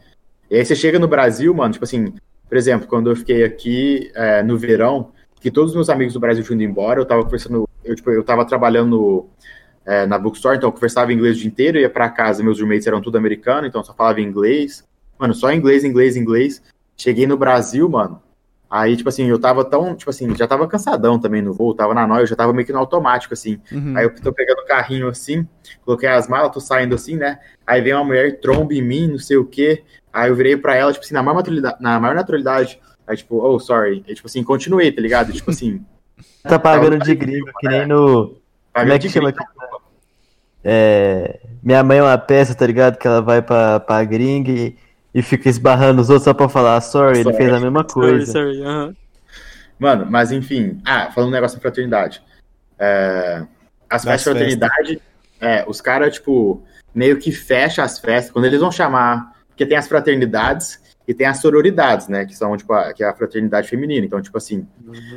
[0.51, 2.13] E aí você chega no Brasil, mano, tipo assim,
[2.49, 6.21] por exemplo, quando eu fiquei aqui é, no verão, que todos os meus amigos do
[6.21, 9.29] Brasil tinham ido embora, eu tava conversando, eu, tipo, eu tava trabalhando
[9.87, 12.87] é, na bookstore, então eu conversava inglês o dia inteiro, ia pra casa, meus roommates
[12.87, 14.85] eram tudo americano, então eu só falava inglês.
[15.19, 16.63] Mano, só inglês, inglês, inglês.
[16.97, 18.23] Cheguei no Brasil, mano.
[18.71, 21.95] Aí, tipo assim, eu tava tão, tipo assim, já tava cansadão também no voo, tava
[21.95, 23.61] na noia, eu já tava meio que no automático, assim.
[23.71, 23.97] Uhum.
[23.97, 25.47] Aí eu tô pegando o carrinho assim,
[25.85, 27.39] coloquei as malas, tô saindo assim, né?
[27.67, 29.85] Aí vem uma mulher, tromba em mim, não sei o quê.
[30.13, 32.81] Aí eu virei pra ela, tipo assim, na maior naturalidade, na maior naturalidade.
[33.07, 34.03] Aí, tipo, oh, sorry.
[34.09, 35.33] E, tipo assim, continuei, tá ligado?
[35.33, 35.85] Tipo assim,
[36.43, 38.37] Tá pagando de gringo, que nem no.
[38.75, 39.45] Como é que chama aqui?
[40.65, 42.97] É, minha mãe é uma peça, tá ligado?
[42.97, 44.77] Que ela vai pra, pra gringa e,
[45.15, 47.37] e fica esbarrando os outros só pra falar sorry, ele Sorry.
[47.37, 48.33] fez a mesma Sorry, coisa.
[48.33, 48.97] sorry, aham.
[49.79, 50.81] Mano, mas enfim.
[50.85, 52.23] Ah, falando um negócio da fraternidade.
[52.79, 53.45] É,
[53.91, 55.03] as festas de fraternidade,
[55.41, 56.63] é, os caras, tipo,
[56.95, 58.33] meio que fecham as festas.
[58.33, 59.35] Quando eles vão chamar.
[59.49, 62.25] Porque tem as fraternidades e tem as sororidades, né?
[62.25, 64.05] Que são, tipo, a, que é a fraternidade feminina.
[64.05, 64.67] Então, tipo assim,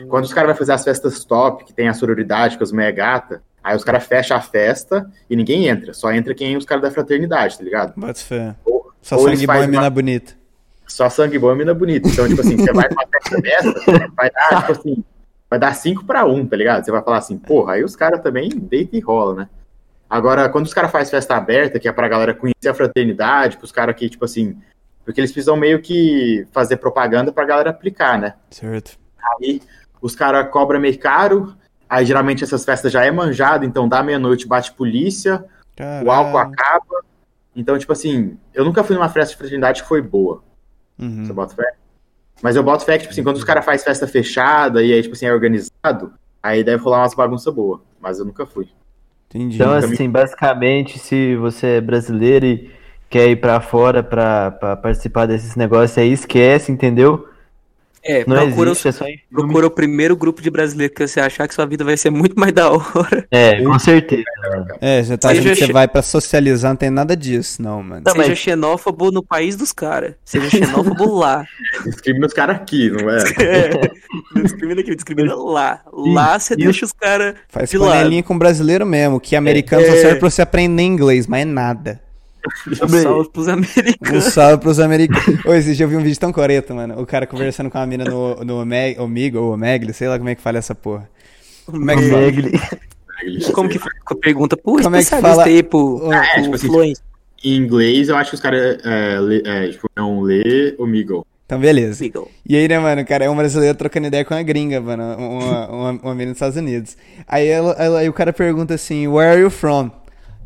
[0.09, 2.91] quando os caras vão fazer as festas top, que tem a sororidade, com as meia
[2.91, 5.93] gata, aí os caras fecham a festa e ninguém entra.
[5.93, 7.93] Só entra quem é os caras da fraternidade, tá ligado?
[7.95, 8.55] Bota fé.
[8.65, 10.33] Ou- Só ou sangue bom e mina uma- bonita.
[10.87, 12.07] só sangue bom e mina bonita.
[12.07, 13.73] Então, tipo assim, você vai pra festa dessa,
[14.15, 15.03] vai dar, tipo assim,
[15.49, 16.83] vai dar 5 pra 1, tá ligado?
[16.85, 19.49] Você vai falar assim, porra, aí os caras também deita e rola, né?
[20.09, 23.71] Agora, quando os caras fazem festa aberta, que é pra galera conhecer a fraternidade, pros
[23.73, 24.57] caras que, tipo assim,
[25.03, 28.33] porque eles precisam meio que fazer propaganda pra galera aplicar, né?
[28.49, 28.97] Certo.
[29.41, 29.61] Aí
[30.01, 31.53] os caras cobram meio caro,
[31.89, 35.43] aí geralmente essas festas já é manjado, então dá meia-noite, bate polícia,
[36.05, 37.03] o álcool acaba.
[37.55, 40.43] Então, tipo assim, eu nunca fui numa festa de fraternidade que foi boa.
[40.99, 41.25] Uhum.
[41.25, 41.73] Você bota fé?
[42.41, 45.01] Mas eu boto fé que, tipo assim, quando os caras fazem festa fechada e aí,
[45.01, 47.81] tipo assim, é organizado, aí deve rolar umas bagunças boas.
[47.99, 48.67] Mas eu nunca fui.
[49.29, 49.55] Entendi.
[49.55, 52.71] Então, Nunca me- assim, basicamente, se você é brasileiro e
[53.09, 57.27] quer ir pra fora pra, pra participar desses negócios aí, esquece, entendeu?
[58.03, 59.23] É, Não procura, existe, é só em filme.
[59.31, 62.39] procura o primeiro grupo de brasileiro que você achar que sua vida vai ser muito
[62.39, 63.27] mais da hora.
[63.31, 64.23] É, com certeza.
[64.79, 68.03] É, você tá achando que você vai pra socializar, não tem nada disso, não, mano.
[68.05, 70.13] Não, seja mas- xenófobo no país dos caras.
[70.23, 71.45] Seja xenófobo lá.
[71.85, 73.17] Discrimina os caras aqui, não é?
[73.43, 73.91] É,
[74.35, 75.81] não discrimina aqui, discrimina lá.
[75.91, 77.91] Lá você e deixa os caras Faz de lado.
[77.91, 79.97] panelinha com brasileiro mesmo, que americano só É.
[80.01, 81.99] serve pra você aprender inglês, mas é nada.
[82.79, 83.01] Também.
[83.03, 84.23] salve pros Um americanos.
[84.25, 85.45] salve pros americanos.
[85.45, 86.99] Ô, esse dia eu vi um vídeo tão coreto, mano.
[87.01, 90.29] O cara conversando com a mina no, no Omeg- Omigo, ou Omegle, sei lá como
[90.29, 91.09] é que fala essa porra.
[91.65, 93.51] Como é que.
[93.51, 93.79] Como que
[94.21, 94.55] pergunta?
[94.55, 95.45] Pô, Como é que especialista fala?
[95.45, 96.93] aí pro, Ô, pro é, tipo assim.
[97.43, 101.25] Em inglês, eu acho que os caras é, lê- é, tipo, não lê o Migo.
[101.45, 102.03] Então, beleza.
[102.45, 105.03] E aí, né, mano, o cara é um brasileiro trocando ideia com uma gringa, mano,
[105.17, 106.97] uma, uma, uma menina dos Estados Unidos.
[107.27, 109.89] Aí, ela, ela- aí o cara pergunta assim, where are you from?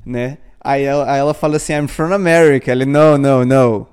[0.05, 0.37] Né?
[0.63, 2.71] Aí ela, aí ela fala assim, I'm from America.
[2.71, 3.87] Ele, no, no, no.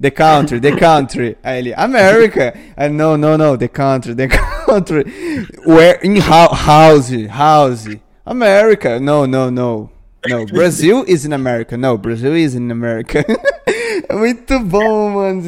[0.00, 1.36] The country, the country.
[1.44, 2.52] Aí ele, America.
[2.76, 4.26] Aí, no, no, no, the country, the
[4.66, 5.04] country.
[5.64, 7.86] Where, in hou- house, house.
[8.26, 8.98] America.
[8.98, 9.90] No, no, no.
[10.26, 11.76] No, Brazil is in America.
[11.76, 13.24] No, Brazil is in America.
[14.08, 15.42] É Muito bom, mano.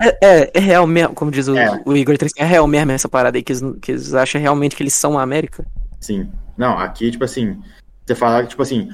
[0.00, 1.80] É, é, é real mesmo, como diz o, É.
[1.84, 4.74] o Igor 3, é real mesmo essa parada aí, que eles, que eles acham realmente
[4.74, 5.64] que eles são a América.
[6.00, 6.28] Sim.
[6.56, 7.58] Não, aqui, tipo assim,
[8.04, 8.88] você fala, tipo assim,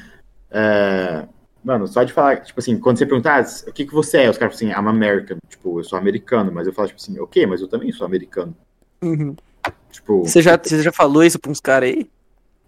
[0.53, 1.27] é,
[1.65, 4.31] mano, só de falar, tipo assim, quando você perguntar, ah, o que que você é?
[4.31, 5.39] Os caras falam assim, I'm American.
[5.49, 8.55] Tipo, eu sou americano, mas eu falo, tipo assim, ok, mas eu também sou americano.
[9.91, 12.11] Tipo, Você, já, você já falou isso pra uns caras aí?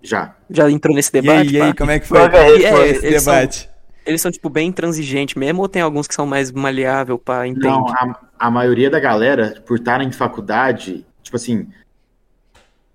[0.03, 0.37] já.
[0.51, 1.55] Já entrou nesse E aí, debate?
[1.55, 1.75] e aí, pá?
[1.75, 3.71] como é que foi é E é, esse eles, são, debate?
[4.05, 7.67] eles são, tipo, bem intransigentes mesmo, ou tem alguns que são mais maleável, pá, entende?
[7.67, 11.69] Não, a, a maioria da galera, por estar em faculdade, tipo assim,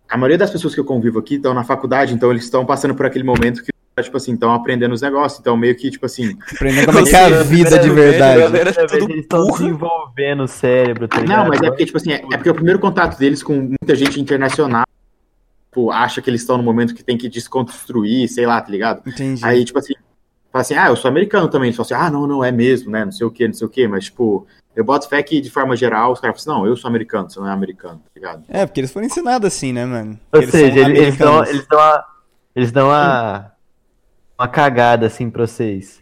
[0.07, 2.93] a maioria das pessoas que eu convivo aqui estão na faculdade, então eles estão passando
[2.95, 3.71] por aquele momento que,
[4.03, 7.15] tipo assim, estão aprendendo os negócios, então meio que, tipo assim, Aprender como é que
[7.15, 8.41] é a vida de verdade.
[8.41, 9.57] Galera, tudo eles estão burra.
[9.59, 11.37] desenvolvendo o cérebro, tá ligado?
[11.37, 13.95] Não, mas é porque, tipo assim, é, é porque o primeiro contato deles com muita
[13.95, 14.85] gente internacional,
[15.69, 19.01] tipo, acha que eles estão no momento que tem que desconstruir, sei lá, tá ligado?
[19.07, 19.45] Entendi.
[19.45, 19.93] Aí, tipo assim,
[20.51, 21.67] fala assim, ah, eu sou americano também.
[21.67, 23.05] Eles falam assim, ah, não, não, é mesmo, né?
[23.05, 25.49] Não sei o que, não sei o que, mas, tipo, eu boto fé que, de
[25.49, 28.11] forma geral, os caras falam assim, não, eu sou americano, você não é americano, tá
[28.15, 28.43] ligado?
[28.47, 30.19] É, porque eles foram ensinados assim, né, mano?
[30.33, 32.05] Ou Eles seja, são eles, eles dão, eles dão uma,
[32.55, 33.51] eles dão uma,
[34.39, 36.01] uma cagada assim pra vocês.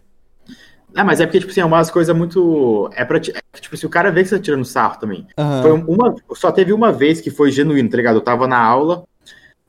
[0.96, 2.90] Ah, mas é porque, tipo assim, é umas coisas muito.
[2.94, 3.18] É pra.
[3.18, 5.28] é tipo assim, o cara vê que você tá tirando sarro também.
[5.38, 5.62] Aham.
[5.62, 6.16] Foi uma.
[6.34, 8.16] Só teve uma vez que foi genuíno, tá ligado?
[8.16, 9.04] Eu tava na aula.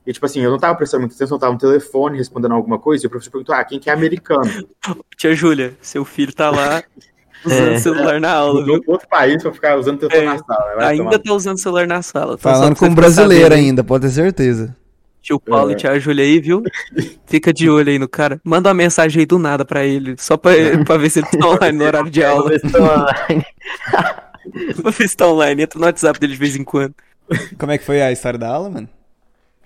[0.07, 2.79] E, tipo assim, eu não tava prestando muita atenção, eu tava no telefone respondendo alguma
[2.79, 4.49] coisa, e o professor perguntou, ah, quem que é americano?
[5.15, 6.81] Tia Júlia, seu filho tá lá
[7.45, 7.77] Usando É.
[7.79, 8.81] celular na aula, viu?
[8.87, 10.87] outro país pra ficar usando telefone É, na sala.
[10.87, 12.31] Ainda tomar- tá usando celular na sala.
[12.33, 14.75] Só Falando com um brasileiro sabendo, ainda, pode ter certeza.
[15.21, 15.73] Tio Paulo É.
[15.73, 16.63] e tia Júlia aí, viu?
[17.25, 18.39] Fica de olho aí no cara.
[18.43, 20.51] Manda uma mensagem aí do nada pra ele, só pra,
[20.85, 22.49] pra ver se ele tá online no horário de aula.
[22.49, 23.45] Vamos ver se tá online.
[24.81, 25.63] pra ver se tá online.
[25.63, 26.95] Entra no WhatsApp dele de vez em quando.
[27.59, 28.89] Como é que foi a história da aula, mano?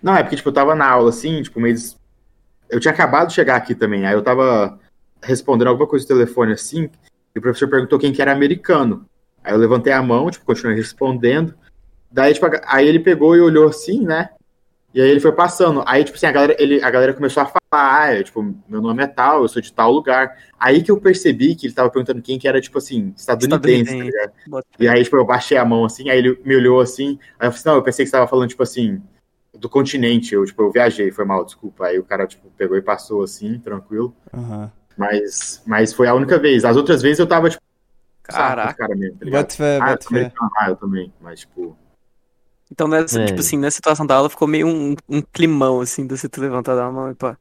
[0.02, 1.76] Não, é porque, tipo, eu tava na aula, assim, tipo, meio...
[1.76, 1.96] des-
[2.70, 4.78] Eu tinha acabado de chegar aqui também, aí eu tava
[5.22, 6.90] respondendo alguma coisa no telefone, assim,
[7.34, 9.06] e o professor perguntou quem que era americano.
[9.44, 11.54] Aí eu levantei a mão, tipo, continuei respondendo.
[12.12, 14.30] Daí, tipo, aí ele pegou e olhou assim, né?
[14.94, 15.84] E aí ele foi passando.
[15.88, 17.60] Aí, tipo assim, a galera, ele, a galera começou a falar,
[18.02, 20.38] ah, é, tipo, meu nome é tal, eu sou de tal lugar.
[20.60, 24.04] Aí que eu percebi que ele tava perguntando quem que era, tipo assim, estadunidense, tá
[24.04, 24.32] ligado?
[24.48, 27.48] Bota- E aí, tipo, eu baixei a mão assim, aí ele me olhou assim, aí
[27.48, 29.02] eu falei assim, não, eu pensei que você tava falando, tipo assim,
[29.58, 31.88] do continente, eu, tipo, eu viajei, foi mal, desculpa.
[31.88, 34.16] Aí o cara, tipo, pegou e passou assim, tranquilo.
[34.34, 34.72] Aham.
[34.96, 36.64] Mas, mas foi a única vez.
[36.64, 37.64] As outras vezes eu tava, tipo,
[38.22, 38.74] Caraca.
[38.76, 39.52] cara mesmo, tá ligado?
[39.52, 41.76] Fé, Ah, eu americano, ah, eu também, mas, tipo,
[42.72, 43.26] Então, nessa, É.
[43.26, 46.42] tipo assim, nessa situação da aula ficou meio um, um climão, assim, de você ter
[46.42, 47.38] levantado a mão e pá.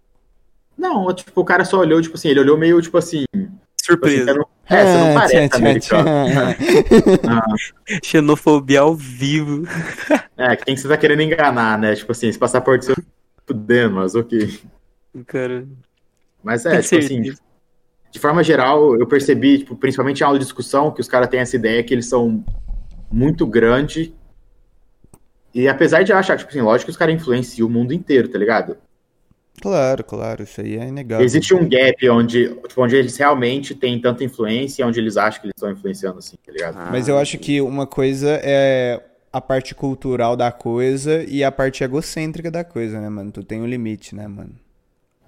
[0.76, 3.56] não, tipo, o cara só olhou, tipo assim, ele olhou meio, tipo assim, tipo assim,
[3.84, 4.24] Surpresa.
[4.24, 6.04] você não, é, você não parece tchan, americano.
[7.20, 7.98] tchan.
[8.04, 9.64] Xenofobia ao vivo.
[10.36, 11.94] É, quem você tá querendo enganar, né?
[11.94, 12.94] Tipo assim, esse passaporte seu
[13.46, 14.60] fudendo, mas ok.
[15.26, 15.66] Cara,
[16.42, 17.22] Mas é, tem tipo assim,
[18.10, 21.40] de forma geral, eu percebi, tipo, principalmente em aula de discussão, que os caras têm
[21.40, 22.44] essa ideia que eles são
[23.10, 24.10] muito grandes.
[25.54, 28.28] E apesar de eu achar, tipo assim, lógico que os caras influenciam o mundo inteiro,
[28.28, 28.76] tá ligado?
[29.60, 31.24] Claro, claro, isso aí é inegável.
[31.24, 35.40] Existe um gap onde, tipo, onde eles realmente têm tanta influência e onde eles acham
[35.40, 36.76] que eles estão influenciando, assim, tá ligado?
[36.78, 39.00] Ah, Mas eu acho que uma coisa é
[39.32, 43.30] a parte cultural da coisa e a parte egocêntrica da coisa, né, mano?
[43.30, 44.54] Tu tem um limite, né, mano?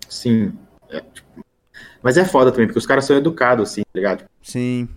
[0.08, 0.52] Sim.
[0.90, 1.44] É, tipo,
[2.02, 4.24] mas é foda também, porque os caras são educados, assim, tá ligado?
[4.42, 4.88] Sim.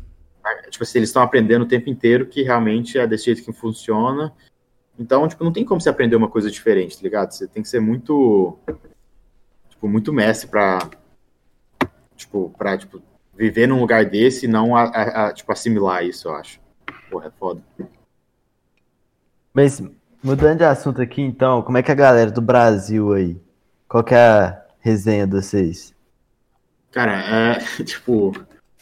[0.69, 4.33] Tipo assim, eles estão aprendendo o tempo inteiro que realmente é desse jeito que funciona.
[4.99, 7.31] Então, tipo, não tem como você aprender uma coisa diferente, tá ligado?
[7.31, 8.57] Você tem que ser muito.
[9.69, 10.79] Tipo, muito mestre pra.
[12.15, 13.01] Tipo, pra, tipo,
[13.35, 16.59] viver num lugar desse e não, a, a- a, tipo, assimilar isso, eu acho.
[17.11, 17.61] Porra, é foda.
[19.53, 19.81] Mas,
[20.23, 23.37] mudando de assunto aqui, então, como é que a galera do Brasil aí?
[23.87, 25.93] Qual que é a resenha de vocês?
[26.91, 27.59] Cara, é.
[27.83, 28.31] Tipo.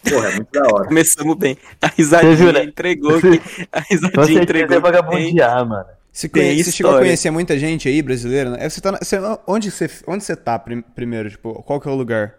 [0.08, 0.88] Porra, é muito da hora.
[0.88, 1.58] Começamos bem.
[1.82, 3.42] A Você risadinha entregou aqui.
[3.72, 4.64] A risadinha entregou.
[4.64, 4.80] é que tem.
[4.80, 5.86] vagabundear, mano.
[6.16, 6.64] Você, Tem conhe...
[6.64, 8.52] você chegou a conhecer muita gente aí, brasileira?
[8.52, 8.70] né?
[8.70, 9.90] Você tá na- você- Onde, você...
[10.08, 11.30] Onde você tá prim- primeiro?
[11.30, 12.36] Tipo, qual que é o lugar?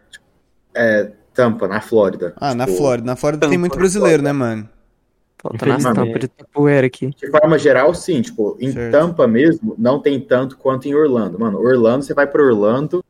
[0.74, 2.32] É, Tampa, na Flórida.
[2.38, 3.06] Ah, na Tipo, Flórida.
[3.06, 4.66] Na Flórida tem Tampa, muito brasileiro, né, mano?
[5.38, 5.98] Falta na Infelizmente.
[5.98, 7.08] estampa de tapoeira aqui.
[7.10, 8.22] De forma geral, sim.
[8.22, 8.92] Tipo, em Certo.
[8.92, 11.38] Tampa mesmo, não tem tanto quanto em Orlando.
[11.38, 13.04] Mano, Orlando, você vai pra Orlando.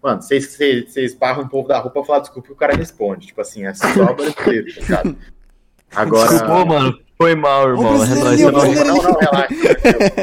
[0.00, 3.26] Mano, você, esbarra um povo da roupa pra falar desculpa e o cara responde.
[3.26, 5.16] Tipo assim, é só brasileiro, tá ligado?
[5.94, 6.28] Agora.
[6.28, 6.98] Desculpa, mano.
[7.22, 7.92] Foi mal, irmão.
[7.98, 8.06] Não,
[8.52, 9.54] não, não, relaxa.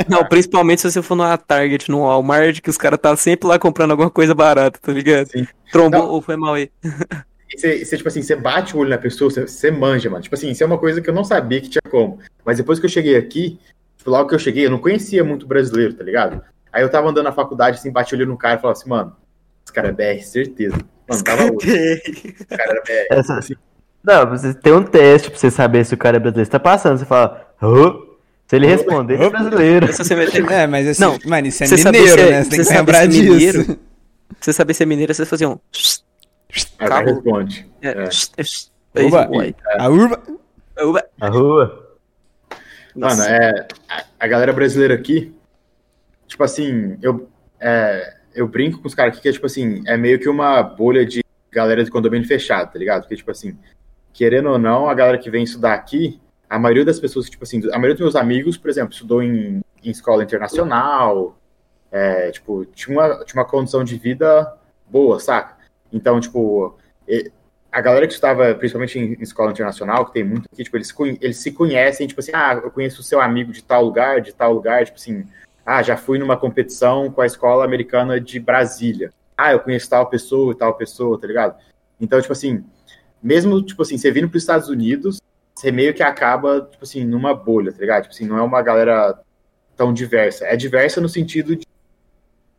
[0.10, 3.58] Não, principalmente se você for numa Target, no Walmart, que os caras tá sempre lá
[3.58, 5.28] comprando alguma coisa barata, tá ligado?
[5.28, 5.48] Sim.
[5.72, 6.10] Trombou Não.
[6.10, 6.70] ou foi mal aí.
[7.52, 10.22] E Você, você, tipo assim, você bate o olho na pessoa, você, você manja, mano.
[10.22, 12.20] Tipo assim, isso é uma coisa que eu não sabia que tinha como.
[12.46, 13.58] Mas depois que eu cheguei aqui,
[13.98, 16.42] tipo, logo que eu cheguei, eu não conhecia muito brasileiro, tá ligado?
[16.72, 18.90] Aí eu tava andando na faculdade, assim, bati o olho no cara e falava assim,
[18.90, 19.16] mano,
[19.66, 20.76] esse cara é BR, certeza.
[21.08, 21.70] Mano, tava outro.
[21.70, 23.08] Esse cara era BR.
[23.20, 23.56] Essa- Assim,
[24.04, 26.46] Não, você tem um teste pra você saber se o cara é brasileiro.
[26.46, 28.08] Você tá passando, você fala, "Ô".
[28.48, 29.88] se ele responder, ele é brasileiro.
[29.88, 32.44] Meter- É, mas assim, Não, mano, isso é mineiro, se é- né?
[32.44, 33.32] Você tem que lembrar se é disso.
[33.34, 33.62] mineiro.
[33.64, 33.76] Se
[34.42, 35.52] você saber se é mineiro, você fazer um.
[35.52, 37.12] aí o cara Calma.
[37.12, 37.70] responde.
[37.82, 39.02] É, É.
[39.02, 39.30] é Oba.
[39.30, 39.56] uai.
[39.78, 40.22] A urba.
[41.18, 41.98] Na rua.
[42.96, 45.34] Mano, é, a, a galera brasileira aqui,
[46.28, 49.96] tipo assim, eu, é, eu brinco com os caras aqui que é tipo assim, é
[49.98, 53.02] meio que uma bolha de galera de condomínio fechado, tá ligado?
[53.02, 53.58] Porque, tipo assim,
[54.20, 56.20] querendo ou não, a galera que vem estudar aqui,
[56.50, 59.62] a maioria das pessoas, tipo assim, a maioria dos meus amigos, por exemplo, estudou em,
[59.82, 61.40] em escola internacional,
[61.90, 64.54] é, tipo, tinha uma, tinha uma condição de vida
[64.90, 65.56] boa, saca?
[65.94, 66.78] Então, tipo,
[67.72, 71.38] a galera que estava principalmente em, escola internacional, que tem muito aqui, tipo, eles, eles
[71.38, 74.52] se conhecem, tipo assim, ah, eu conheço o seu amigo de tal lugar, de tal
[74.52, 75.26] lugar, tipo assim,
[75.66, 79.14] ah, já fui numa competição com a escola americana de Brasília.
[79.38, 81.56] Ah, eu conheço tal pessoa tal pessoa, tá ligado?
[82.02, 82.66] Então, tipo assim,
[83.22, 85.20] mesmo, tipo assim, você vindo para os Estados Unidos,
[85.56, 88.04] você meio que acaba, tipo assim, numa bolha, tá ligado?
[88.04, 89.20] Tipo assim, não é uma galera
[89.76, 90.46] tão diversa.
[90.46, 91.66] É diversa no sentido de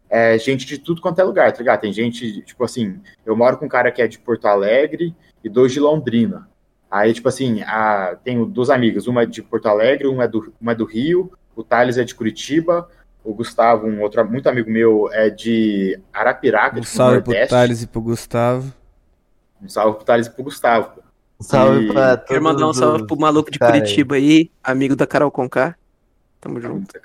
[0.08, 1.80] é, gente de tudo quanto é lugar, tá ligado?
[1.80, 5.48] Tem gente, tipo assim, eu moro com um cara que é de Porto Alegre e
[5.48, 6.48] dois de Londrina.
[6.90, 10.52] Aí, tipo assim, a, tenho duas amigas, uma é de Porto Alegre, uma é do,
[10.60, 12.88] uma é do Rio, o Thales é de Curitiba,
[13.22, 17.50] o Gustavo, um outro muito amigo meu, é de Arapiraca, Um tipo, salve pro Nordeste.
[17.50, 18.74] Thales e pro Gustavo.
[19.62, 21.02] Um salve pro Thales e pro Gustavo.
[21.38, 23.80] Um salve E pra Quero mandar um todos salve pro maluco de cara aí.
[23.80, 25.76] Curitiba aí, amigo da Carol Conká.
[26.40, 26.98] Tamo junto.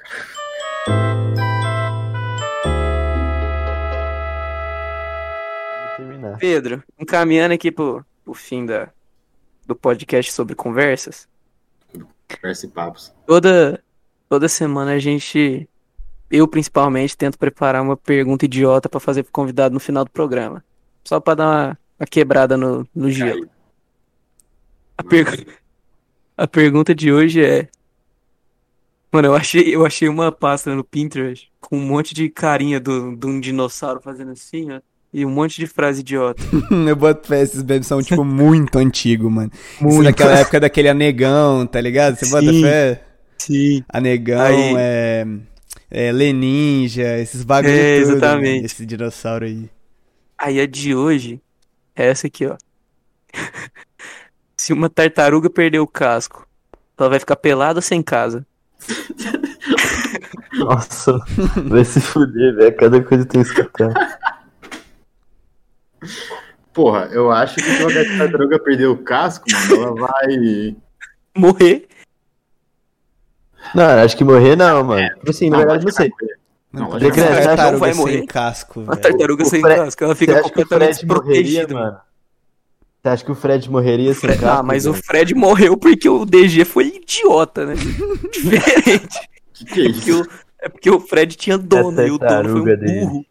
[6.39, 8.89] Pedro, encaminhando aqui pro, pro fim da,
[9.65, 11.27] do podcast sobre conversas.
[12.41, 13.13] Conversa e papos.
[13.25, 13.83] Toda,
[14.29, 15.69] toda semana a gente,
[16.31, 20.63] eu principalmente, tento preparar uma pergunta idiota pra fazer pro convidado no final do programa.
[21.03, 23.47] Só pra dar uma, uma quebrada no, no gelo.
[24.97, 25.45] A, pergu-
[26.37, 27.67] a pergunta de hoje é.
[29.11, 33.15] Mano, eu achei, eu achei uma pasta no Pinterest com um monte de carinha do,
[33.15, 34.81] de um dinossauro fazendo assim, ó.
[35.13, 36.43] E um monte de frase idiota.
[36.69, 39.49] Eu boto fé, esses memes são, tipo, muito antigos, mano.
[39.75, 40.03] Isso Muito.
[40.03, 42.17] daquela época daquele anegão, tá ligado?
[42.17, 43.01] Você bota fé?
[43.37, 43.81] Sim.
[43.87, 45.25] Anegão, Aí- é...
[45.89, 46.11] é.
[46.11, 48.59] Leninja, esses bagulho É, tudo, exatamente.
[48.59, 48.65] né?
[48.65, 49.69] Esse dinossauro aí.
[50.37, 51.39] Aí a de hoje
[51.95, 52.57] é essa aqui, ó.
[54.57, 56.47] Se uma tartaruga perder o casco,
[56.97, 58.45] ela vai ficar pelada ou sem casa?
[60.53, 61.19] Nossa,
[61.65, 62.75] vai se fuder, velho.
[62.75, 63.93] Cada coisa tem que escutar.
[66.73, 70.75] Porra, eu acho que se uma tartaruga perder o casco, mano, ela vai.
[71.35, 71.87] Morrer.
[73.73, 75.09] Não, acho que morrer não, mano.
[75.15, 76.11] Tipo assim, na verdade, não sei.
[76.75, 77.09] Não, Não, que não.
[77.09, 78.25] uma Você acha que tartaruga vai sem morrer?
[78.25, 79.01] casco, Uma velho.
[79.01, 81.73] tartaruga o sem Fred- casco, ela fica o completamente Fred desprotegida.
[81.73, 81.97] mano?
[83.01, 84.45] Você acha que o Fred morreria sem casco?
[84.47, 85.03] Ah, mas o velho?
[85.03, 87.75] Fred morreu porque o DG foi idiota, né?
[88.33, 89.29] Diferente.
[89.53, 90.21] Que que é Porque isso?
[90.21, 90.27] o-
[90.59, 92.99] é porque o Fred tinha dono e o dono foi tartaruga um dele.
[93.01, 93.25] burro.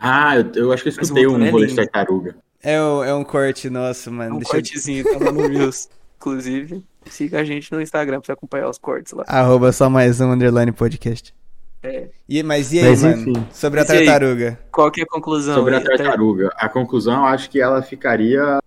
[0.00, 2.36] Ah, eu, eu acho que eu o escutei um é rolê de tartaruga.
[2.62, 4.36] É, um- é um corte nosso, mano.
[4.36, 4.60] Um Deixa eu...
[4.62, 5.88] cortezinho, tá lá no Reels.
[6.16, 9.24] Inclusive, siga a gente no Instagram pra você acompanhar os cortes lá.
[9.28, 11.32] Arroba só mais um underline podcast.
[11.82, 12.08] É.
[12.28, 13.16] E, mas e aí, Mas, mano?
[13.22, 13.46] enfim.
[13.52, 14.04] Sobre a e aí?
[14.04, 14.58] tartaruga.
[14.72, 15.54] Qual que é a conclusão?
[15.54, 16.50] Sobre a tartaruga.
[16.56, 18.58] A conclusão, eu acho que ela ficaria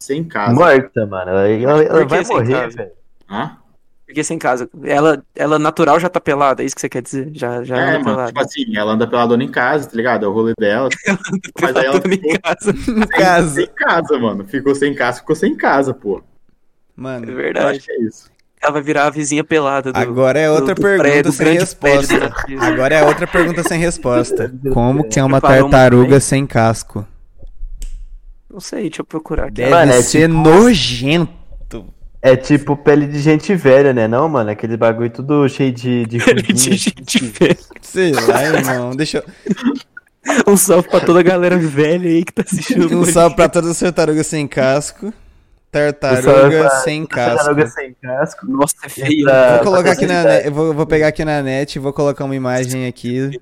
[0.00, 0.54] sem casa.
[0.54, 1.30] Morta, mano.
[1.30, 2.76] Ela, ela- ela vai sem morrer, casa?
[2.76, 2.90] velho.
[3.30, 3.56] Hã?
[4.04, 4.68] Porque sem casa.
[4.82, 7.30] Ela, ela natural já tá pelada, é isso que você quer dizer?
[7.32, 8.26] Já, já É, anda mano, pelada.
[8.26, 10.24] tipo assim, ela anda peladona em casa, tá ligado?
[10.24, 10.88] É o rolê dela.
[11.62, 12.72] Mas aí ela Peladona em ficou casa.
[12.92, 13.54] No caso.
[13.54, 14.44] sem casa, mano.
[14.48, 16.18] Ficou sem casa, ficou sem casa, pô.
[16.18, 16.22] É
[16.96, 17.78] Mano, Eu acho verdade.
[17.80, 18.28] que é isso.
[18.62, 19.98] Ela vai virar a vizinha pelada do.
[19.98, 22.32] agora é outra do pergunta prédio, do sem resposta.
[22.60, 24.52] Agora é outra pergunta sem resposta.
[24.74, 26.20] Como que é uma tartaruga bem.
[26.20, 27.06] sem casco?
[28.52, 29.54] Não sei, deixa eu procurar aqui.
[29.54, 31.40] Deve Mano, é ser tipo- nojento.
[32.22, 34.06] É tipo pele de gente velha, né?
[34.06, 34.50] Não, mano?
[34.50, 36.52] Aquele bagulho tudo cheio de, de Ele ruguinha.
[36.54, 37.56] de gente velha.
[37.80, 38.94] Sei lá, irmão.
[38.94, 39.24] Deixa eu...
[40.46, 42.94] Um salve pra toda a galera velha aí que tá assistindo.
[42.94, 45.14] Um salve pra todas as tartarugas sem casco.
[45.70, 47.74] Um Tartaruga sem Tartaruga casco.
[47.80, 48.46] sem casco.
[48.50, 49.28] Nossa, é feio.
[49.28, 51.92] Essa- Vou colocar aqui na net, eu vou, vou pegar aqui na net e vou
[51.92, 53.40] colocar uma imagem aqui.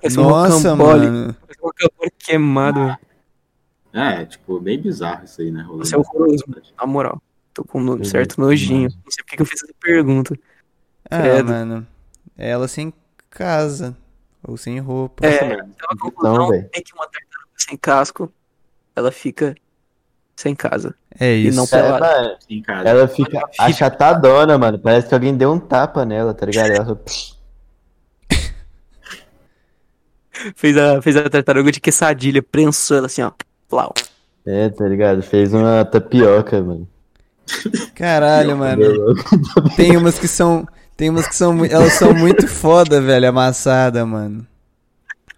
[0.00, 1.06] Parece um Nossa, rocambole.
[1.06, 1.36] mano.
[1.42, 2.96] Parece um rocambole queimado.
[3.92, 5.62] É, tipo, bem bizarro isso aí, né?
[5.62, 6.44] Rolê Isso é horroroso,
[6.80, 7.20] Na moral.
[7.52, 8.88] Tô com um certo nojinho.
[8.88, 10.34] Não sei porque que eu fiz essa pergunta.
[11.10, 11.50] Ah, Credo.
[11.50, 11.86] mano.
[12.38, 12.90] É ela sem
[13.28, 13.94] casa.
[14.42, 15.26] Ou sem roupa.
[15.26, 16.68] É, então a conclusão velho.
[16.72, 18.32] é que uma tartaruga sem casco,
[18.96, 19.54] ela fica
[20.42, 20.94] sem casa.
[21.18, 21.56] É E isso.
[21.56, 22.00] não pelada.
[22.00, 22.88] mano, Em casa.
[22.88, 24.78] ela fica achatadona, mano.
[24.78, 26.70] Parece que alguém deu um tapa nela, tá ligado?
[26.70, 26.96] Ela só...
[30.56, 33.30] Fez a, fez a tartaruga de quesadilha, prensou ela assim, ó.
[33.68, 33.94] Flau.
[34.44, 35.22] É, tá ligado?
[35.22, 36.88] Fez uma tapioca, mano.
[37.94, 38.82] Caralho, mano.
[39.76, 40.66] Tem umas que são.
[40.96, 41.64] Tem umas que são.
[41.64, 44.44] Elas são muito foda, velho, amassada, mano.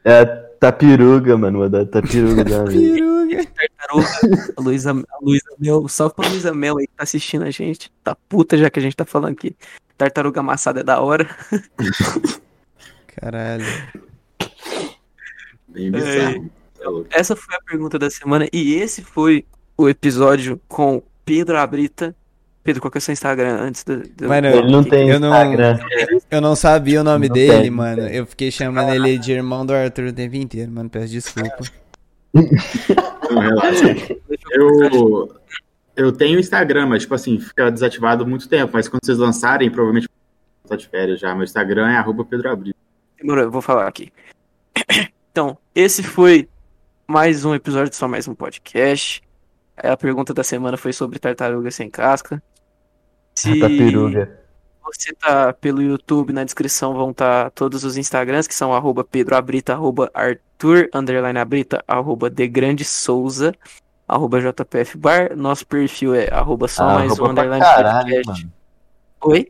[0.04, 1.60] É tapiruga, mano.
[1.60, 2.94] Uma da tapiruga da vida.
[2.94, 3.44] Piruga.
[3.44, 4.54] Tartaruga.
[4.56, 5.88] A Luísa, a Luísa Mel.
[5.88, 7.92] Salve pra Luísa Mel aí que tá assistindo a gente.
[8.02, 9.54] Tá puta já que a gente tá falando aqui.
[9.96, 11.28] Tartaruga amassada é da hora.
[13.08, 13.64] Caralho.
[15.68, 16.50] Bem bizarro.
[16.80, 17.08] É louco.
[17.10, 19.44] Essa foi a pergunta da semana e esse foi
[19.76, 22.14] o episódio com Pedro Abrita.
[22.64, 23.98] Pedro, qual que é o seu Instagram antes do.
[24.08, 25.78] do- Mano, Ele não tem Eu não- Instagram.
[26.30, 27.70] Eu não sabia o nome Não dele, tem.
[27.70, 28.02] mano.
[28.08, 30.88] Eu fiquei chamando ele de irmão do Arthur o tempo inteiro, mano.
[30.88, 31.58] Peço desculpa.
[32.32, 32.42] Não.
[34.50, 35.34] Eu,
[35.96, 38.72] eu tenho Instagram, mas, tipo assim, fica desativado há muito tempo.
[38.74, 40.08] Mas quando vocês lançarem, provavelmente
[40.68, 41.34] tá de férias já.
[41.34, 42.74] Meu Instagram é arroba Pedro Abril.
[43.20, 44.10] Demorou, eu vou falar aqui.
[45.34, 46.48] Então, esse foi
[47.08, 49.20] mais um episódio de Só Mais Um Podcast.
[49.76, 52.40] A pergunta da semana foi sobre tartaruga sem casca.
[53.34, 53.60] Se
[54.82, 59.36] você tá pelo YouTube, na descrição vão estar todos os Instagrams, que são arroba Pedro
[59.36, 63.54] Abrita, arroba Arthur, underline Abrita, arroba The Grande Souza,
[64.06, 65.36] arroba JPF Bar.
[65.36, 68.22] Nosso perfil é arroba só mais um underline caralho.
[69.22, 69.48] Oi?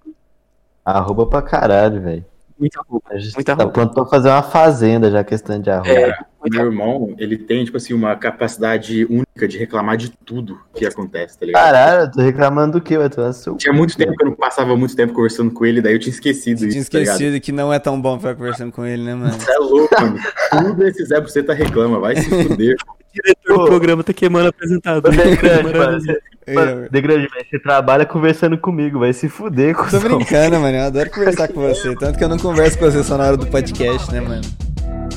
[0.84, 2.24] Arroba pra caralho, velho.
[2.58, 3.08] Muita roupa.
[3.12, 3.80] A gente Muita tá roupa.
[3.80, 5.90] pronto pra fazer uma fazenda já, questão de arroba.
[5.90, 6.16] É,
[6.50, 11.38] meu irmão, ele tem, tipo assim, uma capacidade única de reclamar de tudo que acontece,
[11.38, 11.62] tá ligado?
[11.62, 12.96] Caralho, eu tô reclamando do quê?
[12.96, 13.56] Vai tomar seu.
[13.56, 16.12] Tinha muito tempo que eu não passava muito tempo conversando com ele, daí eu tinha
[16.12, 19.02] esquecido Você tinha isso, tá esquecido que não é tão bom ficar conversando com ele,
[19.02, 19.32] né, mano?
[19.32, 20.18] Você é louco, mano.
[20.50, 22.76] Tudo esse Zé Buceta reclama, vai se fuder.
[23.14, 23.62] diretor Pô.
[23.62, 25.12] do programa tá queimando apresentador.
[25.12, 26.88] De grande, mano.
[26.90, 27.46] De grande, velho.
[27.50, 30.00] Você trabalha conversando comigo, vai se fuder, Tô cuzão.
[30.00, 30.76] brincando, mano.
[30.76, 31.94] Eu adoro conversar com você.
[31.96, 34.42] Tanto que eu não converso com você só na hora do podcast, né, mano?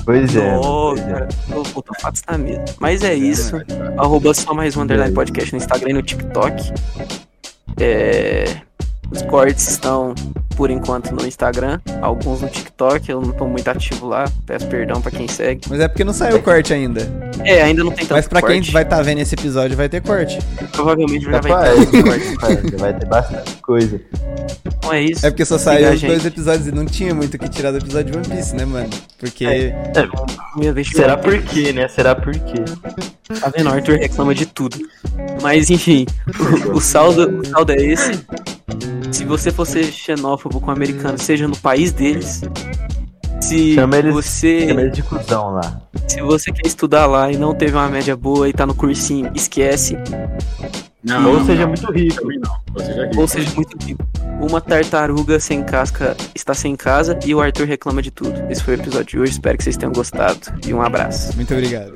[0.06, 0.58] Pois é.
[0.58, 1.12] Ô, pois é.
[1.12, 2.64] cara, tô botou fatos na mesa.
[2.80, 3.58] Mas é isso.
[3.98, 6.72] Arroba só mais um underline podcast no Instagram e no TikTok.
[7.80, 8.62] É,
[9.12, 10.14] Os cortes estão,
[10.56, 11.80] por enquanto, no Instagram.
[12.02, 13.10] Alguns no TikTok.
[13.10, 14.26] Eu não tô muito ativo lá.
[14.46, 15.62] Peço perdão pra quem segue.
[15.70, 17.02] Mas é porque não saiu o corte ainda.
[17.44, 20.02] É, ainda não tem tanto Mas pra quem vai estar vendo esse episódio, vai ter
[20.02, 20.40] corte.
[20.72, 22.76] Provavelmente já vai Capaz, ter corte.
[22.76, 24.02] vai ter bastante coisa.
[24.66, 25.26] Então é isso.
[25.26, 27.72] É porque só saiu a os dois episódios e não tinha muito o que tirar
[27.72, 28.90] do episódio de One Piece, né, mano?
[29.20, 29.74] Porque.
[30.56, 31.88] Minha vez de Será por quê, né?
[31.88, 32.64] Será por quê?
[33.40, 33.70] Tá vendo?
[33.70, 34.78] O Arthur reclama de tudo.
[35.42, 36.06] Mas enfim,
[36.72, 38.12] o, o saldo, o saldo é esse.
[39.12, 42.42] Se você for ser xenófobo com o americano, seja no país deles.
[43.42, 45.82] Se Chama eles- você, Chama ele de cuzão lá.
[46.08, 49.32] se você quer estudar lá e não teve uma média boa e tá no cursinho,
[49.36, 49.98] esquece.
[51.04, 51.68] Não, Ou não, seja, não.
[51.70, 52.24] muito rico.
[52.74, 53.22] Ou seja, rico.
[53.22, 54.04] Ou seja, muito rico.
[54.42, 58.34] Uma tartaruga sem casca está sem casa e o Arthur reclama de tudo.
[58.50, 59.32] Esse foi o episódio de hoje.
[59.34, 60.40] Espero que vocês tenham gostado.
[60.66, 61.34] E um abraço.
[61.36, 61.94] Muito obrigado.